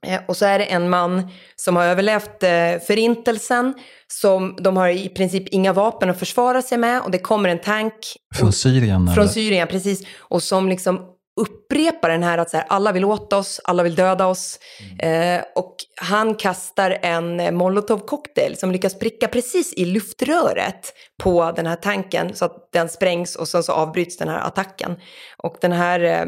Eh, 0.07 0.21
och 0.27 0.37
så 0.37 0.45
är 0.45 0.59
det 0.59 0.65
en 0.65 0.89
man 0.89 1.27
som 1.55 1.75
har 1.75 1.85
överlevt 1.85 2.43
eh, 2.43 2.87
förintelsen. 2.87 3.73
Som, 4.07 4.57
de 4.61 4.77
har 4.77 4.89
i 4.89 5.09
princip 5.09 5.47
inga 5.47 5.73
vapen 5.73 6.09
att 6.09 6.19
försvara 6.19 6.61
sig 6.61 6.77
med 6.77 7.01
och 7.01 7.11
det 7.11 7.19
kommer 7.19 7.49
en 7.49 7.59
tank. 7.59 7.93
Från 8.35 8.53
Syrien? 8.53 9.13
Från 9.15 9.29
Syrien, 9.29 9.67
precis. 9.67 10.07
Och 10.17 10.43
som 10.43 10.69
liksom 10.69 10.99
upprepar 11.39 12.09
den 12.09 12.23
här 12.23 12.37
att 12.37 12.49
så 12.49 12.57
här, 12.57 12.65
alla 12.69 12.91
vill 12.91 13.05
åt 13.05 13.33
oss, 13.33 13.61
alla 13.63 13.83
vill 13.83 13.95
döda 13.95 14.27
oss. 14.27 14.59
Mm. 14.99 15.37
Eh, 15.39 15.43
och 15.55 15.75
han 16.01 16.35
kastar 16.35 16.97
en 17.01 17.55
molotovcocktail 17.55 18.57
som 18.57 18.71
lyckas 18.71 18.99
pricka 18.99 19.27
precis 19.27 19.73
i 19.73 19.85
luftröret 19.85 20.93
på 21.23 21.51
den 21.51 21.65
här 21.65 21.75
tanken 21.75 22.33
så 22.33 22.45
att 22.45 22.69
den 22.73 22.89
sprängs 22.89 23.35
och 23.35 23.47
sen 23.47 23.63
så 23.63 23.71
avbryts 23.71 24.17
den 24.17 24.27
här 24.27 24.39
attacken. 24.47 24.95
Och 25.37 25.57
den 25.61 25.71
här 25.71 25.99
eh, 25.99 26.25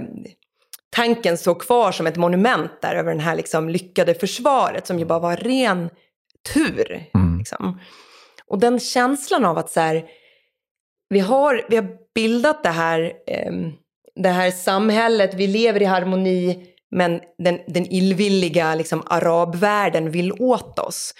tanken 0.93 1.37
står 1.37 1.55
kvar 1.55 1.91
som 1.91 2.07
ett 2.07 2.17
monument 2.17 2.81
där 2.81 2.95
över 2.95 3.15
det 3.15 3.21
här 3.21 3.35
liksom 3.35 3.69
lyckade 3.69 4.13
försvaret 4.13 4.87
som 4.87 4.99
ju 4.99 5.05
bara 5.05 5.19
var 5.19 5.37
ren 5.37 5.89
tur. 6.53 7.09
Mm. 7.13 7.37
Liksom. 7.37 7.79
Och 8.47 8.59
den 8.59 8.79
känslan 8.79 9.45
av 9.45 9.57
att 9.57 9.69
så 9.69 9.79
här, 9.79 10.05
vi 11.09 11.19
har, 11.19 11.65
vi 11.69 11.75
har 11.75 11.87
bildat 12.15 12.63
det 12.63 12.69
här 12.69 13.13
eh, 13.27 13.51
det 14.15 14.29
här 14.29 14.51
samhället, 14.51 15.33
vi 15.33 15.47
lever 15.47 15.81
i 15.81 15.85
harmoni, 15.85 16.67
men 16.91 17.21
den, 17.37 17.59
den 17.67 17.85
illvilliga 17.85 18.75
liksom, 18.75 19.03
arabvärlden 19.05 20.11
vill 20.11 20.31
åt 20.31 20.79
oss. 20.79 21.13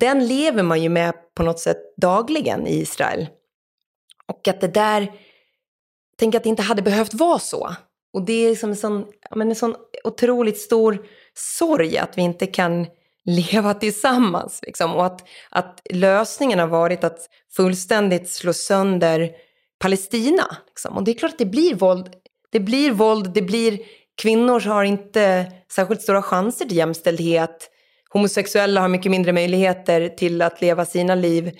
Den 0.00 0.26
lever 0.26 0.62
man 0.62 0.82
ju 0.82 0.88
med 0.88 1.14
på 1.34 1.42
något 1.42 1.60
sätt 1.60 1.96
dagligen 1.96 2.66
i 2.66 2.80
Israel. 2.80 3.28
Och 4.26 4.48
att 4.48 4.60
det 4.60 4.68
där, 4.68 5.12
tänk 6.18 6.34
att 6.34 6.42
det 6.42 6.48
inte 6.48 6.62
hade 6.62 6.82
behövt 6.82 7.14
vara 7.14 7.38
så. 7.38 7.76
Och 8.16 8.22
det 8.22 8.32
är 8.32 8.50
liksom 8.50 8.70
en 8.70 8.76
sån, 8.76 9.06
men 9.34 9.48
en 9.48 9.56
sån 9.56 9.74
otroligt 10.04 10.58
stor 10.58 11.06
sorg 11.34 11.98
att 11.98 12.18
vi 12.18 12.22
inte 12.22 12.46
kan 12.46 12.86
leva 13.24 13.74
tillsammans. 13.74 14.60
Liksom. 14.62 14.94
Och 14.94 15.06
att, 15.06 15.28
att 15.50 15.80
lösningen 15.90 16.58
har 16.58 16.66
varit 16.66 17.04
att 17.04 17.18
fullständigt 17.56 18.30
slå 18.30 18.52
sönder 18.52 19.30
Palestina. 19.78 20.56
Liksom. 20.66 20.96
Och 20.96 21.04
det 21.04 21.10
är 21.10 21.18
klart 21.18 21.32
att 21.32 21.38
det 21.38 21.46
blir 21.46 21.74
våld 21.74 22.16
det 22.56 22.60
blir 22.60 22.90
våld, 22.90 23.30
det 23.34 23.42
blir... 23.42 23.78
Kvinnor 24.22 24.60
har 24.60 24.84
inte 24.84 25.52
särskilt 25.72 26.02
stora 26.02 26.22
chanser 26.22 26.64
till 26.64 26.76
jämställdhet. 26.76 27.70
Homosexuella 28.10 28.80
har 28.80 28.88
mycket 28.88 29.10
mindre 29.10 29.32
möjligheter 29.32 30.08
till 30.08 30.42
att 30.42 30.60
leva 30.60 30.84
sina 30.84 31.14
liv 31.14 31.58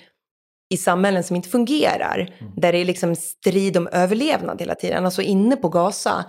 i 0.69 0.77
samhällen 0.77 1.23
som 1.23 1.35
inte 1.35 1.49
fungerar. 1.49 2.35
Mm. 2.39 2.53
Där 2.55 2.71
det 2.71 2.77
är 2.77 2.85
liksom 2.85 3.15
strid 3.15 3.77
om 3.77 3.87
överlevnad 3.87 4.61
hela 4.61 4.75
tiden. 4.75 5.05
Alltså 5.05 5.21
inne 5.21 5.55
på 5.55 5.69
Gaza, 5.69 6.25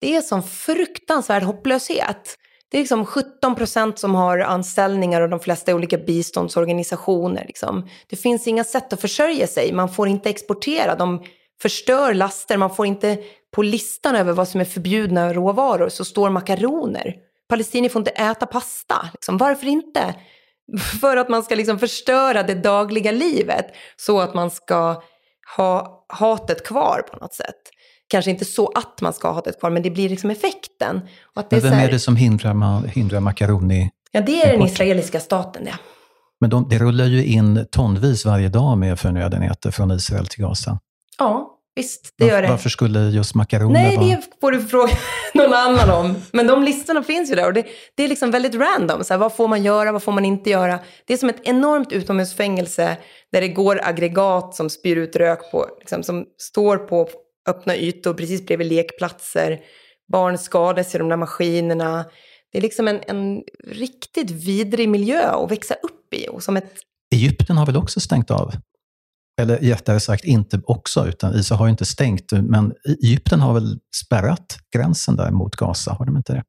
det 0.00 0.16
är 0.16 0.20
sån 0.20 0.42
fruktansvärd 0.42 1.42
hopplöshet. 1.42 2.36
Det 2.70 2.76
är 2.76 2.80
liksom 2.80 3.06
17 3.06 3.54
procent 3.54 3.98
som 3.98 4.14
har 4.14 4.38
anställningar 4.38 5.20
och 5.20 5.28
de 5.28 5.40
flesta 5.40 5.70
är 5.70 5.74
olika 5.74 5.98
biståndsorganisationer. 5.98 7.44
Liksom. 7.46 7.88
Det 8.06 8.16
finns 8.16 8.46
inga 8.46 8.64
sätt 8.64 8.92
att 8.92 9.00
försörja 9.00 9.46
sig. 9.46 9.72
Man 9.72 9.88
får 9.88 10.08
inte 10.08 10.30
exportera. 10.30 10.94
De 10.94 11.24
förstör 11.62 12.14
laster. 12.14 12.56
Man 12.56 12.74
får 12.74 12.86
inte 12.86 13.18
på 13.54 13.62
listan 13.62 14.16
över 14.16 14.32
vad 14.32 14.48
som 14.48 14.60
är 14.60 14.64
förbjudna 14.64 15.32
råvaror 15.32 15.88
så 15.88 16.04
står 16.04 16.30
makaroner. 16.30 17.14
Palestinier 17.48 17.90
får 17.90 18.00
inte 18.00 18.10
äta 18.10 18.46
pasta. 18.46 19.08
Liksom. 19.12 19.38
Varför 19.38 19.66
inte? 19.66 20.14
För 21.00 21.16
att 21.16 21.28
man 21.28 21.42
ska 21.42 21.54
liksom 21.54 21.78
förstöra 21.78 22.42
det 22.42 22.54
dagliga 22.54 23.12
livet 23.12 23.66
så 23.96 24.20
att 24.20 24.34
man 24.34 24.50
ska 24.50 25.02
ha 25.56 26.04
hatet 26.08 26.66
kvar 26.66 27.02
på 27.10 27.16
något 27.16 27.34
sätt. 27.34 27.70
Kanske 28.10 28.30
inte 28.30 28.44
så 28.44 28.68
att 28.74 29.00
man 29.00 29.12
ska 29.12 29.28
ha 29.28 29.34
hatet 29.34 29.60
kvar, 29.60 29.70
men 29.70 29.82
det 29.82 29.90
blir 29.90 30.08
liksom 30.08 30.30
effekten. 30.30 31.00
Och 31.34 31.40
att 31.40 31.50
det 31.50 31.56
men 31.56 31.70
vem 31.70 31.80
är, 31.80 31.88
är, 31.88 31.92
det 31.92 31.98
som 31.98 32.16
hindrar, 32.16 32.86
hindrar 32.86 33.20
makaroni? 33.20 33.90
Ja, 34.10 34.20
det 34.20 34.42
är 34.42 34.52
den 34.52 34.66
israeliska 34.66 35.20
staten 35.20 35.64
det. 35.64 35.74
Men 36.40 36.50
de, 36.50 36.68
det 36.68 36.78
rullar 36.78 37.04
ju 37.04 37.24
in 37.24 37.66
tonvis 37.70 38.24
varje 38.24 38.48
dag 38.48 38.78
med 38.78 39.00
förnödenheter 39.00 39.70
från 39.70 39.90
Israel 39.90 40.26
till 40.26 40.44
Gaza. 40.44 40.78
Ja, 41.18 41.56
Visst, 41.74 42.14
det 42.18 42.26
gör 42.26 42.42
det. 42.42 42.48
Varför 42.48 42.68
skulle 42.68 43.00
just 43.00 43.34
makaroner 43.34 43.82
Nej, 43.82 43.96
vara... 43.96 44.06
det 44.06 44.22
får 44.40 44.52
du 44.52 44.60
fråga 44.62 44.92
någon 45.34 45.54
annan 45.54 45.90
om. 45.90 46.14
Men 46.32 46.46
de 46.46 46.62
listorna 46.62 47.02
finns 47.02 47.30
ju 47.30 47.34
där 47.34 47.46
och 47.46 47.52
det, 47.52 47.66
det 47.94 48.04
är 48.04 48.08
liksom 48.08 48.30
väldigt 48.30 48.54
random. 48.54 49.04
Så 49.04 49.14
här, 49.14 49.18
vad 49.18 49.36
får 49.36 49.48
man 49.48 49.62
göra, 49.62 49.92
vad 49.92 50.02
får 50.02 50.12
man 50.12 50.24
inte 50.24 50.50
göra? 50.50 50.78
Det 51.06 51.12
är 51.12 51.16
som 51.16 51.28
ett 51.28 51.40
enormt 51.42 51.92
utomhusfängelse 51.92 52.96
där 53.32 53.40
det 53.40 53.48
går 53.48 53.80
aggregat 53.84 54.54
som 54.54 54.70
spyr 54.70 54.96
ut 54.96 55.16
rök 55.16 55.50
på, 55.52 55.66
liksom, 55.80 56.02
som 56.02 56.24
står 56.38 56.76
på 56.76 57.08
öppna 57.48 57.76
ytor 57.76 58.14
precis 58.14 58.46
bredvid 58.46 58.66
lekplatser. 58.66 59.60
Barn 60.12 60.38
skadas 60.38 60.94
i 60.94 60.98
de 60.98 61.08
där 61.08 61.16
maskinerna. 61.16 62.04
Det 62.52 62.58
är 62.58 62.62
liksom 62.62 62.88
en, 62.88 63.00
en 63.06 63.42
riktigt 63.66 64.30
vidrig 64.30 64.88
miljö 64.88 65.30
att 65.30 65.50
växa 65.50 65.74
upp 65.74 66.14
i. 66.14 66.28
Och 66.28 66.42
som 66.42 66.56
ett... 66.56 66.72
Egypten 67.14 67.56
har 67.56 67.66
väl 67.66 67.76
också 67.76 68.00
stängt 68.00 68.30
av? 68.30 68.52
eller 69.40 69.58
rättare 69.58 70.00
sagt 70.00 70.24
inte 70.24 70.60
också, 70.64 71.06
utan 71.08 71.34
Israel 71.34 71.58
har 71.58 71.66
ju 71.66 71.70
inte 71.70 71.84
stängt, 71.84 72.32
men 72.32 72.72
Egypten 73.02 73.40
har 73.40 73.54
väl 73.54 73.78
spärrat 74.04 74.58
gränsen 74.74 75.16
där 75.16 75.30
mot 75.30 75.56
Gaza, 75.56 75.92
har 75.92 76.06
de 76.06 76.16
inte 76.16 76.32
det? 76.32 76.44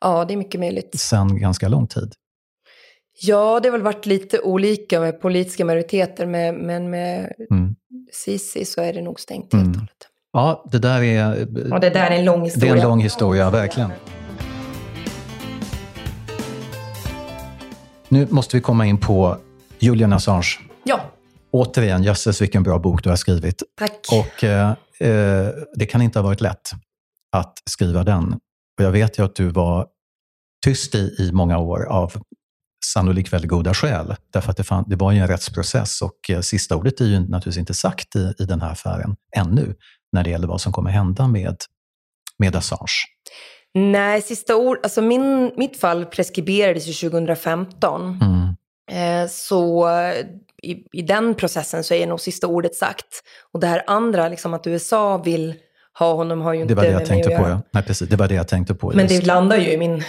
Ja, 0.00 0.24
det 0.24 0.34
är 0.34 0.38
mycket 0.38 0.60
möjligt. 0.60 1.00
Sen 1.00 1.40
ganska 1.40 1.68
lång 1.68 1.86
tid. 1.86 2.12
Ja, 3.20 3.60
det 3.60 3.68
har 3.68 3.72
väl 3.72 3.82
varit 3.82 4.06
lite 4.06 4.40
olika 4.40 5.00
med 5.00 5.20
politiska 5.20 5.64
majoriteter, 5.64 6.26
men 6.26 6.90
med 6.90 7.32
mm. 7.50 7.74
Sisi 8.12 8.64
så 8.64 8.80
är 8.80 8.92
det 8.92 9.02
nog 9.02 9.20
stängt 9.20 9.52
helt 9.52 9.54
och 9.54 9.60
mm. 9.60 9.74
hållet. 9.74 10.08
Ja, 10.32 10.64
det 10.72 10.78
där 10.78 11.02
är... 11.02 11.48
Ja, 11.70 11.78
det 11.78 11.90
där 11.90 12.10
är 12.10 12.18
en 12.18 12.24
lång 12.24 12.44
historia. 12.44 12.74
Det 12.74 12.78
är 12.78 12.82
en 12.82 12.88
lång 12.88 13.00
historia, 13.00 13.50
verkligen. 13.50 13.90
Nu 18.08 18.26
måste 18.30 18.56
vi 18.56 18.62
komma 18.62 18.86
in 18.86 18.98
på 18.98 19.36
Julian 19.78 20.12
Assange. 20.12 20.58
Ja. 20.84 21.00
Återigen, 21.50 22.02
jösses 22.02 22.42
vilken 22.42 22.62
bra 22.62 22.78
bok 22.78 23.04
du 23.04 23.08
har 23.08 23.16
skrivit. 23.16 23.62
Tack. 23.78 24.06
Och 24.12 24.44
eh, 24.44 24.70
eh, 25.00 25.48
det 25.74 25.86
kan 25.86 26.02
inte 26.02 26.18
ha 26.18 26.24
varit 26.24 26.40
lätt 26.40 26.70
att 27.32 27.62
skriva 27.64 28.04
den. 28.04 28.32
Och 28.78 28.84
jag 28.84 28.90
vet 28.90 29.18
ju 29.18 29.24
att 29.24 29.34
du 29.34 29.48
var 29.48 29.86
tyst 30.64 30.94
i, 30.94 31.16
i 31.18 31.30
många 31.32 31.58
år 31.58 31.84
av 31.84 32.12
sannolikt 32.84 33.32
väldigt 33.32 33.50
goda 33.50 33.74
skäl. 33.74 34.14
Därför 34.32 34.50
att 34.50 34.56
det, 34.56 34.64
fann, 34.64 34.84
det 34.86 34.96
var 34.96 35.12
ju 35.12 35.18
en 35.18 35.28
rättsprocess 35.28 36.02
och 36.02 36.30
eh, 36.30 36.40
sista 36.40 36.76
ordet 36.76 37.00
är 37.00 37.04
ju 37.04 37.20
naturligtvis 37.20 37.58
inte 37.58 37.74
sagt 37.74 38.16
i, 38.16 38.34
i 38.38 38.44
den 38.44 38.60
här 38.60 38.72
affären 38.72 39.16
ännu, 39.36 39.74
när 40.12 40.24
det 40.24 40.30
gäller 40.30 40.46
vad 40.46 40.60
som 40.60 40.72
kommer 40.72 40.90
hända 40.90 41.28
med, 41.28 41.56
med 42.38 42.56
Assange. 42.56 43.04
Nej, 43.74 44.22
sista 44.22 44.56
ord, 44.56 44.78
alltså 44.82 45.02
min, 45.02 45.52
mitt 45.56 45.80
fall 45.80 46.06
preskriberades 46.06 46.86
ju 46.86 47.10
2015. 47.10 48.20
Mm. 48.22 48.54
Eh, 48.90 49.28
så 49.28 49.88
i, 50.62 50.84
i 50.92 51.02
den 51.02 51.34
processen 51.34 51.84
så 51.84 51.94
är 51.94 52.06
nog 52.06 52.20
sista 52.20 52.46
ordet 52.46 52.74
sagt. 52.74 53.22
Och 53.52 53.60
det 53.60 53.66
här 53.66 53.82
andra, 53.86 54.28
liksom 54.28 54.54
att 54.54 54.66
USA 54.66 55.18
vill 55.18 55.54
ha 55.98 56.14
honom 56.14 56.40
har 56.40 56.54
ju 56.54 56.62
inte 56.62 56.74
Det 56.74 56.76
var 56.76 56.84
det 56.84 56.90
jag 56.90 57.06
tänkte 57.06 57.30
på, 57.30 57.48
ja. 57.48 57.62
Nej, 57.70 57.82
precis. 57.82 58.08
Det 58.08 58.16
var 58.16 58.28
det 58.28 58.34
jag 58.34 58.48
tänkte 58.48 58.74
på. 58.74 58.92
Men 58.94 59.06
just. 59.06 59.20
det 59.20 59.26
landar 59.26 59.56
ju 59.56 59.72
i, 59.72 59.76
min, 59.78 60.02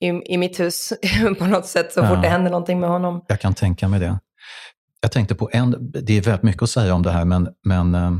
i, 0.00 0.06
i 0.06 0.38
mitt 0.38 0.60
hus 0.60 0.92
på 1.38 1.46
något 1.46 1.66
sätt 1.66 1.92
så 1.92 2.00
ja. 2.00 2.08
fort 2.08 2.22
det 2.22 2.28
händer 2.28 2.50
någonting 2.50 2.80
med 2.80 2.90
honom. 2.90 3.24
Jag 3.28 3.40
kan 3.40 3.54
tänka 3.54 3.88
mig 3.88 4.00
det. 4.00 4.18
Jag 5.00 5.12
tänkte 5.12 5.34
på 5.34 5.50
en, 5.52 5.92
det 6.04 6.12
är 6.12 6.22
väldigt 6.22 6.42
mycket 6.42 6.62
att 6.62 6.70
säga 6.70 6.94
om 6.94 7.02
det 7.02 7.10
här, 7.10 7.24
men, 7.24 7.48
men 7.64 7.94
eh, 7.94 8.12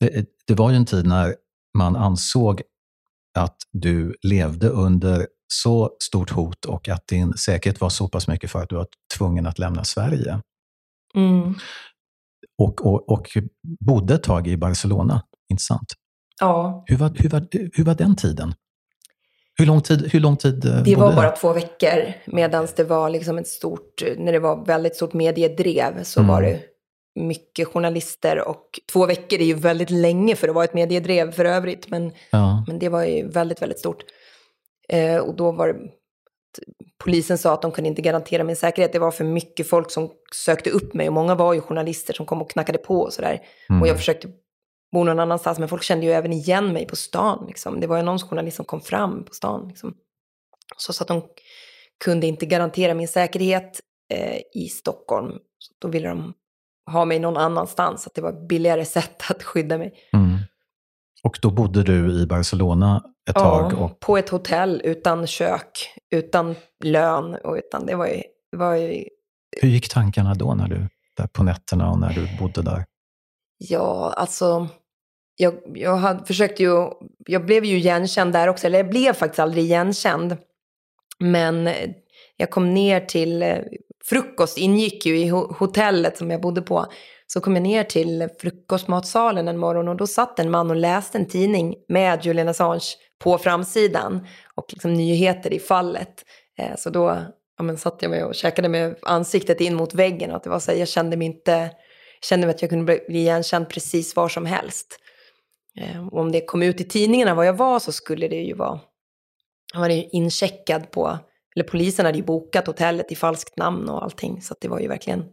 det, 0.00 0.26
det 0.46 0.54
var 0.54 0.70
ju 0.70 0.76
en 0.76 0.86
tid 0.86 1.06
när 1.06 1.34
man 1.78 1.96
ansåg 1.96 2.62
att 3.38 3.56
du 3.72 4.16
levde 4.22 4.68
under 4.68 5.26
så 5.52 5.90
stort 6.02 6.30
hot 6.30 6.64
och 6.64 6.88
att 6.88 7.06
din 7.06 7.34
säkerhet 7.34 7.80
var 7.80 7.88
så 7.88 8.08
pass 8.08 8.28
mycket 8.28 8.50
för 8.50 8.62
att 8.62 8.68
du 8.68 8.76
var 8.76 8.86
tvungen 9.18 9.46
att 9.46 9.58
lämna 9.58 9.84
Sverige. 9.84 10.40
Mm. 11.14 11.54
Och, 12.58 12.86
och, 12.86 13.08
och 13.08 13.38
bodde 13.80 14.14
ett 14.14 14.22
tag 14.22 14.48
i 14.48 14.56
Barcelona, 14.56 15.22
inte 15.48 15.62
sant? 15.62 15.94
Ja. 16.40 16.84
Hur 16.86 16.96
var, 16.96 17.12
hur 17.14 17.28
var, 17.28 17.46
hur 17.50 17.84
var 17.84 17.94
den 17.94 18.16
tiden? 18.16 18.54
Hur 19.58 19.66
lång 19.66 19.80
tid, 19.80 20.10
hur 20.12 20.20
lång 20.20 20.36
tid 20.36 20.64
eh, 20.64 20.82
Det 20.82 20.96
var 20.96 21.12
bara 21.12 21.30
där? 21.30 21.36
två 21.36 21.52
veckor, 21.52 22.12
medan 22.26 22.68
det 22.76 22.84
var 22.84 23.10
liksom 23.10 23.38
ett 23.38 23.48
stort, 23.48 24.02
när 24.16 24.32
det 24.32 24.38
var 24.38 24.64
väldigt 24.64 24.96
stort 24.96 25.12
mediedrev 25.12 26.02
så 26.02 26.20
mm. 26.20 26.28
var 26.28 26.42
det 26.42 26.60
mycket 27.20 27.68
journalister 27.68 28.48
och 28.48 28.80
två 28.92 29.06
veckor 29.06 29.40
är 29.40 29.44
ju 29.44 29.54
väldigt 29.54 29.90
länge 29.90 30.36
för 30.36 30.48
att 30.48 30.54
vara 30.54 30.64
ett 30.64 30.74
mediedrev 30.74 31.32
för 31.32 31.44
övrigt, 31.44 31.90
men, 31.90 32.12
ja. 32.30 32.64
men 32.66 32.78
det 32.78 32.88
var 32.88 33.04
ju 33.04 33.28
väldigt, 33.28 33.62
väldigt 33.62 33.78
stort. 33.78 34.04
Eh, 34.88 35.16
och 35.16 35.36
då 35.36 35.52
var 35.52 35.68
det 35.68 35.74
polisen 37.04 37.38
sa 37.38 37.54
att 37.54 37.62
de 37.62 37.72
kunde 37.72 37.88
inte 37.88 38.02
garantera 38.02 38.44
min 38.44 38.56
säkerhet. 38.56 38.92
Det 38.92 38.98
var 38.98 39.10
för 39.10 39.24
mycket 39.24 39.68
folk 39.68 39.90
som 39.90 40.10
sökte 40.34 40.70
upp 40.70 40.94
mig 40.94 41.08
och 41.08 41.14
många 41.14 41.34
var 41.34 41.54
ju 41.54 41.60
journalister 41.60 42.14
som 42.14 42.26
kom 42.26 42.42
och 42.42 42.50
knackade 42.50 42.78
på 42.78 43.00
och 43.00 43.12
sådär. 43.12 43.40
Mm. 43.70 43.82
Och 43.82 43.88
jag 43.88 43.96
försökte 43.96 44.28
bo 44.92 45.04
någon 45.04 45.20
annanstans, 45.20 45.58
men 45.58 45.68
folk 45.68 45.82
kände 45.82 46.06
ju 46.06 46.12
även 46.12 46.32
igen 46.32 46.72
mig 46.72 46.86
på 46.86 46.96
stan. 46.96 47.44
Liksom. 47.48 47.80
Det 47.80 47.86
var 47.86 47.96
ju 47.96 48.02
någon 48.02 48.18
journalist 48.18 48.56
som 48.56 48.64
kom 48.64 48.80
fram 48.80 49.24
på 49.24 49.34
stan. 49.34 49.68
Liksom. 49.68 49.94
Så, 50.76 50.92
så 50.92 51.04
att 51.04 51.08
de 51.08 51.22
kunde 52.04 52.26
inte 52.26 52.46
garantera 52.46 52.94
min 52.94 53.08
säkerhet 53.08 53.80
eh, 54.12 54.40
i 54.54 54.68
Stockholm. 54.68 55.32
Så 55.58 55.74
då 55.78 55.88
ville 55.88 56.08
de 56.08 56.34
ha 56.90 57.04
mig 57.04 57.18
någon 57.18 57.36
annanstans, 57.36 58.06
att 58.06 58.14
det 58.14 58.20
var 58.20 58.30
ett 58.30 58.48
billigare 58.48 58.84
sätt 58.96 59.30
att 59.30 59.42
skydda 59.42 59.78
mig. 59.78 59.94
Mm. 60.12 60.38
Och 61.22 61.38
då 61.42 61.50
bodde 61.50 61.82
du 61.82 62.22
i 62.22 62.26
Barcelona 62.26 63.04
ett 63.30 63.36
ja, 63.36 63.70
tag? 63.70 63.82
Och... 63.82 64.00
på 64.00 64.16
ett 64.16 64.28
hotell 64.28 64.80
utan 64.84 65.26
kök, 65.26 65.94
utan 66.10 66.54
lön 66.84 67.34
och 67.34 67.54
utan, 67.54 67.86
det 67.86 67.94
var 67.94 68.06
ju, 68.06 68.22
var 68.56 68.74
ju... 68.74 69.04
Hur 69.60 69.68
gick 69.68 69.88
tankarna 69.88 70.34
då 70.34 70.54
när 70.54 70.68
du, 70.68 70.88
där 71.16 71.26
på 71.26 71.42
nätterna 71.42 71.90
och 71.90 71.98
när 71.98 72.12
du 72.12 72.38
bodde 72.38 72.62
där? 72.62 72.84
Ja, 73.58 74.14
alltså, 74.16 74.68
jag, 75.36 75.54
jag 75.74 75.96
hade, 75.96 76.24
försökte 76.24 76.62
ju, 76.62 76.90
jag 77.26 77.46
blev 77.46 77.64
ju 77.64 77.76
igenkänd 77.76 78.32
där 78.32 78.48
också, 78.48 78.66
eller 78.66 78.78
jag 78.78 78.90
blev 78.90 79.12
faktiskt 79.12 79.38
aldrig 79.38 79.64
igenkänd. 79.64 80.36
Men 81.18 81.66
eh, 81.66 81.90
jag 82.36 82.50
kom 82.50 82.74
ner 82.74 83.00
till, 83.00 83.42
eh, 83.42 83.58
frukost 84.04 84.58
ingick 84.58 85.06
ju 85.06 85.18
i 85.18 85.28
hotellet 85.28 86.18
som 86.18 86.30
jag 86.30 86.40
bodde 86.40 86.62
på. 86.62 86.86
Så 87.26 87.40
kom 87.40 87.56
jag 87.56 87.62
ner 87.62 87.84
till 87.84 88.28
frukostmatsalen 88.40 89.48
en 89.48 89.58
morgon 89.58 89.88
och 89.88 89.96
då 89.96 90.06
satt 90.06 90.38
en 90.38 90.50
man 90.50 90.70
och 90.70 90.76
läste 90.76 91.18
en 91.18 91.28
tidning 91.28 91.74
med 91.88 92.24
Julian 92.26 92.48
Assange 92.48 92.94
på 93.24 93.38
framsidan 93.38 94.26
och 94.54 94.66
liksom 94.68 94.94
nyheter 94.94 95.52
i 95.52 95.58
fallet. 95.58 96.24
Eh, 96.58 96.76
så 96.76 96.90
då 96.90 97.18
ja, 97.58 97.64
men 97.64 97.78
satt 97.78 98.02
jag 98.02 98.10
mig 98.10 98.24
och 98.24 98.34
käkade 98.34 98.68
med 98.68 98.96
ansiktet 99.02 99.60
in 99.60 99.74
mot 99.74 99.94
väggen 99.94 100.30
och 100.30 100.36
att 100.36 100.44
det 100.44 100.50
var 100.50 100.58
så 100.58 100.70
här, 100.70 100.78
jag 100.78 100.88
kände 100.88 101.16
mig 101.16 101.26
inte, 101.26 101.70
kände 102.22 102.46
mig 102.46 102.54
att 102.54 102.62
jag 102.62 102.70
kunde 102.70 103.00
bli 103.08 103.18
igenkänd 103.18 103.68
precis 103.68 104.16
var 104.16 104.28
som 104.28 104.46
helst. 104.46 104.98
Eh, 105.80 106.06
och 106.06 106.20
om 106.20 106.32
det 106.32 106.40
kom 106.40 106.62
ut 106.62 106.80
i 106.80 106.84
tidningarna 106.84 107.34
vad 107.34 107.46
jag 107.46 107.54
var 107.54 107.78
så 107.78 107.92
skulle 107.92 108.28
det 108.28 108.42
ju 108.42 108.54
vara, 108.54 108.80
jag 109.72 109.80
var 109.80 109.88
ju 109.88 110.08
incheckad 110.12 110.90
på, 110.90 111.18
eller 111.56 111.64
polisen 111.64 112.06
hade 112.06 112.18
ju 112.18 112.24
bokat 112.24 112.66
hotellet 112.66 113.12
i 113.12 113.14
falskt 113.14 113.56
namn 113.56 113.88
och 113.88 114.02
allting 114.02 114.42
så 114.42 114.54
det 114.60 114.68
var 114.68 114.80
ju 114.80 114.88
verkligen 114.88 115.24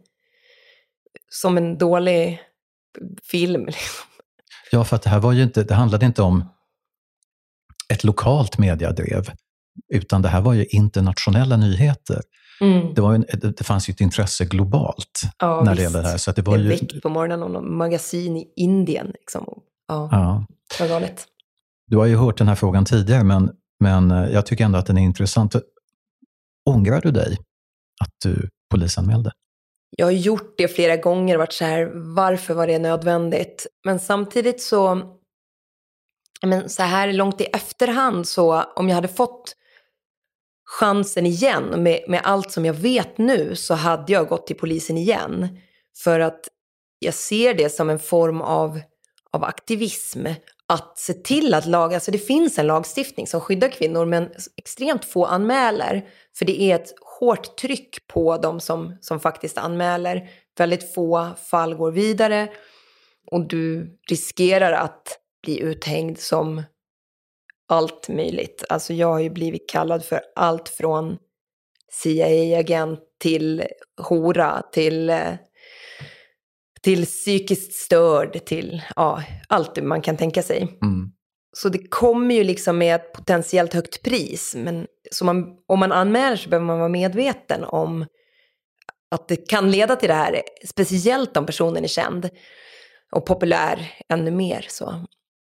som 1.28 1.56
en 1.56 1.78
dålig 1.78 2.40
film. 3.22 3.66
Liksom. 3.66 4.06
Ja, 4.72 4.84
för 4.84 4.96
att 4.96 5.02
det 5.02 5.10
här 5.10 5.20
var 5.20 5.32
ju 5.32 5.42
inte, 5.42 5.64
det 5.64 5.74
handlade 5.74 6.06
inte 6.06 6.22
om 6.22 6.44
ett 7.92 8.04
lokalt 8.04 8.58
mediadrev, 8.58 9.30
utan 9.92 10.22
det 10.22 10.28
här 10.28 10.40
var 10.40 10.52
ju 10.52 10.64
internationella 10.64 11.56
nyheter. 11.56 12.22
Mm. 12.60 12.94
Det, 12.94 13.00
var 13.00 13.14
en, 13.14 13.26
det 13.32 13.64
fanns 13.64 13.88
ju 13.88 13.92
ett 13.92 14.00
intresse 14.00 14.44
globalt 14.44 15.22
ja, 15.38 15.62
när 15.64 15.74
det 15.74 15.82
gällde 15.82 16.02
det 16.02 16.08
här. 16.08 16.16
Så 16.16 16.32
det 16.32 16.42
var 16.42 16.56
det 16.58 16.62
ju... 16.62 16.68
väck 16.68 17.02
på 17.02 17.08
morgonen 17.08 17.42
om 17.42 17.52
någon 17.52 17.76
magasin 17.76 18.36
i 18.36 18.52
Indien. 18.56 19.06
Liksom. 19.06 19.62
Ja, 19.90 20.08
ja. 20.12 20.46
Var 20.80 20.88
galet. 20.88 21.26
Du 21.86 21.96
har 21.96 22.06
ju 22.06 22.16
hört 22.16 22.38
den 22.38 22.48
här 22.48 22.54
frågan 22.54 22.84
tidigare, 22.84 23.24
men, 23.24 23.50
men 23.80 24.10
eh, 24.10 24.30
jag 24.30 24.46
tycker 24.46 24.64
ändå 24.64 24.78
att 24.78 24.86
den 24.86 24.98
är 24.98 25.02
intressant. 25.02 25.54
Ångrar 26.70 27.00
du 27.00 27.10
dig 27.10 27.38
att 28.00 28.10
du 28.24 28.48
polisanmälde? 28.70 29.32
Jag 29.96 30.06
har 30.06 30.10
gjort 30.10 30.54
det 30.56 30.68
flera 30.68 30.96
gånger 30.96 31.34
och 31.34 31.38
varit 31.38 31.52
så 31.52 31.64
här, 31.64 31.92
varför 31.94 32.54
var 32.54 32.66
det 32.66 32.78
nödvändigt? 32.78 33.66
Men 33.84 33.98
samtidigt 33.98 34.62
så, 34.62 35.02
men 36.42 36.68
så 36.68 36.82
här 36.82 37.12
långt 37.12 37.40
i 37.40 37.44
efterhand 37.44 38.28
så, 38.28 38.62
om 38.62 38.88
jag 38.88 38.94
hade 38.94 39.08
fått 39.08 39.56
chansen 40.64 41.26
igen 41.26 41.82
med, 41.82 42.04
med 42.08 42.20
allt 42.24 42.52
som 42.52 42.64
jag 42.64 42.74
vet 42.74 43.18
nu 43.18 43.56
så 43.56 43.74
hade 43.74 44.12
jag 44.12 44.28
gått 44.28 44.46
till 44.46 44.56
polisen 44.56 44.98
igen. 44.98 45.58
För 46.04 46.20
att 46.20 46.40
jag 46.98 47.14
ser 47.14 47.54
det 47.54 47.70
som 47.70 47.90
en 47.90 47.98
form 47.98 48.40
av, 48.40 48.80
av 49.32 49.44
aktivism. 49.44 50.26
Att 50.66 50.98
se 50.98 51.12
till 51.12 51.54
att 51.54 51.66
lag, 51.66 51.94
alltså 51.94 52.10
det 52.10 52.18
finns 52.18 52.58
en 52.58 52.66
lagstiftning 52.66 53.26
som 53.26 53.40
skyddar 53.40 53.68
kvinnor 53.68 54.06
men 54.06 54.30
extremt 54.56 55.04
få 55.04 55.24
anmäler. 55.24 56.08
För 56.38 56.44
det 56.44 56.62
är 56.62 56.74
ett 56.74 56.94
hårt 57.20 57.56
tryck 57.56 58.06
på 58.06 58.36
de 58.36 58.60
som, 58.60 58.96
som 59.00 59.20
faktiskt 59.20 59.58
anmäler. 59.58 60.30
Väldigt 60.58 60.94
få 60.94 61.28
fall 61.50 61.74
går 61.74 61.92
vidare 61.92 62.48
och 63.30 63.48
du 63.48 63.98
riskerar 64.08 64.72
att 64.72 65.18
bli 65.42 65.60
uthängd 65.60 66.18
som 66.18 66.62
allt 67.68 68.08
möjligt. 68.08 68.64
Alltså 68.68 68.92
jag 68.94 69.06
har 69.06 69.20
ju 69.20 69.30
blivit 69.30 69.70
kallad 69.70 70.04
för 70.04 70.20
allt 70.34 70.68
från 70.68 71.18
CIA-agent 71.92 73.00
till 73.18 73.64
hora, 74.08 74.62
till, 74.72 75.10
eh, 75.10 75.32
till 76.84 77.06
psykiskt 77.06 77.72
störd, 77.72 78.44
till 78.44 78.82
ja, 78.96 79.22
allt 79.48 79.82
man 79.82 80.02
kan 80.02 80.16
tänka 80.16 80.42
sig. 80.42 80.62
Mm. 80.82 81.10
Så 81.52 81.68
det 81.68 81.88
kommer 81.90 82.34
ju 82.34 82.44
liksom 82.44 82.78
med 82.78 82.94
ett 82.94 83.12
potentiellt 83.12 83.74
högt 83.74 84.02
pris. 84.02 84.54
Men 84.58 84.86
så 85.10 85.24
man, 85.24 85.44
om 85.66 85.78
man 85.78 85.92
anmäler 85.92 86.36
så 86.36 86.48
behöver 86.48 86.66
man 86.66 86.78
vara 86.78 86.88
medveten 86.88 87.64
om 87.64 88.06
att 89.10 89.28
det 89.28 89.36
kan 89.36 89.70
leda 89.70 89.96
till 89.96 90.08
det 90.08 90.14
här. 90.14 90.42
Speciellt 90.66 91.36
om 91.36 91.46
personen 91.46 91.84
är 91.84 91.88
känd 91.88 92.30
och 93.12 93.26
populär 93.26 93.92
ännu 94.08 94.30
mer. 94.30 94.66
Så. 94.68 95.04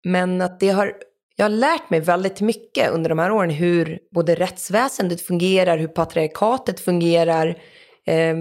Men 0.04 0.40
att 0.40 0.60
det 0.60 0.68
har, 0.68 0.94
jag 1.36 1.44
har 1.44 1.50
lärt 1.50 1.90
mig 1.90 2.00
väldigt 2.00 2.40
mycket 2.40 2.90
under 2.90 3.08
de 3.08 3.18
här 3.18 3.30
åren 3.30 3.50
hur 3.50 3.98
både 4.14 4.34
rättsväsendet 4.34 5.20
fungerar, 5.20 5.78
hur 5.78 5.88
patriarkatet 5.88 6.80
fungerar. 6.80 7.62
Eh, 8.06 8.36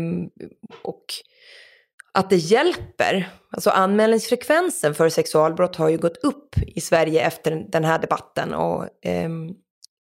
och 0.82 1.06
att 2.20 2.30
det 2.30 2.36
hjälper. 2.36 3.30
Alltså 3.52 3.70
anmälningsfrekvensen 3.70 4.96
för 4.96 5.10
sexualbrott 5.10 5.76
har 5.76 5.90
ju 5.90 5.98
gått 5.98 6.18
upp 6.18 6.58
i 6.58 6.82
Sverige 6.82 7.22
efter 7.22 7.66
den 7.72 7.84
här 7.84 8.00
debatten 8.00 8.54
och 8.54 8.84
eh, 9.06 9.30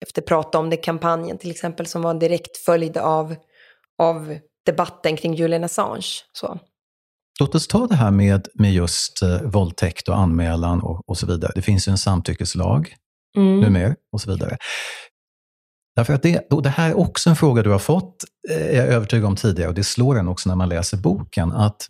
efter 0.02 0.22
Prata 0.22 0.58
om 0.58 0.70
det-kampanjen 0.70 1.38
till 1.38 1.50
exempel 1.50 1.86
som 1.86 2.02
var 2.02 2.10
en 2.10 2.18
direkt 2.18 2.56
följd 2.56 2.96
av, 2.96 3.34
av 3.98 4.38
debatten 4.66 5.16
kring 5.16 5.34
Julian 5.34 5.64
Assange. 5.64 6.06
Så. 6.32 6.58
Låt 7.40 7.54
oss 7.54 7.68
ta 7.68 7.86
det 7.86 7.94
här 7.94 8.10
med, 8.10 8.48
med 8.54 8.72
just 8.72 9.22
eh, 9.22 9.42
våldtäkt 9.42 10.08
och 10.08 10.16
anmälan 10.16 10.80
och, 10.80 11.08
och 11.08 11.18
så 11.18 11.26
vidare. 11.26 11.52
Det 11.54 11.62
finns 11.62 11.88
ju 11.88 11.90
en 11.90 11.98
samtyckeslag 11.98 12.94
mm. 13.36 13.60
numera 13.60 13.94
och 14.12 14.20
så 14.20 14.30
vidare. 14.30 14.56
Därför 15.96 16.14
att 16.14 16.22
det, 16.22 16.48
det 16.62 16.68
här 16.68 16.90
är 16.90 16.98
också 16.98 17.30
en 17.30 17.36
fråga 17.36 17.62
du 17.62 17.70
har 17.70 17.78
fått, 17.78 18.24
eh, 18.50 18.66
är 18.66 18.76
jag 18.76 18.86
övertygad 18.86 19.24
om 19.24 19.36
tidigare, 19.36 19.68
och 19.68 19.74
det 19.74 19.84
slår 19.84 20.18
en 20.18 20.28
också 20.28 20.48
när 20.48 20.56
man 20.56 20.68
läser 20.68 20.96
boken, 20.96 21.52
att 21.52 21.86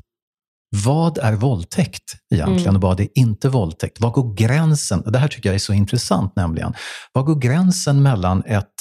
vad 0.77 1.19
är 1.19 1.33
våldtäkt 1.33 2.17
egentligen 2.35 2.69
mm. 2.69 2.77
och 2.77 2.83
vad 2.83 3.01
är 3.01 3.09
inte 3.15 3.49
våldtäkt? 3.49 4.01
Var 4.01 4.11
går 4.11 4.35
gränsen? 4.35 5.03
Det 5.07 5.19
här 5.19 5.29
tycker 5.29 5.49
jag 5.49 5.55
är 5.55 5.59
så 5.59 5.73
intressant 5.73 6.37
nämligen. 6.37 6.75
Var 7.13 7.23
går 7.23 7.35
gränsen 7.35 8.03
mellan 8.03 8.43
ett 8.47 8.75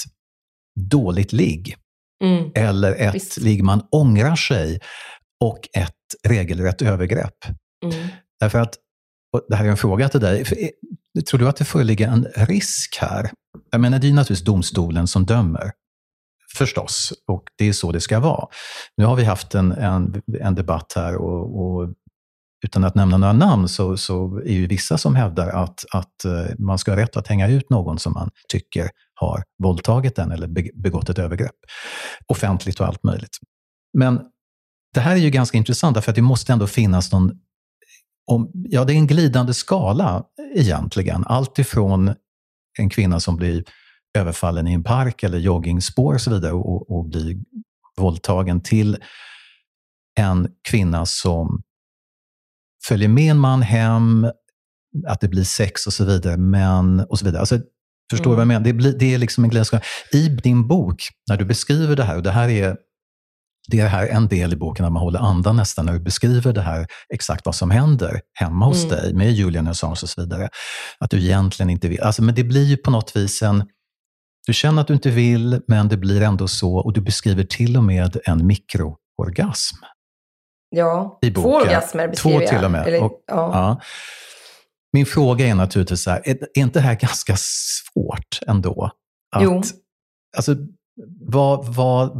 dåligt 0.80 1.32
ligg 1.32 1.76
mm. 2.24 2.50
eller 2.54 2.94
ett 2.94 3.14
Visst. 3.14 3.36
ligg 3.36 3.64
man 3.64 3.82
ångrar 3.90 4.36
sig 4.36 4.80
och 5.44 5.68
ett 5.72 5.94
regelrätt 6.28 6.82
övergrepp? 6.82 7.44
Mm. 7.84 8.08
Därför 8.40 8.58
att, 8.58 8.74
det 9.48 9.56
här 9.56 9.64
är 9.64 9.68
en 9.68 9.76
fråga 9.76 10.08
till 10.08 10.20
dig, 10.20 10.44
tror 11.30 11.40
du 11.40 11.48
att 11.48 11.56
det 11.56 11.64
föreligger 11.64 12.08
en 12.08 12.24
risk 12.34 12.96
här? 13.00 13.30
Jag 13.70 13.80
menar, 13.80 13.98
det 13.98 14.08
är 14.08 14.12
naturligtvis 14.12 14.44
domstolen 14.46 15.06
som 15.06 15.26
dömer 15.26 15.72
förstås. 16.58 17.12
Och 17.26 17.42
det 17.58 17.68
är 17.68 17.72
så 17.72 17.92
det 17.92 18.00
ska 18.00 18.20
vara. 18.20 18.46
Nu 18.96 19.04
har 19.04 19.16
vi 19.16 19.24
haft 19.24 19.54
en, 19.54 19.72
en, 19.72 20.22
en 20.40 20.54
debatt 20.54 20.92
här 20.96 21.16
och, 21.16 21.60
och, 21.60 21.94
utan 22.64 22.84
att 22.84 22.94
nämna 22.94 23.16
några 23.16 23.32
namn 23.32 23.68
så, 23.68 23.96
så 23.96 24.36
är 24.44 24.52
ju 24.52 24.66
vissa 24.66 24.98
som 24.98 25.14
hävdar 25.14 25.48
att, 25.48 25.84
att 25.92 26.24
eh, 26.24 26.54
man 26.58 26.78
ska 26.78 26.90
ha 26.90 26.96
rätt 26.96 27.16
att 27.16 27.28
hänga 27.28 27.48
ut 27.48 27.70
någon 27.70 27.98
som 27.98 28.12
man 28.12 28.30
tycker 28.48 28.90
har 29.14 29.42
våldtagit 29.62 30.16
den 30.16 30.32
eller 30.32 30.46
begått 30.82 31.08
ett 31.08 31.18
övergrepp. 31.18 31.56
Offentligt 32.26 32.80
och 32.80 32.86
allt 32.86 33.02
möjligt. 33.02 33.36
Men 33.98 34.20
det 34.94 35.00
här 35.00 35.12
är 35.12 35.16
ju 35.16 35.30
ganska 35.30 35.58
intressant, 35.58 35.94
därför 35.94 36.12
att 36.12 36.16
det 36.16 36.22
måste 36.22 36.52
ändå 36.52 36.66
finnas 36.66 37.12
någon 37.12 37.32
om, 38.30 38.50
ja, 38.54 38.84
det 38.84 38.92
är 38.92 38.96
en 38.96 39.06
glidande 39.06 39.54
skala 39.54 40.24
egentligen. 40.54 41.24
Allt 41.26 41.58
ifrån 41.58 42.14
en 42.78 42.90
kvinna 42.90 43.20
som 43.20 43.36
blir 43.36 43.64
överfallen 44.18 44.68
i 44.68 44.72
en 44.72 44.84
park 44.84 45.22
eller 45.22 45.38
joggingspår 45.38 46.14
och 46.14 46.20
så 46.20 46.30
vidare 46.30 46.52
och, 46.52 46.90
och 46.90 47.04
blir 47.04 47.36
våldtagen 47.96 48.60
till 48.60 48.96
en 50.18 50.48
kvinna 50.68 51.06
som 51.06 51.62
följer 52.88 53.08
med 53.08 53.30
en 53.30 53.38
man 53.38 53.62
hem, 53.62 54.30
att 55.06 55.20
det 55.20 55.28
blir 55.28 55.44
sex 55.44 55.86
och 55.86 55.92
så 55.92 56.04
vidare. 56.04 56.36
Men, 56.36 57.00
och 57.00 57.18
så 57.18 57.24
vidare. 57.24 57.40
Alltså, 57.40 57.60
förstår 58.10 58.30
du 58.30 58.34
mm. 58.34 58.36
vad 58.36 58.40
jag 58.40 58.48
menar? 58.48 58.64
Det, 58.64 58.72
blir, 58.72 58.98
det 58.98 59.14
är 59.14 59.18
liksom 59.18 59.44
en 59.44 59.50
glädje. 59.50 59.80
I 60.12 60.28
din 60.28 60.68
bok, 60.68 61.08
när 61.28 61.36
du 61.36 61.44
beskriver 61.44 61.96
det 61.96 62.04
här, 62.04 62.16
och 62.16 62.22
det 62.22 62.30
här 62.30 62.48
är 62.48 62.76
det 63.70 63.80
är 63.80 63.88
här 63.88 64.06
en 64.06 64.28
del 64.28 64.52
i 64.52 64.56
boken 64.56 64.82
när 64.82 64.90
man 64.90 65.02
håller 65.02 65.18
andan 65.18 65.56
nästan, 65.56 65.86
när 65.86 65.92
du 65.92 66.00
beskriver 66.00 66.52
det 66.52 66.60
här, 66.60 66.86
exakt 67.14 67.46
vad 67.46 67.54
som 67.54 67.70
händer 67.70 68.20
hemma 68.34 68.66
hos 68.66 68.84
mm. 68.84 68.96
dig 68.96 69.14
med 69.14 69.32
Julian 69.32 69.66
Assange 69.66 69.90
och 69.90 70.08
så 70.08 70.20
vidare. 70.20 70.48
Att 70.98 71.10
du 71.10 71.18
egentligen 71.18 71.70
inte 71.70 71.88
vill. 71.88 72.00
Alltså, 72.00 72.22
men 72.22 72.34
det 72.34 72.44
blir 72.44 72.64
ju 72.64 72.76
på 72.76 72.90
något 72.90 73.16
vis 73.16 73.42
en, 73.42 73.64
du 74.48 74.54
känner 74.54 74.82
att 74.82 74.88
du 74.88 74.94
inte 74.94 75.10
vill, 75.10 75.60
men 75.66 75.88
det 75.88 75.96
blir 75.96 76.22
ändå 76.22 76.48
så 76.48 76.76
och 76.76 76.92
du 76.92 77.00
beskriver 77.00 77.44
till 77.44 77.76
och 77.76 77.84
med 77.84 78.20
en 78.24 78.46
mikroorgasm. 78.46 79.76
Ja, 80.70 81.18
i 81.22 81.30
boken. 81.30 81.42
två 81.42 81.56
orgasmer 81.56 82.08
beskriver. 82.08 82.40
Två 82.40 82.46
till 82.46 82.64
och 82.64 82.70
med. 82.70 82.86
Eller, 82.86 83.02
och, 83.02 83.24
ja. 83.26 83.50
Ja. 83.52 83.80
Min 84.92 85.06
fråga 85.06 85.46
är 85.46 85.54
naturligtvis 85.54 86.02
så 86.02 86.10
här, 86.10 86.22
är, 86.24 86.38
är 86.54 86.62
inte 86.62 86.78
det 86.78 86.82
här 86.82 86.94
ganska 86.94 87.34
svårt 87.36 88.40
ändå? 88.46 88.90
Att, 89.36 89.42
jo. 89.42 89.62
Alltså, 90.36 90.56
vad, 91.20 91.74
vad, 91.74 92.10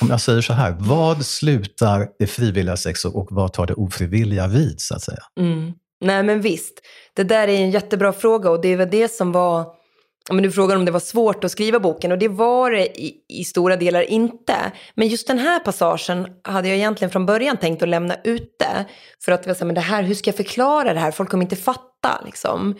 om 0.00 0.08
jag 0.08 0.20
säger 0.20 0.40
så 0.40 0.52
här, 0.52 0.76
vad 0.78 1.26
slutar 1.26 2.08
det 2.18 2.26
frivilliga 2.26 2.76
sexet 2.76 3.14
och 3.14 3.28
vad 3.30 3.52
tar 3.52 3.66
det 3.66 3.74
ofrivilliga 3.74 4.46
vid, 4.46 4.80
så 4.80 4.94
att 4.94 5.02
säga? 5.02 5.22
Mm. 5.40 5.72
Nej, 6.04 6.22
men 6.22 6.40
visst. 6.40 6.80
Det 7.14 7.24
där 7.24 7.48
är 7.48 7.60
en 7.60 7.70
jättebra 7.70 8.12
fråga 8.12 8.50
och 8.50 8.60
det 8.60 8.68
är 8.68 8.76
väl 8.76 8.90
det 8.90 9.08
som 9.12 9.32
var 9.32 9.76
men 10.32 10.42
du 10.42 10.52
frågar 10.52 10.76
om 10.76 10.84
det 10.84 10.90
var 10.90 11.00
svårt 11.00 11.44
att 11.44 11.50
skriva 11.50 11.80
boken 11.80 12.12
och 12.12 12.18
det 12.18 12.28
var 12.28 12.70
det 12.70 13.00
i, 13.00 13.14
i, 13.28 13.44
stora 13.44 13.76
delar 13.76 14.02
inte. 14.02 14.72
Men 14.94 15.08
just 15.08 15.26
den 15.26 15.38
här 15.38 15.60
passagen 15.60 16.26
hade 16.42 16.68
jag 16.68 16.76
egentligen 16.76 17.10
från 17.10 17.26
början 17.26 17.56
tänkt 17.56 17.82
att 17.82 17.88
lämna 17.88 18.16
ute. 18.24 18.86
För 19.24 19.32
att 19.32 19.46
jag 19.46 19.66
men 19.66 19.74
det 19.74 19.80
här, 19.80 20.02
hur 20.02 20.14
ska 20.14 20.28
jag 20.28 20.36
förklara 20.36 20.94
det 20.94 21.00
här? 21.00 21.10
Folk 21.10 21.30
kommer 21.30 21.44
inte 21.44 21.56
fatta. 21.56 22.22
Liksom. 22.24 22.74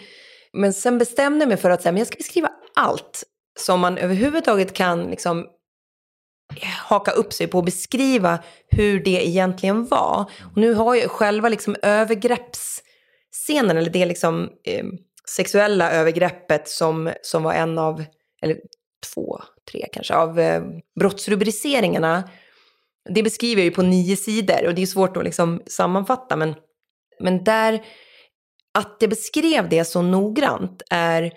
Men 0.53 0.73
sen 0.73 0.99
bestämde 0.99 1.43
jag 1.43 1.49
mig 1.49 1.57
för 1.57 1.71
att 1.71 1.83
säga, 1.83 1.93
men 1.93 1.99
jag 1.99 2.07
ska 2.07 2.17
beskriva 2.17 2.51
allt 2.75 3.25
som 3.59 3.81
man 3.81 3.99
överhuvudtaget 3.99 4.73
kan 4.73 5.05
liksom, 5.05 5.47
haka 6.85 7.11
upp 7.11 7.33
sig 7.33 7.47
på 7.47 7.59
och 7.59 7.65
beskriva 7.65 8.39
hur 8.69 9.05
det 9.05 9.29
egentligen 9.29 9.87
var. 9.87 10.31
Och 10.43 10.57
nu 10.57 10.75
har 10.75 10.95
jag 10.95 11.11
själva 11.11 11.49
liksom 11.49 11.77
övergreppsscenen, 11.83 13.77
eller 13.77 13.91
det 13.91 14.07
liksom... 14.07 14.49
Eh, 14.65 14.85
sexuella 15.31 15.93
övergreppet 15.93 16.69
som, 16.69 17.13
som 17.23 17.43
var 17.43 17.53
en 17.53 17.79
av, 17.79 18.05
eller 18.43 18.57
två, 19.15 19.41
tre 19.71 19.87
kanske, 19.93 20.15
av 20.15 20.39
eh, 20.39 20.63
brottsrubriceringarna. 21.01 22.31
Det 23.09 23.23
beskriver 23.23 23.63
jag 23.63 23.65
ju 23.65 23.71
på 23.71 23.83
nio 23.83 24.17
sidor 24.17 24.67
och 24.67 24.75
det 24.75 24.83
är 24.83 24.87
svårt 24.87 25.17
att 25.17 25.25
liksom 25.25 25.63
sammanfatta. 25.67 26.37
Men, 26.37 26.55
men 27.21 27.45
där, 27.45 27.85
att 28.79 28.97
jag 29.01 29.11
beskrev 29.11 29.69
det 29.69 29.85
så 29.85 30.03
noggrant 30.03 30.83
är, 30.91 31.33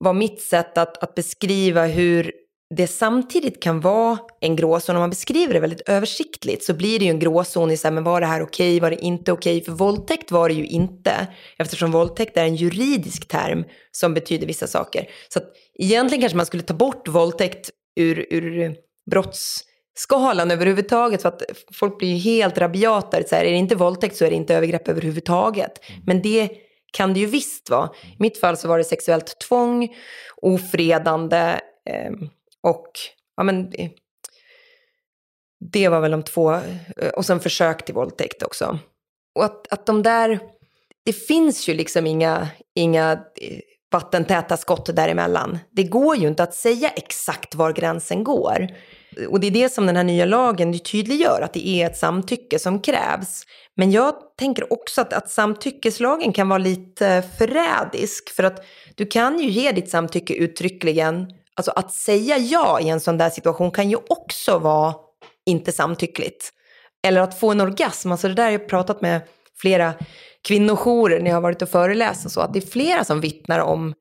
var 0.00 0.12
mitt 0.12 0.40
sätt 0.40 0.78
att, 0.78 1.02
att 1.02 1.14
beskriva 1.14 1.86
hur 1.86 2.32
det 2.76 2.86
samtidigt 2.86 3.62
kan 3.62 3.80
vara 3.80 4.18
en 4.40 4.56
gråzon. 4.56 4.96
Om 4.96 5.00
man 5.00 5.10
beskriver 5.10 5.54
det 5.54 5.60
väldigt 5.60 5.88
översiktligt 5.88 6.64
så 6.64 6.74
blir 6.74 6.98
det 6.98 7.04
ju 7.04 7.10
en 7.10 7.18
gråzon 7.18 7.70
i 7.70 7.76
så 7.76 7.88
här, 7.88 7.92
men 7.92 8.04
var 8.04 8.20
det 8.20 8.26
här 8.26 8.42
okej, 8.42 8.76
okay, 8.76 8.80
var 8.80 8.90
det 8.90 9.04
inte 9.04 9.32
okej? 9.32 9.56
Okay? 9.56 9.64
För 9.64 9.72
våldtäkt 9.72 10.30
var 10.30 10.48
det 10.48 10.54
ju 10.54 10.66
inte, 10.66 11.28
eftersom 11.58 11.92
våldtäkt 11.92 12.36
är 12.36 12.44
en 12.44 12.56
juridisk 12.56 13.28
term 13.28 13.64
som 13.90 14.14
betyder 14.14 14.46
vissa 14.46 14.66
saker. 14.66 15.10
Så 15.28 15.38
att 15.38 15.44
egentligen 15.78 16.20
kanske 16.20 16.36
man 16.36 16.46
skulle 16.46 16.62
ta 16.62 16.74
bort 16.74 17.08
våldtäkt 17.08 17.70
ur, 17.96 18.26
ur 18.30 18.76
brottsskalan 19.10 20.50
överhuvudtaget, 20.50 21.22
för 21.22 21.28
att 21.28 21.42
folk 21.74 21.98
blir 21.98 22.08
ju 22.08 22.16
helt 22.16 22.58
rabiata. 22.58 23.22
Så 23.22 23.36
här, 23.36 23.44
är 23.44 23.50
det 23.50 23.56
inte 23.56 23.76
våldtäkt 23.76 24.16
så 24.16 24.24
är 24.24 24.30
det 24.30 24.36
inte 24.36 24.54
övergrepp 24.54 24.88
överhuvudtaget. 24.88 25.72
Men 26.06 26.22
det 26.22 26.50
kan 26.92 27.14
det 27.14 27.20
ju 27.20 27.26
visst 27.26 27.70
vara. 27.70 27.90
I 28.02 28.16
mitt 28.18 28.38
fall 28.38 28.56
så 28.56 28.68
var 28.68 28.78
det 28.78 28.84
sexuellt 28.84 29.38
tvång, 29.48 29.88
ofredande 30.42 31.60
eh, 31.90 32.10
och 32.64 32.90
ja, 33.36 33.42
men, 33.42 33.72
det 35.72 35.88
var 35.88 36.00
väl 36.00 36.10
de 36.10 36.22
två, 36.22 36.52
eh, 36.96 37.08
och 37.16 37.26
sen 37.26 37.40
försök 37.40 37.84
till 37.84 37.94
våldtäkt 37.94 38.42
också. 38.42 38.78
Och 39.34 39.44
att, 39.44 39.72
att 39.72 39.86
de 39.86 40.02
där, 40.02 40.40
det 41.04 41.12
finns 41.12 41.68
ju 41.68 41.74
liksom 41.74 42.06
inga, 42.06 42.48
inga 42.74 43.12
eh, 43.12 43.58
vattentäta 43.92 44.56
skott 44.56 44.96
däremellan. 44.96 45.58
Det 45.70 45.82
går 45.82 46.16
ju 46.16 46.28
inte 46.28 46.42
att 46.42 46.54
säga 46.54 46.88
exakt 46.88 47.54
var 47.54 47.72
gränsen 47.72 48.24
går. 48.24 48.68
Och 49.28 49.40
det 49.40 49.46
är 49.46 49.50
det 49.50 49.68
som 49.68 49.86
den 49.86 49.96
här 49.96 50.04
nya 50.04 50.24
lagen 50.24 50.78
tydliggör, 50.78 51.40
att 51.42 51.52
det 51.52 51.68
är 51.68 51.86
ett 51.86 51.96
samtycke 51.96 52.58
som 52.58 52.80
krävs. 52.80 53.42
Men 53.76 53.90
jag 53.90 54.14
tänker 54.38 54.72
också 54.72 55.00
att, 55.00 55.12
att 55.12 55.30
samtyckeslagen 55.30 56.32
kan 56.32 56.48
vara 56.48 56.58
lite 56.58 57.22
förrädisk, 57.38 58.30
för 58.30 58.44
att 58.44 58.64
du 58.94 59.06
kan 59.06 59.38
ju 59.38 59.50
ge 59.50 59.72
ditt 59.72 59.90
samtycke 59.90 60.34
uttryckligen. 60.34 61.26
Alltså 61.56 61.72
att 61.76 61.92
säga 61.92 62.38
ja 62.38 62.80
i 62.80 62.88
en 62.88 63.00
sån 63.00 63.18
där 63.18 63.30
situation 63.30 63.70
kan 63.70 63.90
ju 63.90 63.96
också 64.08 64.58
vara 64.58 64.94
inte 65.46 65.72
samtyckligt. 65.72 66.50
Eller 67.06 67.20
att 67.20 67.40
få 67.40 67.50
en 67.50 67.60
orgasm, 67.60 68.12
alltså 68.12 68.28
det 68.28 68.34
där 68.34 68.44
har 68.44 68.50
jag 68.50 68.68
pratat 68.68 69.00
med 69.00 69.20
flera 69.56 69.94
kvinnojourer 70.48 71.20
när 71.20 71.30
jag 71.30 71.36
har 71.36 71.42
varit 71.42 71.62
och 71.62 71.68
föreläst 71.68 72.24
och 72.24 72.32
så, 72.32 72.40
att 72.40 72.52
det 72.52 72.58
är 72.58 72.66
flera 72.66 73.04
som 73.04 73.20
vittnar 73.20 73.58
om 73.58 73.94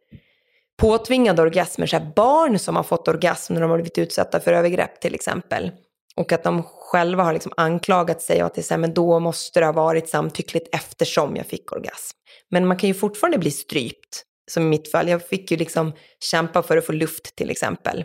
påtvingade 0.78 1.41
orgasmer, 1.41 1.86
så 1.86 1.99
barn 2.16 2.60
som 2.60 2.76
har 2.76 2.84
fått 2.84 3.08
orgasm 3.08 3.54
när 3.54 3.62
de 3.62 3.70
har 3.70 3.78
blivit 3.78 3.97
utsatta 3.97 4.39
för 4.39 4.54
övergrepp 4.54 4.99
till 5.01 5.16
exempel. 5.16 5.72
Och 6.16 6.32
att 6.32 6.43
de 6.43 6.64
själva 6.64 7.24
har 7.24 7.34
liksom 7.34 7.54
anklagat 7.58 8.22
sig 8.22 8.41
och 8.41 8.47
att 8.47 8.56
det 8.56 8.62
är 8.62 8.64
så 8.64 8.74
här, 8.74 8.80
men 8.80 8.93
då 8.93 9.20
måste 9.20 9.60
det 9.60 9.66
ha 9.66 9.74
varit 9.74 10.10
samtyckligt 10.10 10.76
eftersom 10.76 11.36
jag 11.36 11.45
fick 11.45 11.72
orgasm. 11.72 12.18
Men 12.51 12.68
man 12.68 12.78
kan 12.78 12.88
ju 12.88 12.93
fortfarande 12.93 13.38
bli 13.38 13.51
strypt, 13.51 14.24
som 14.52 14.64
i 14.64 14.66
mitt 14.66 14.91
fall. 14.91 15.10
Jag 15.10 15.28
fick 15.28 15.52
ju 15.52 15.58
liksom 15.58 15.94
kämpa 16.20 16.64
för 16.64 16.78
att 16.78 16.86
få 16.86 16.91
luft 16.91 17.36
till 17.36 17.50
exempel. 17.50 18.04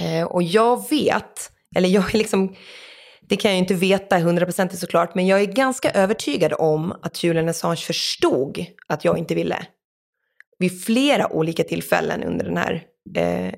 Eh, 0.00 0.24
och 0.24 0.42
jag 0.42 0.90
vet, 0.90 1.50
eller 1.76 1.88
jag 1.88 2.14
är 2.14 2.18
liksom 2.18 2.54
det 3.28 3.36
kan 3.36 3.50
jag 3.50 3.56
ju 3.56 3.62
inte 3.62 3.74
veta 3.74 4.18
hundraprocentigt 4.18 4.80
såklart, 4.80 5.14
men 5.14 5.26
jag 5.26 5.40
är 5.40 5.46
ganska 5.46 5.90
övertygad 5.90 6.52
om 6.58 6.92
att 7.02 7.24
Julian 7.24 7.48
Assange 7.48 7.76
förstod 7.76 8.66
att 8.86 9.04
jag 9.04 9.18
inte 9.18 9.34
ville. 9.34 9.66
Vid 10.58 10.84
flera 10.84 11.32
olika 11.32 11.64
tillfällen 11.64 12.24
under 12.24 12.44
den 12.44 12.56
här. 12.56 12.82
Eh, 13.16 13.54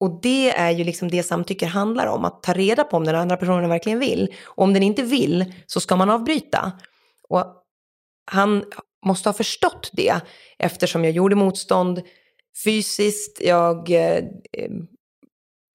och 0.00 0.20
det 0.22 0.50
är 0.50 0.70
ju 0.70 0.84
liksom 0.84 1.10
det 1.10 1.22
samtycke 1.22 1.66
handlar 1.66 2.06
om, 2.06 2.24
att 2.24 2.42
ta 2.42 2.52
reda 2.52 2.84
på 2.84 2.96
om 2.96 3.04
den 3.04 3.14
andra 3.14 3.36
personen 3.36 3.70
verkligen 3.70 3.98
vill. 3.98 4.34
Och 4.44 4.64
om 4.64 4.74
den 4.74 4.82
inte 4.82 5.02
vill 5.02 5.54
så 5.66 5.80
ska 5.80 5.96
man 5.96 6.10
avbryta. 6.10 6.72
Och 7.28 7.44
han 8.30 8.64
måste 9.06 9.28
ha 9.28 9.34
förstått 9.34 9.90
det 9.92 10.20
eftersom 10.58 11.04
jag 11.04 11.12
gjorde 11.12 11.36
motstånd 11.36 12.02
fysiskt, 12.64 13.40
jag 13.40 13.90
eh, 13.90 14.24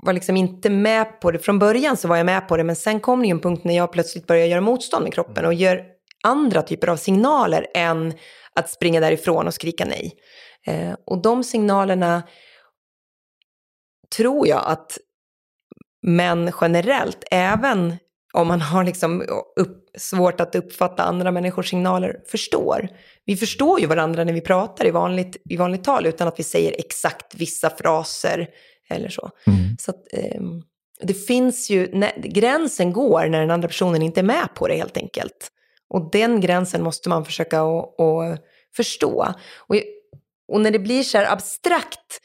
var 0.04 0.14
liksom 0.14 0.38
inte 0.38 0.70
med 0.70 1.22
på 1.22 1.32
det. 1.32 1.40
Från 1.40 1.60
början 1.60 1.98
så 1.98 2.08
var 2.08 2.18
jag 2.18 2.26
med 2.26 2.48
på 2.48 2.58
det, 2.58 2.64
men 2.64 2.76
sen 2.76 3.00
kom 3.00 3.20
det 3.20 3.26
ju 3.26 3.32
en 3.32 3.40
punkt 3.40 3.64
när 3.64 3.76
jag 3.76 3.92
plötsligt 3.92 4.28
började 4.28 4.48
göra 4.48 4.62
motstånd 4.62 5.04
med 5.04 5.14
kroppen 5.14 5.46
och 5.46 5.54
gör 5.54 5.86
andra 6.24 6.62
typer 6.62 6.88
av 6.88 6.98
signaler 6.98 7.68
än 7.74 8.14
att 8.56 8.70
springa 8.70 9.00
därifrån 9.00 9.48
och 9.48 9.54
skrika 9.54 9.86
nej. 9.86 10.14
Eh, 10.66 10.96
och 11.06 11.22
de 11.22 11.44
signalerna 11.44 12.24
tror 14.16 14.48
jag 14.48 14.64
att 14.66 14.98
män 16.02 16.52
generellt, 16.62 17.24
även 17.32 17.98
om 18.34 18.48
man 18.48 18.62
har 18.62 18.84
liksom 18.84 19.22
upp, 19.56 19.90
svårt 19.98 20.42
att 20.42 20.56
uppfatta 20.56 21.04
andra 21.04 21.32
människors 21.32 21.70
signaler, 21.70 22.20
förstår. 22.28 22.90
Vi 23.26 23.36
förstår 23.36 23.80
ju 23.80 23.86
varandra 23.86 24.24
när 24.24 24.34
vi 24.34 24.42
pratar 24.42 24.86
i 24.86 24.92
vanligt, 24.92 25.38
i 25.50 25.58
vanligt 25.58 25.84
tal 25.84 26.06
utan 26.06 26.28
att 26.28 26.40
vi 26.40 26.44
säger 26.44 26.76
exakt 26.78 27.36
vissa 27.36 27.70
fraser 27.70 28.48
eller 28.90 29.10
så. 29.10 29.30
Mm. 29.48 29.78
så 29.80 29.92
att, 29.92 30.14
eh, 30.14 30.42
det 31.02 31.14
finns 31.14 31.70
ju, 31.70 31.90
när, 31.94 32.14
gränsen 32.18 32.94
går 32.94 33.28
när 33.28 33.40
den 33.40 33.52
andra 33.52 33.68
personen 33.68 34.02
inte 34.02 34.22
är 34.22 34.24
med 34.24 34.48
på 34.56 34.68
det 34.68 34.76
helt 34.76 34.98
enkelt. 34.98 35.50
Och 35.90 36.12
den 36.12 36.42
gränsen 36.42 36.84
måste 36.84 37.10
man 37.10 37.26
försöka 37.26 37.62
att 37.62 38.44
förstå. 38.76 39.34
Och, 39.58 39.76
och 40.48 40.62
när 40.62 40.72
det 40.72 40.80
blir 40.80 41.04
så 41.04 41.18
här 41.18 41.32
abstrakt, 41.32 42.22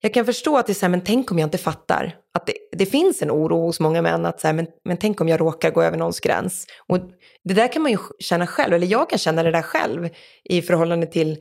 jag 0.00 0.14
kan 0.14 0.26
förstå 0.26 0.58
att 0.58 0.66
det 0.66 0.72
är 0.72 0.74
så 0.74 0.86
här, 0.86 0.90
men 0.90 1.04
tänk 1.04 1.30
om 1.30 1.38
jag 1.38 1.46
inte 1.46 1.58
fattar. 1.58 2.16
Att 2.34 2.46
det, 2.46 2.52
det 2.80 2.86
finns 2.86 3.22
en 3.22 3.30
oro 3.30 3.60
hos 3.60 3.80
många 3.80 4.02
män 4.02 4.26
att 4.26 4.40
så 4.40 4.46
här, 4.46 4.54
men, 4.54 4.66
men 4.84 4.96
tänk 4.96 5.20
om 5.20 5.28
jag 5.28 5.40
råkar 5.40 5.70
gå 5.70 5.82
över 5.82 5.98
någons 5.98 6.20
gräns. 6.20 6.66
Och 6.86 6.98
det 7.44 7.54
där 7.54 7.72
kan 7.72 7.82
man 7.82 7.90
ju 7.90 7.98
känna 8.18 8.46
själv, 8.46 8.74
eller 8.74 8.86
jag 8.86 9.10
kan 9.10 9.18
känna 9.18 9.42
det 9.42 9.50
där 9.50 9.62
själv 9.62 10.08
i 10.44 10.62
förhållande 10.62 11.06
till, 11.06 11.38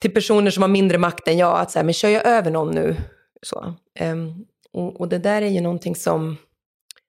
till 0.00 0.14
personer 0.14 0.50
som 0.50 0.62
har 0.62 0.68
mindre 0.68 0.98
makt 0.98 1.28
än 1.28 1.38
jag. 1.38 1.60
Att 1.60 1.70
så 1.70 1.78
här, 1.78 1.84
men 1.84 1.94
kör 1.94 2.08
jag 2.08 2.26
över 2.26 2.50
någon 2.50 2.74
nu? 2.74 2.96
Så. 3.42 3.74
Um, 4.00 4.46
och, 4.72 5.00
och, 5.00 5.08
det 5.08 5.18
där 5.18 5.42
är 5.42 5.46
ju 5.46 5.60
någonting 5.60 5.96
som 5.96 6.36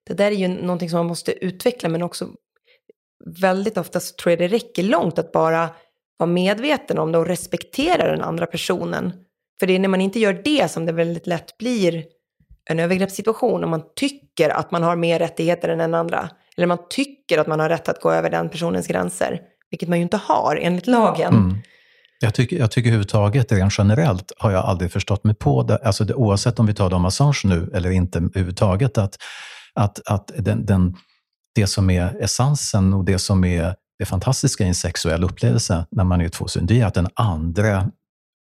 det 0.07 0.13
där 0.13 0.31
är 0.31 0.35
ju 0.35 0.47
någonting 0.47 0.89
som 0.89 0.97
man 0.97 1.05
måste 1.05 1.45
utveckla 1.45 1.89
men 1.89 2.03
också 2.03 2.29
väldigt 3.41 3.77
ofta 3.77 3.99
så 3.99 4.15
tror 4.15 4.31
jag 4.31 4.39
det 4.39 4.47
räcker 4.47 4.83
långt 4.83 5.19
att 5.19 5.31
bara 5.31 5.69
vara 6.17 6.29
medveten 6.29 6.97
om 6.97 7.11
det 7.11 7.17
och 7.17 7.27
respektera 7.27 8.11
den 8.11 8.21
andra 8.21 8.45
personen. 8.45 9.13
För 9.59 9.67
det 9.67 9.75
är 9.75 9.79
när 9.79 9.89
man 9.89 10.01
inte 10.01 10.19
gör 10.19 10.41
det 10.43 10.71
som 10.71 10.85
det 10.85 10.91
väldigt 10.91 11.27
lätt 11.27 11.57
blir 11.57 12.05
en 12.69 12.79
övergreppssituation 12.79 13.63
om 13.63 13.69
man 13.69 13.83
tycker 13.95 14.49
att 14.49 14.71
man 14.71 14.83
har 14.83 14.95
mer 14.95 15.19
rättigheter 15.19 15.69
än 15.69 15.77
den 15.77 15.93
andra. 15.93 16.29
Eller 16.57 16.67
man 16.67 16.77
tycker 16.89 17.37
att 17.37 17.47
man 17.47 17.59
har 17.59 17.69
rätt 17.69 17.89
att 17.89 18.01
gå 18.01 18.11
över 18.11 18.29
den 18.29 18.49
personens 18.49 18.87
gränser, 18.87 19.39
vilket 19.69 19.89
man 19.89 19.97
ju 19.97 20.03
inte 20.03 20.17
har 20.17 20.59
enligt 20.61 20.87
lagen. 20.87 21.33
Mm. 21.33 21.57
Jag 22.19 22.33
tycker, 22.33 22.57
jag 22.57 22.71
tycker 22.71 22.87
överhuvudtaget, 22.89 23.51
rent 23.51 23.73
generellt, 23.77 24.31
har 24.37 24.51
jag 24.51 24.65
aldrig 24.65 24.91
förstått 24.91 25.23
mig 25.23 25.35
på, 25.35 25.63
det, 25.63 25.77
alltså 25.77 26.03
det, 26.03 26.13
oavsett 26.13 26.59
om 26.59 26.65
vi 26.65 26.73
talar 26.73 26.97
om 26.97 27.05
Assange 27.05 27.41
nu 27.43 27.71
eller 27.73 27.91
inte 27.91 28.19
överhuvudtaget, 28.19 28.97
att, 28.97 29.17
att, 29.73 30.07
att 30.07 30.31
den, 30.37 30.65
den, 30.65 30.95
det 31.55 31.67
som 31.67 31.89
är 31.89 32.23
essensen 32.23 32.93
och 32.93 33.05
det 33.05 33.19
som 33.19 33.43
är 33.43 33.75
det 33.99 34.05
fantastiska 34.05 34.63
i 34.63 34.67
en 34.67 34.75
sexuell 34.75 35.23
upplevelse 35.23 35.85
när 35.91 36.03
man 36.03 36.21
är 36.21 36.29
tvåsyn, 36.29 36.65
det 36.65 36.81
är 36.81 36.85
att 36.85 36.93
den 36.93 37.07
andra 37.13 37.91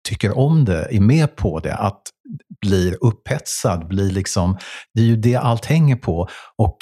tycker 0.07 0.37
om 0.37 0.65
det, 0.65 0.87
är 0.91 0.99
med 0.99 1.35
på 1.35 1.59
det, 1.59 1.75
att 1.75 2.01
blir 2.61 3.03
upphetsad, 3.03 3.87
blir 3.87 4.11
liksom, 4.11 4.57
det 4.93 5.01
är 5.01 5.05
ju 5.05 5.15
det 5.15 5.35
allt 5.35 5.65
hänger 5.65 5.95
på. 5.95 6.27
Och 6.57 6.77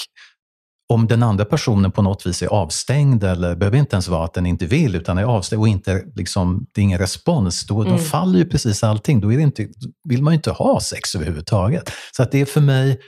om 0.94 1.08
den 1.08 1.24
andra 1.24 1.46
personen 1.46 1.92
på 1.92 2.02
något 2.02 2.26
vis 2.26 2.42
är 2.42 2.48
avstängd, 2.48 3.24
eller 3.24 3.56
behöver 3.56 3.78
inte 3.78 3.96
ens 3.96 4.08
vara 4.08 4.26
att 4.26 4.34
den 4.34 4.46
inte 4.46 4.66
vill, 4.66 4.96
utan 4.96 5.18
är 5.18 5.24
avstängd 5.24 5.62
och 5.62 5.68
inte, 5.68 6.04
liksom, 6.16 6.66
det 6.74 6.82
är 6.82 6.84
ingen 6.84 7.00
respons, 7.00 7.66
då, 7.68 7.82
mm. 7.82 7.92
då 7.92 7.98
faller 7.98 8.40
ju 8.40 8.46
precis 8.46 8.84
allting. 8.84 9.22
Då 9.22 9.34
är 9.34 9.38
det 9.38 9.44
inte, 9.44 9.68
vill 10.10 10.24
man 10.24 10.34
ju 10.34 10.36
inte 10.36 10.52
ha 10.52 10.80
sex 10.80 11.16
överhuvudtaget. 11.16 11.92
Så 12.12 12.24
att 12.24 12.32
det 12.32 12.42
är 12.42 12.46
för 12.46 12.62
mig 12.62 13.00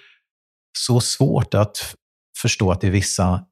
så 0.77 0.99
svårt 0.99 1.53
att 1.53 1.95
förstå 2.41 2.71
att 2.71 2.81
det 2.81 2.87
är 2.87 2.91
vissa 2.91 3.43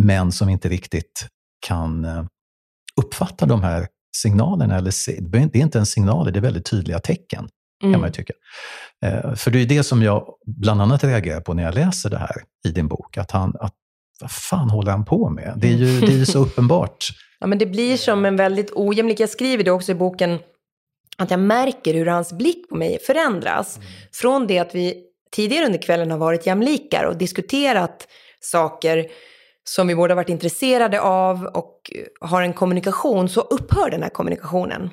män 0.00 0.32
som 0.32 0.48
inte 0.48 0.68
riktigt 0.68 1.26
kan 1.66 2.04
eh, 2.04 2.24
uppfatta 3.00 3.46
de 3.46 3.62
här 3.62 3.86
signalerna. 4.16 4.76
Eller 4.76 5.20
det 5.50 5.58
är 5.58 5.62
inte 5.62 5.78
en 5.78 5.86
signaler, 5.86 6.32
det 6.32 6.38
är 6.38 6.42
väldigt 6.42 6.70
tydliga 6.70 6.98
tecken 6.98 7.48
kan 7.80 7.88
mm. 7.88 8.00
man 8.00 8.12
tycka. 8.12 8.32
Eh, 9.04 9.34
för 9.34 9.50
det 9.50 9.58
är 9.58 9.66
det 9.66 9.82
som 9.82 10.02
jag 10.02 10.24
bland 10.46 10.82
annat 10.82 11.04
reagerar 11.04 11.40
på 11.40 11.54
när 11.54 11.62
jag 11.62 11.74
läser 11.74 12.10
det 12.10 12.18
här 12.18 12.36
i 12.66 12.70
din 12.70 12.88
bok. 12.88 13.18
Att 13.18 13.30
han, 13.30 13.56
att, 13.60 13.74
vad 14.20 14.30
fan 14.30 14.70
håller 14.70 14.90
han 14.90 15.04
på 15.04 15.30
med? 15.30 15.54
Det 15.56 15.68
är 15.68 15.72
ju, 15.72 16.00
det 16.00 16.12
är 16.12 16.18
ju 16.18 16.26
så 16.26 16.38
uppenbart. 16.44 17.08
Ja, 17.40 17.46
men 17.46 17.58
det 17.58 17.66
blir 17.66 17.96
som 17.96 18.24
en 18.24 18.36
väldigt 18.36 18.70
ojämlik, 18.74 19.20
jag 19.20 19.30
skriver 19.30 19.64
det 19.64 19.70
också 19.70 19.92
i 19.92 19.94
boken, 19.94 20.38
att 21.18 21.30
jag 21.30 21.40
märker 21.40 21.94
hur 21.94 22.06
hans 22.06 22.32
blick 22.32 22.68
på 22.68 22.76
mig 22.76 22.98
förändras. 23.06 23.76
Mm. 23.76 23.88
Från 24.12 24.46
det 24.46 24.58
att 24.58 24.74
vi 24.74 25.02
tidigare 25.32 25.66
under 25.66 25.82
kvällen 25.82 26.10
har 26.10 26.18
varit 26.18 26.46
jämlikar 26.46 27.04
och 27.04 27.16
diskuterat 27.16 28.08
saker 28.40 29.06
som 29.64 29.86
vi 29.86 29.94
båda 29.94 30.14
varit 30.14 30.28
intresserade 30.28 31.00
av 31.00 31.44
och 31.44 31.90
har 32.20 32.42
en 32.42 32.52
kommunikation, 32.52 33.28
så 33.28 33.40
upphör 33.40 33.90
den 33.90 34.02
här 34.02 34.10
kommunikationen. 34.10 34.90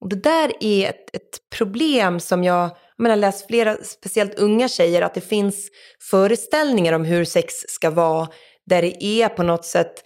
Och 0.00 0.08
det 0.08 0.16
där 0.16 0.52
är 0.60 0.88
ett, 0.88 1.16
ett 1.16 1.50
problem 1.56 2.20
som 2.20 2.44
jag, 2.44 2.70
jag 2.96 3.08
har 3.08 3.16
läst 3.16 3.46
flera, 3.46 3.76
speciellt 3.82 4.38
unga 4.38 4.68
tjejer, 4.68 5.02
att 5.02 5.14
det 5.14 5.20
finns 5.20 5.68
föreställningar 6.10 6.92
om 6.92 7.04
hur 7.04 7.24
sex 7.24 7.54
ska 7.68 7.90
vara, 7.90 8.28
där 8.66 8.82
det 8.82 9.04
är 9.04 9.28
på 9.28 9.42
något 9.42 9.64
sätt 9.64 10.04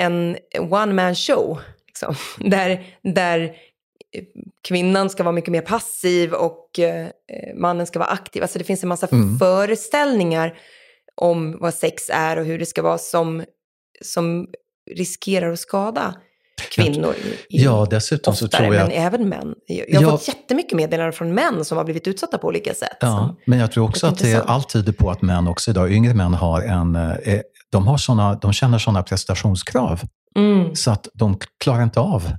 en 0.00 0.36
one 0.58 0.92
man 0.92 1.14
show. 1.14 1.60
Liksom. 1.86 2.14
Där, 2.50 2.86
där 3.02 3.56
kvinnan 4.68 5.10
ska 5.10 5.22
vara 5.22 5.32
mycket 5.32 5.52
mer 5.52 5.60
passiv 5.60 6.32
och 6.32 6.78
eh, 6.78 7.08
mannen 7.54 7.86
ska 7.86 7.98
vara 7.98 8.10
aktiv. 8.10 8.42
Alltså 8.42 8.58
det 8.58 8.64
finns 8.64 8.82
en 8.82 8.88
massa 8.88 9.06
mm. 9.06 9.38
föreställningar 9.38 10.58
om 11.14 11.58
vad 11.60 11.74
sex 11.74 12.10
är 12.12 12.36
och 12.36 12.44
hur 12.44 12.58
det 12.58 12.66
ska 12.66 12.82
vara 12.82 12.98
som, 12.98 13.44
som 14.02 14.48
riskerar 14.90 15.52
att 15.52 15.60
skada 15.60 16.14
kvinnor. 16.74 17.14
I, 17.48 17.64
ja, 17.64 17.86
dessutom 17.90 18.32
oftare, 18.32 18.50
så 18.50 18.56
tror 18.56 18.74
jag... 18.74 18.88
Men 18.88 18.96
även 18.96 19.28
män. 19.28 19.54
Jag 19.66 20.00
har 20.00 20.02
ja, 20.02 20.10
fått 20.10 20.28
jättemycket 20.28 20.76
meddelanden 20.76 21.12
från 21.12 21.34
män 21.34 21.64
som 21.64 21.78
har 21.78 21.84
blivit 21.84 22.08
utsatta 22.08 22.38
på 22.38 22.46
olika 22.46 22.74
sätt. 22.74 22.96
Ja, 23.00 23.36
men 23.46 23.58
jag 23.58 23.72
tror 23.72 23.88
också 23.88 24.06
att 24.06 24.18
det 24.18 24.44
allt 24.44 24.68
tyder 24.68 24.92
på 24.92 25.10
att 25.10 25.22
män 25.22 25.48
också 25.48 25.70
idag, 25.70 25.92
yngre 25.92 26.14
män, 26.14 26.34
har 26.34 26.62
en, 26.62 26.96
eh, 26.96 27.40
de, 27.70 27.86
har 27.86 27.96
såna, 27.96 28.34
de 28.34 28.52
känner 28.52 28.78
sådana 28.78 29.02
prestationskrav. 29.02 30.00
Mm. 30.36 30.74
Så 30.74 30.90
att 30.90 31.08
de 31.14 31.38
klarar 31.64 31.82
inte 31.82 32.00
av 32.00 32.32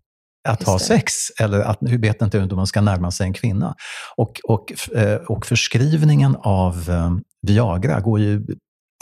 att 0.48 0.64
ha 0.64 0.80
sex, 0.80 1.14
eller 1.40 1.60
att, 1.60 1.78
hur 1.82 1.98
vet 1.98 2.22
inte 2.22 2.40
hur 2.40 2.56
man 2.56 2.68
ska 2.68 2.82
närma 2.82 3.12
sig 3.12 3.28
en 3.28 3.34
kvinna. 3.34 3.76
Och, 4.16 4.42
och, 4.44 4.96
eh, 4.96 5.16
och 5.16 5.46
förskrivningen 5.46 6.36
av 6.36 6.90
eh, 6.90 7.12
Viagra 7.48 8.00
går 8.00 8.20
ju 8.20 8.46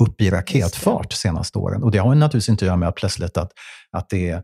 upp 0.02 0.22
i 0.22 0.30
raketfart 0.30 1.10
de 1.10 1.16
senaste 1.16 1.60
åren. 1.60 1.84
Och 1.84 1.92
det 1.92 1.98
har 1.98 2.16
naturligtvis 2.16 2.50
inte 2.50 2.66
att 2.66 2.68
göra 2.68 2.78
med 2.78 2.96
plötsligt 2.96 3.38
att, 3.38 3.52
att 3.92 4.10
det 4.10 4.30
är 4.30 4.44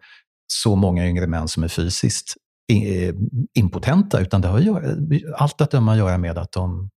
så 0.54 0.76
många 0.76 1.08
yngre 1.08 1.28
män 1.28 1.48
som 1.48 1.64
är 1.64 1.68
fysiskt 1.68 2.36
impotenta, 3.54 4.20
utan 4.20 4.42
det 4.42 4.48
har 4.48 4.96
allt 5.38 5.62
att 5.62 5.72
döma 5.72 5.92
att 5.92 5.98
göra 5.98 6.18
med 6.18 6.38
att 6.38 6.52
de, 6.52 6.90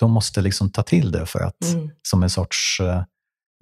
de 0.00 0.10
måste 0.10 0.40
liksom 0.40 0.70
ta 0.70 0.82
till 0.82 1.12
det 1.12 1.26
för 1.26 1.40
att, 1.40 1.64
mm. 1.64 1.90
som 2.02 2.22
en 2.22 2.30
sorts 2.30 2.80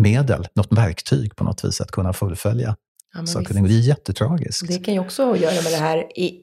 medel, 0.02 0.48
något 0.54 0.72
verktyg 0.72 1.36
på 1.36 1.44
något 1.44 1.64
vis 1.64 1.80
att 1.80 1.90
kunna 1.90 2.12
fullfölja 2.12 2.76
ja, 3.14 3.26
saker 3.26 3.54
Det 3.54 3.61
är 3.61 3.80
jättetragiskt. 3.80 4.68
Det 4.68 4.78
kan 4.78 4.94
ju 4.94 5.00
också 5.00 5.36
göra 5.36 5.62
med 5.62 5.72
det 5.72 5.78
här 5.78 6.18
i, 6.18 6.40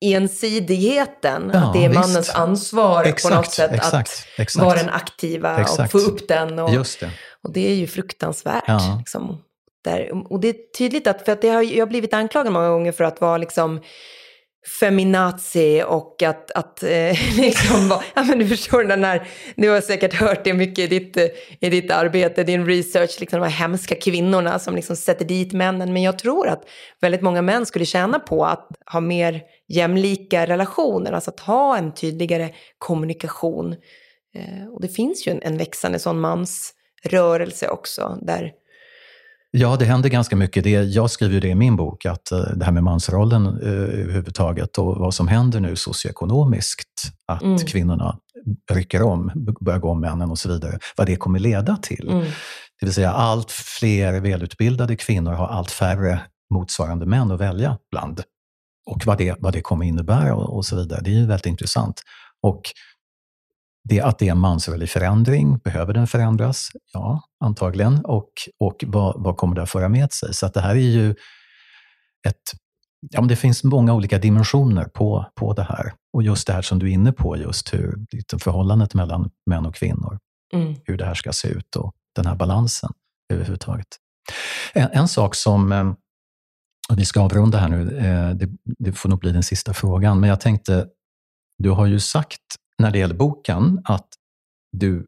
ensidigheten, 0.00 1.50
ja, 1.52 1.58
att 1.58 1.72
det 1.72 1.84
är 1.84 1.94
mannens 1.94 2.28
visst. 2.28 2.34
ansvar 2.34 3.04
exakt, 3.04 3.34
på 3.34 3.40
något 3.40 3.52
sätt 3.52 3.72
exakt, 3.72 3.94
att 3.94 4.38
exakt. 4.38 4.64
vara 4.64 4.78
den 4.78 4.88
aktiva 4.88 5.62
och 5.62 5.90
få 5.90 5.98
upp 5.98 6.28
den. 6.28 6.58
Och, 6.58 6.74
Just 6.74 7.00
det. 7.00 7.10
och 7.42 7.52
det 7.52 7.70
är 7.70 7.74
ju 7.74 7.86
fruktansvärt. 7.86 8.64
Ja. 8.66 8.96
Liksom, 8.98 9.38
där. 9.84 10.32
Och 10.32 10.40
det 10.40 10.48
är 10.48 10.56
tydligt 10.78 11.06
att, 11.06 11.24
för 11.24 11.32
att 11.32 11.42
det 11.42 11.48
har, 11.48 11.62
jag 11.62 11.86
har 11.86 11.90
blivit 11.90 12.14
anklagad 12.14 12.52
många 12.52 12.68
gånger 12.68 12.92
för 12.92 13.04
att 13.04 13.20
vara 13.20 13.38
liksom 13.38 13.80
feminazi 14.80 15.82
och 15.86 16.22
att, 16.22 16.50
att 16.50 16.82
eh, 16.82 17.36
liksom 17.36 17.88
vara, 17.88 18.02
ja 18.14 18.22
men 18.22 18.38
du 18.38 18.48
förstår 18.48 18.84
den 18.84 19.04
här, 19.04 19.28
du 19.56 19.70
har 19.70 19.80
säkert 19.80 20.14
hört 20.14 20.44
det 20.44 20.54
mycket 20.54 20.78
i 20.92 20.98
ditt, 20.98 21.16
eh, 21.16 21.26
i 21.60 21.70
ditt 21.70 21.90
arbete, 21.90 22.44
din 22.44 22.66
research, 22.66 23.16
liksom 23.20 23.40
de 23.40 23.46
här 23.46 23.60
hemska 23.60 23.94
kvinnorna 23.94 24.58
som 24.58 24.74
liksom 24.74 24.96
sätter 24.96 25.24
dit 25.24 25.52
männen. 25.52 25.92
Men 25.92 26.02
jag 26.02 26.18
tror 26.18 26.48
att 26.48 26.68
väldigt 27.00 27.22
många 27.22 27.42
män 27.42 27.66
skulle 27.66 27.84
tjäna 27.84 28.18
på 28.18 28.44
att 28.44 28.68
ha 28.92 29.00
mer 29.00 29.42
jämlika 29.68 30.46
relationer, 30.46 31.12
alltså 31.12 31.30
att 31.30 31.40
ha 31.40 31.76
en 31.76 31.94
tydligare 31.94 32.50
kommunikation. 32.78 33.72
Eh, 34.34 34.68
och 34.72 34.80
det 34.80 34.88
finns 34.88 35.26
ju 35.26 35.32
en, 35.32 35.42
en 35.42 35.58
växande 35.58 35.98
sån 35.98 36.20
mansrörelse 36.20 37.68
också, 37.68 38.18
där 38.22 38.52
Ja, 39.50 39.76
det 39.76 39.84
händer 39.84 40.08
ganska 40.08 40.36
mycket. 40.36 40.64
Det, 40.64 40.70
jag 40.70 41.10
skriver 41.10 41.34
ju 41.34 41.40
det 41.40 41.48
i 41.48 41.54
min 41.54 41.76
bok, 41.76 42.06
att 42.06 42.32
eh, 42.32 42.40
det 42.40 42.64
här 42.64 42.72
med 42.72 42.84
mansrollen 42.84 43.46
eh, 43.46 44.00
överhuvudtaget 44.00 44.78
och 44.78 44.96
vad 44.96 45.14
som 45.14 45.28
händer 45.28 45.60
nu 45.60 45.76
socioekonomiskt, 45.76 47.12
att 47.26 47.42
mm. 47.42 47.58
kvinnorna 47.58 48.18
rycker 48.70 49.02
om, 49.02 49.30
börjar 49.60 49.78
gå 49.78 49.90
om 49.90 50.00
männen 50.00 50.30
och 50.30 50.38
så 50.38 50.48
vidare, 50.48 50.78
vad 50.96 51.06
det 51.06 51.16
kommer 51.16 51.38
leda 51.38 51.76
till. 51.76 52.08
Mm. 52.08 52.24
Det 52.80 52.86
vill 52.86 52.94
säga 52.94 53.12
allt 53.12 53.50
fler 53.50 54.20
välutbildade 54.20 54.96
kvinnor 54.96 55.32
har 55.32 55.46
allt 55.46 55.70
färre 55.70 56.20
motsvarande 56.54 57.06
män 57.06 57.30
att 57.30 57.40
välja 57.40 57.78
bland. 57.90 58.22
Och 58.90 59.06
vad 59.06 59.18
det, 59.18 59.34
vad 59.38 59.52
det 59.52 59.60
kommer 59.60 59.86
innebära 59.86 60.34
och, 60.34 60.56
och 60.56 60.64
så 60.64 60.76
vidare. 60.76 61.00
Det 61.04 61.10
är 61.10 61.14
ju 61.14 61.26
väldigt 61.26 61.46
intressant. 61.46 62.02
Och 62.42 62.62
det, 63.88 64.00
att 64.00 64.18
det 64.18 64.28
är 64.28 64.32
en 64.32 64.38
mansroll 64.38 64.82
i 64.82 64.86
förändring. 64.86 65.58
Behöver 65.58 65.94
den 65.94 66.06
förändras? 66.06 66.68
Ja, 66.92 67.22
antagligen. 67.44 68.04
Och, 68.04 68.32
och 68.60 68.84
vad, 68.86 69.22
vad 69.22 69.36
kommer 69.36 69.54
det 69.54 69.62
att 69.62 69.70
föra 69.70 69.88
med 69.88 70.12
sig? 70.12 70.34
Så 70.34 70.46
att 70.46 70.54
det 70.54 70.60
här 70.60 70.70
är 70.70 70.74
ju 70.74 71.10
ett... 72.28 72.42
Ja, 73.10 73.20
men 73.20 73.28
det 73.28 73.36
finns 73.36 73.64
många 73.64 73.94
olika 73.94 74.18
dimensioner 74.18 74.84
på, 74.84 75.26
på 75.34 75.52
det 75.52 75.62
här. 75.62 75.92
Och 76.12 76.22
just 76.22 76.46
det 76.46 76.52
här 76.52 76.62
som 76.62 76.78
du 76.78 76.90
är 76.90 76.92
inne 76.92 77.12
på, 77.12 77.36
just 77.36 77.74
hur 77.74 78.06
förhållandet 78.38 78.94
mellan 78.94 79.30
män 79.46 79.66
och 79.66 79.74
kvinnor, 79.74 80.18
mm. 80.54 80.76
hur 80.84 80.96
det 80.96 81.04
här 81.04 81.14
ska 81.14 81.32
se 81.32 81.48
ut 81.48 81.76
och 81.76 81.94
den 82.16 82.26
här 82.26 82.34
balansen 82.34 82.90
överhuvudtaget. 83.32 83.86
En, 84.72 84.88
en 84.92 85.08
sak 85.08 85.34
som, 85.34 85.72
eh, 85.72 85.92
och 86.90 86.98
vi 86.98 87.04
ska 87.04 87.20
avrunda 87.20 87.58
här 87.58 87.68
nu, 87.68 87.98
eh, 87.98 88.30
det, 88.30 88.48
det 88.78 88.92
får 88.92 89.08
nog 89.08 89.18
bli 89.18 89.32
den 89.32 89.42
sista 89.42 89.74
frågan, 89.74 90.20
men 90.20 90.30
jag 90.30 90.40
tänkte, 90.40 90.86
du 91.58 91.70
har 91.70 91.86
ju 91.86 92.00
sagt 92.00 92.40
när 92.78 92.90
det 92.90 92.98
gäller 92.98 93.14
boken 93.14 93.80
att 93.84 94.08
du 94.72 95.06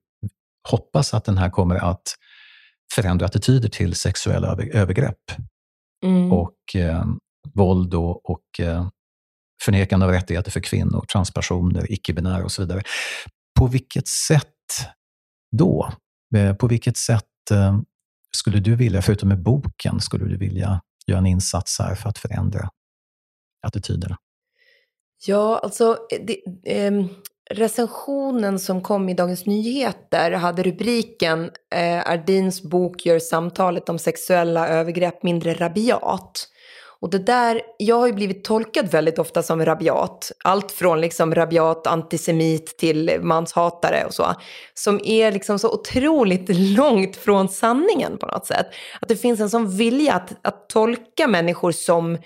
hoppas 0.69 1.15
att 1.15 1.25
den 1.25 1.39
här 1.39 1.51
kommer 1.51 1.75
att 1.75 2.15
förändra 2.95 3.27
attityder 3.27 3.69
till 3.69 3.95
sexuella 3.95 4.57
övergrepp 4.73 5.33
mm. 6.05 6.33
och 6.33 6.57
eh, 6.75 7.05
våld 7.55 7.95
och, 7.95 8.31
och 8.31 8.61
eh, 8.61 8.89
förnekande 9.65 10.07
av 10.07 10.13
rättigheter 10.13 10.51
för 10.51 10.61
kvinnor, 10.61 11.05
transpersoner, 11.13 11.93
icke-binära 11.93 12.45
och 12.45 12.53
så 12.53 12.63
vidare. 12.63 12.83
På 13.59 13.67
vilket 13.67 14.09
sätt 14.09 14.47
då? 15.57 15.93
Eh, 16.37 16.55
på 16.55 16.67
vilket 16.67 16.97
sätt 16.97 17.51
eh, 17.51 17.81
skulle 18.37 18.61
du 18.61 18.77
vilja, 18.77 19.03
förutom 19.03 19.29
med 19.29 19.43
boken, 19.43 20.01
skulle 20.01 20.25
du 20.25 20.37
vilja 20.37 20.83
göra 21.07 21.19
en 21.19 21.27
insats 21.27 21.79
här 21.79 21.95
för 21.95 22.09
att 22.09 22.19
förändra 22.19 22.69
attityderna? 23.67 24.17
Ja, 25.27 25.59
alltså 25.59 25.99
det, 26.27 26.41
eh, 26.77 27.07
recensionen 27.51 28.59
som 28.59 28.83
kom 28.83 29.09
i 29.09 29.15
Dagens 29.15 29.47
Nyheter 29.47 30.31
hade 30.31 30.63
rubriken 30.63 31.51
eh, 31.75 32.11
Ardins 32.11 32.63
bok 32.63 33.07
gör 33.07 33.19
samtalet 33.19 33.89
om 33.89 33.99
sexuella 33.99 34.69
övergrepp 34.69 35.23
mindre 35.23 35.55
rabiat. 35.55 36.47
Och 37.01 37.11
det 37.11 37.19
där, 37.19 37.63
jag 37.79 37.97
har 37.97 38.07
ju 38.07 38.13
blivit 38.13 38.45
tolkad 38.45 38.91
väldigt 38.91 39.19
ofta 39.19 39.43
som 39.43 39.65
rabiat. 39.65 40.33
Allt 40.45 40.73
från 40.73 41.01
liksom 41.01 41.35
rabiat 41.35 41.87
antisemit 41.87 42.79
till 42.79 43.19
manshatare 43.23 44.05
och 44.07 44.15
så. 44.15 44.35
Som 44.75 45.01
är 45.05 45.33
liksom 45.33 45.59
så 45.59 45.73
otroligt 45.73 46.47
långt 46.77 47.17
från 47.17 47.49
sanningen 47.49 48.19
på 48.19 48.27
något 48.27 48.47
sätt. 48.47 48.67
Att 49.01 49.09
det 49.09 49.17
finns 49.17 49.41
en 49.41 49.51
sån 49.51 49.77
vilja 49.77 50.15
att, 50.15 50.47
att 50.47 50.69
tolka 50.69 51.29
människor 51.29 51.73
som 51.73 52.19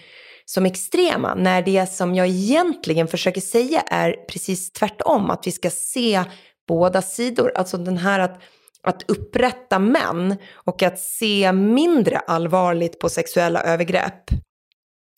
som 0.44 0.66
extrema, 0.66 1.34
när 1.34 1.62
det 1.62 1.86
som 1.92 2.14
jag 2.14 2.26
egentligen 2.26 3.08
försöker 3.08 3.40
säga 3.40 3.80
är 3.80 4.12
precis 4.28 4.72
tvärtom, 4.72 5.30
att 5.30 5.46
vi 5.46 5.52
ska 5.52 5.70
se 5.70 6.24
båda 6.68 7.02
sidor. 7.02 7.52
Alltså 7.54 7.76
den 7.76 7.98
här 7.98 8.20
att, 8.20 8.40
att 8.82 9.10
upprätta 9.10 9.78
män 9.78 10.36
och 10.54 10.82
att 10.82 10.98
se 10.98 11.52
mindre 11.52 12.18
allvarligt 12.18 12.98
på 12.98 13.08
sexuella 13.08 13.62
övergrepp. 13.62 14.30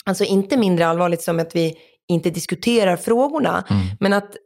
Alltså 0.04 0.24
inte 0.24 0.56
mindre 0.56 0.86
allvarligt 0.86 1.22
som 1.22 1.40
att 1.40 1.56
vi 1.56 1.74
inte 2.08 2.30
diskuterar 2.30 2.96
frågorna, 2.96 3.64
mm. 3.70 3.82
men 4.00 4.12
att 4.12 4.36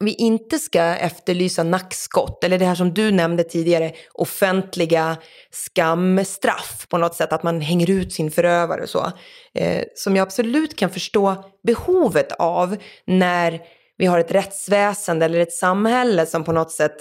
vi 0.00 0.14
inte 0.14 0.58
ska 0.58 0.82
efterlysa 0.82 1.62
nackskott, 1.62 2.44
eller 2.44 2.58
det 2.58 2.64
här 2.64 2.74
som 2.74 2.94
du 2.94 3.10
nämnde 3.10 3.44
tidigare, 3.44 3.92
offentliga 4.12 5.16
skamstraff 5.50 6.86
på 6.88 6.98
något 6.98 7.14
sätt, 7.14 7.32
att 7.32 7.42
man 7.42 7.60
hänger 7.60 7.90
ut 7.90 8.12
sin 8.12 8.30
förövare 8.30 8.82
och 8.82 8.88
så. 8.88 9.12
Eh, 9.54 9.84
som 9.94 10.16
jag 10.16 10.22
absolut 10.22 10.76
kan 10.76 10.90
förstå 10.90 11.44
behovet 11.62 12.32
av 12.32 12.76
när 13.06 13.60
vi 13.96 14.06
har 14.06 14.18
ett 14.18 14.30
rättsväsende 14.30 15.24
eller 15.24 15.40
ett 15.40 15.52
samhälle 15.52 16.26
som 16.26 16.44
på 16.44 16.52
något 16.52 16.72
sätt 16.72 16.96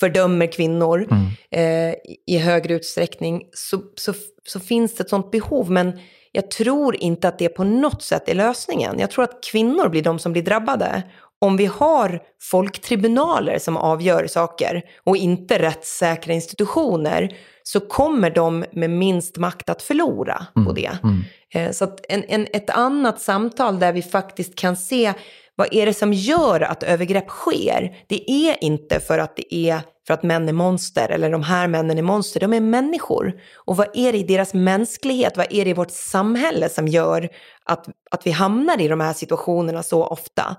fördömer 0.00 0.52
kvinnor 0.52 1.08
mm. 1.10 1.26
eh, 1.50 1.94
i 2.26 2.38
högre 2.38 2.74
utsträckning, 2.74 3.42
så, 3.52 3.82
så, 3.94 4.12
så 4.44 4.60
finns 4.60 4.94
det 4.94 5.02
ett 5.02 5.10
sånt 5.10 5.30
behov. 5.30 5.70
Men 5.70 5.98
jag 6.32 6.50
tror 6.50 6.96
inte 6.96 7.28
att 7.28 7.38
det 7.38 7.48
på 7.48 7.64
något 7.64 8.02
sätt 8.02 8.28
är 8.28 8.34
lösningen. 8.34 8.98
Jag 8.98 9.10
tror 9.10 9.24
att 9.24 9.44
kvinnor 9.44 9.88
blir 9.88 10.02
de 10.02 10.18
som 10.18 10.32
blir 10.32 10.42
drabbade 10.42 11.02
om 11.40 11.56
vi 11.56 11.66
har 11.66 12.22
folktribunaler 12.42 13.58
som 13.58 13.76
avgör 13.76 14.26
saker 14.26 14.82
och 15.04 15.16
inte 15.16 15.58
rättssäkra 15.58 16.34
institutioner 16.34 17.36
så 17.62 17.80
kommer 17.80 18.30
de 18.30 18.64
med 18.72 18.90
minst 18.90 19.36
makt 19.36 19.70
att 19.70 19.82
förlora 19.82 20.46
mm, 20.56 20.66
på 20.66 20.72
det. 20.72 20.98
Mm. 21.02 21.22
Eh, 21.54 21.72
så 21.72 21.84
att 21.84 22.00
en, 22.08 22.24
en, 22.28 22.46
ett 22.52 22.70
annat 22.70 23.20
samtal 23.20 23.78
där 23.78 23.92
vi 23.92 24.02
faktiskt 24.02 24.54
kan 24.54 24.76
se 24.76 25.12
vad 25.58 25.68
är 25.74 25.86
det 25.86 25.94
som 25.94 26.12
gör 26.12 26.60
att 26.60 26.82
övergrepp 26.82 27.28
sker? 27.28 27.96
Det 28.06 28.30
är 28.30 28.64
inte 28.64 29.00
för 29.00 29.18
att 29.18 29.36
det 29.36 29.54
är 29.54 29.80
för 30.06 30.14
att 30.14 30.22
män 30.22 30.48
är 30.48 30.52
monster 30.52 31.08
eller 31.08 31.30
de 31.30 31.42
här 31.42 31.68
männen 31.68 31.98
är 31.98 32.02
monster. 32.02 32.40
De 32.40 32.52
är 32.52 32.60
människor. 32.60 33.32
Och 33.54 33.76
vad 33.76 33.88
är 33.94 34.12
det 34.12 34.18
i 34.18 34.22
deras 34.22 34.54
mänsklighet, 34.54 35.36
vad 35.36 35.46
är 35.50 35.64
det 35.64 35.70
i 35.70 35.74
vårt 35.74 35.90
samhälle 35.90 36.68
som 36.68 36.88
gör 36.88 37.28
att, 37.64 37.86
att 38.10 38.26
vi 38.26 38.30
hamnar 38.30 38.80
i 38.80 38.88
de 38.88 39.00
här 39.00 39.12
situationerna 39.12 39.82
så 39.82 40.04
ofta? 40.04 40.56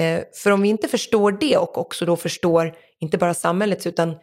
Eh, 0.00 0.22
för 0.42 0.50
om 0.50 0.62
vi 0.62 0.68
inte 0.68 0.88
förstår 0.88 1.32
det 1.32 1.56
och 1.56 1.78
också 1.78 2.06
då 2.06 2.16
förstår 2.16 2.76
inte 3.00 3.18
bara 3.18 3.34
samhällets 3.34 3.86
utan 3.86 4.16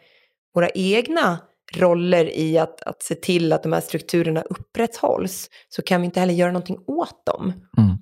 våra 0.54 0.70
egna 0.70 1.40
roller 1.74 2.38
i 2.38 2.58
att, 2.58 2.82
att 2.82 3.04
se 3.04 3.16
till 3.16 3.54
att 3.54 3.64
de 3.64 3.74
här 3.74 3.82
strukturerna 3.82 4.42
upprätthålls 4.42 5.50
så 5.70 5.82
kan 5.82 6.02
vi 6.02 6.06
inte 6.06 6.20
heller 6.20 6.34
göra 6.34 6.52
någonting 6.52 6.78
åt 6.88 7.26
dem. 7.26 7.54
Mm. 7.78 7.98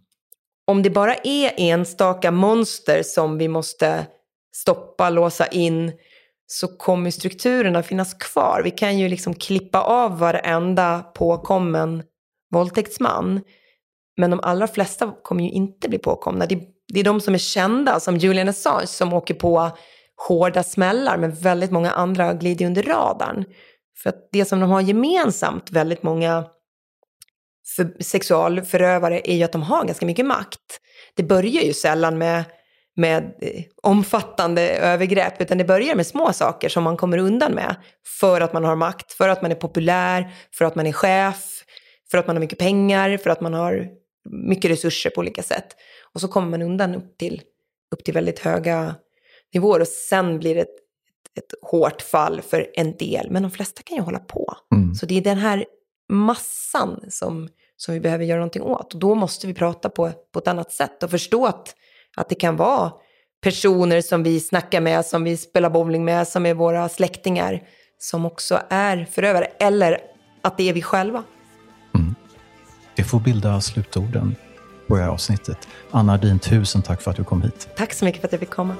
Om 0.68 0.84
det 0.84 0.90
bara 0.90 1.16
är 1.16 1.54
enstaka 1.58 2.32
monster 2.32 3.04
som 3.04 3.38
vi 3.38 3.48
måste 3.48 4.08
stoppa, 4.56 5.10
låsa 5.10 5.48
in, 5.48 5.92
så 6.48 6.68
kommer 6.78 7.12
strukturerna 7.12 7.84
finnas 7.84 8.14
kvar. 8.14 8.62
Vi 8.64 8.72
kan 8.72 9.00
ju 9.00 9.10
liksom 9.10 9.34
klippa 9.34 9.82
av 9.82 10.20
varenda 10.20 11.00
påkommen 11.00 12.04
våldtäktsman. 12.54 13.42
Men 14.18 14.32
de 14.32 14.40
allra 14.44 14.68
flesta 14.68 15.16
kommer 15.24 15.44
ju 15.44 15.50
inte 15.50 15.90
bli 15.90 15.98
påkomna. 15.98 16.46
Det 16.46 16.75
det 16.94 17.00
är 17.00 17.04
de 17.04 17.22
som 17.22 17.34
är 17.34 17.38
kända, 17.38 18.00
som 18.00 18.18
Julian 18.18 18.50
Assange, 18.50 18.88
som 18.88 19.14
åker 19.14 19.34
på 19.34 19.72
hårda 20.28 20.64
smällar, 20.64 21.18
men 21.18 21.32
väldigt 21.36 21.72
många 21.72 21.92
andra 21.92 22.34
glider 22.34 22.66
under 22.66 22.84
radarn. 22.84 23.46
För 24.04 24.10
att 24.10 24.30
det 24.32 24.46
som 24.46 24.60
de 24.60 24.70
har 24.70 24.82
gemensamt, 24.82 25.72
väldigt 25.72 26.04
många 26.04 26.46
för 27.76 28.04
sexualförövare 28.04 29.22
är 29.32 29.36
ju 29.36 29.44
att 29.44 29.52
de 29.52 29.64
har 29.64 29.86
ganska 29.86 30.06
mycket 30.06 30.26
makt. 30.26 30.80
Det 31.16 31.24
börjar 31.24 31.64
ju 31.64 31.74
sällan 31.74 32.18
med, 32.18 32.44
med 32.96 33.24
eh, 33.42 33.64
omfattande 33.84 34.70
övergrepp, 34.70 35.42
utan 35.42 35.58
det 35.58 35.66
börjar 35.66 35.96
med 35.96 36.08
små 36.08 36.34
saker 36.34 36.70
som 36.70 36.84
man 36.84 36.98
kommer 36.98 37.18
undan 37.18 37.52
med 37.52 37.76
för 38.20 38.42
att 38.42 38.54
man 38.54 38.64
har 38.64 38.76
makt, 38.76 39.14
för 39.14 39.30
att 39.30 39.42
man 39.42 39.52
är 39.52 39.56
populär, 39.56 40.34
för 40.54 40.66
att 40.66 40.76
man 40.76 40.88
är 40.88 40.92
chef, 40.92 41.64
för 42.12 42.18
att 42.18 42.28
man 42.28 42.36
har 42.36 42.42
mycket 42.42 42.60
pengar, 42.60 43.18
för 43.18 43.30
att 43.30 43.42
man 43.42 43.54
har 43.54 43.88
mycket 44.30 44.72
resurser 44.72 45.10
på 45.10 45.20
olika 45.22 45.44
sätt. 45.44 45.68
Och 46.16 46.22
så 46.22 46.28
kommer 46.28 46.48
man 46.48 46.62
undan 46.62 46.96
upp 46.96 47.18
till, 47.18 47.42
upp 47.96 48.04
till 48.04 48.14
väldigt 48.14 48.40
höga 48.40 48.96
nivåer 49.54 49.80
och 49.80 49.88
sen 49.88 50.40
blir 50.40 50.56
det 50.56 50.62
ett, 50.62 50.76
ett 51.38 51.54
hårt 51.72 52.02
fall 52.02 52.42
för 52.42 52.68
en 52.74 52.98
del. 52.98 53.32
Men 53.32 53.44
de 53.44 53.52
flesta 53.52 53.82
kan 53.82 53.98
ju 53.98 54.04
hålla 54.04 54.20
på. 54.20 54.58
Mm. 54.76 54.96
Så 54.96 55.06
det 55.06 55.18
är 55.18 55.22
den 55.22 55.38
här 55.38 55.66
massan 56.10 57.06
som, 57.10 57.50
som 57.78 57.94
vi 57.94 58.00
behöver 58.00 58.26
göra 58.26 58.40
någonting 58.40 58.62
åt. 58.62 58.94
Och 58.94 59.00
då 59.00 59.16
måste 59.16 59.48
vi 59.48 59.54
prata 59.54 59.90
på, 59.90 60.12
på 60.34 60.40
ett 60.40 60.48
annat 60.48 60.72
sätt 60.72 61.04
och 61.04 61.12
förstå 61.12 61.46
att, 61.46 61.76
att 62.18 62.30
det 62.30 62.36
kan 62.36 62.56
vara 62.56 62.92
personer 63.42 64.02
som 64.02 64.24
vi 64.24 64.40
snackar 64.40 64.82
med, 64.82 65.06
som 65.06 65.24
vi 65.24 65.38
spelar 65.38 65.70
bowling 65.70 66.06
med, 66.06 66.28
som 66.28 66.46
är 66.46 66.54
våra 66.54 66.90
släktingar, 66.90 67.64
som 67.98 68.26
också 68.26 68.60
är 68.70 69.06
förövare. 69.12 69.46
Eller 69.60 70.00
att 70.42 70.58
det 70.58 70.70
är 70.70 70.74
vi 70.74 70.82
själva. 70.82 71.24
Mm. 71.96 72.16
Det 72.96 73.04
får 73.04 73.20
bilda 73.20 73.62
slutorden 73.62 74.36
på 74.88 74.96
det 74.96 75.02
här 75.02 75.10
avsnittet. 75.10 75.58
Anna 75.92 76.14
Ardin, 76.14 76.40
tusen 76.40 76.82
tack 76.82 77.02
för 77.02 77.12
att 77.12 77.18
du 77.18 77.24
kom 77.24 77.42
hit. 77.42 77.70
Tack 77.76 77.94
så 77.94 78.06
mycket 78.06 78.22
för 78.22 78.28
att 78.28 78.32
jag 78.32 78.40
fick 78.40 78.50
komma. 78.50 78.76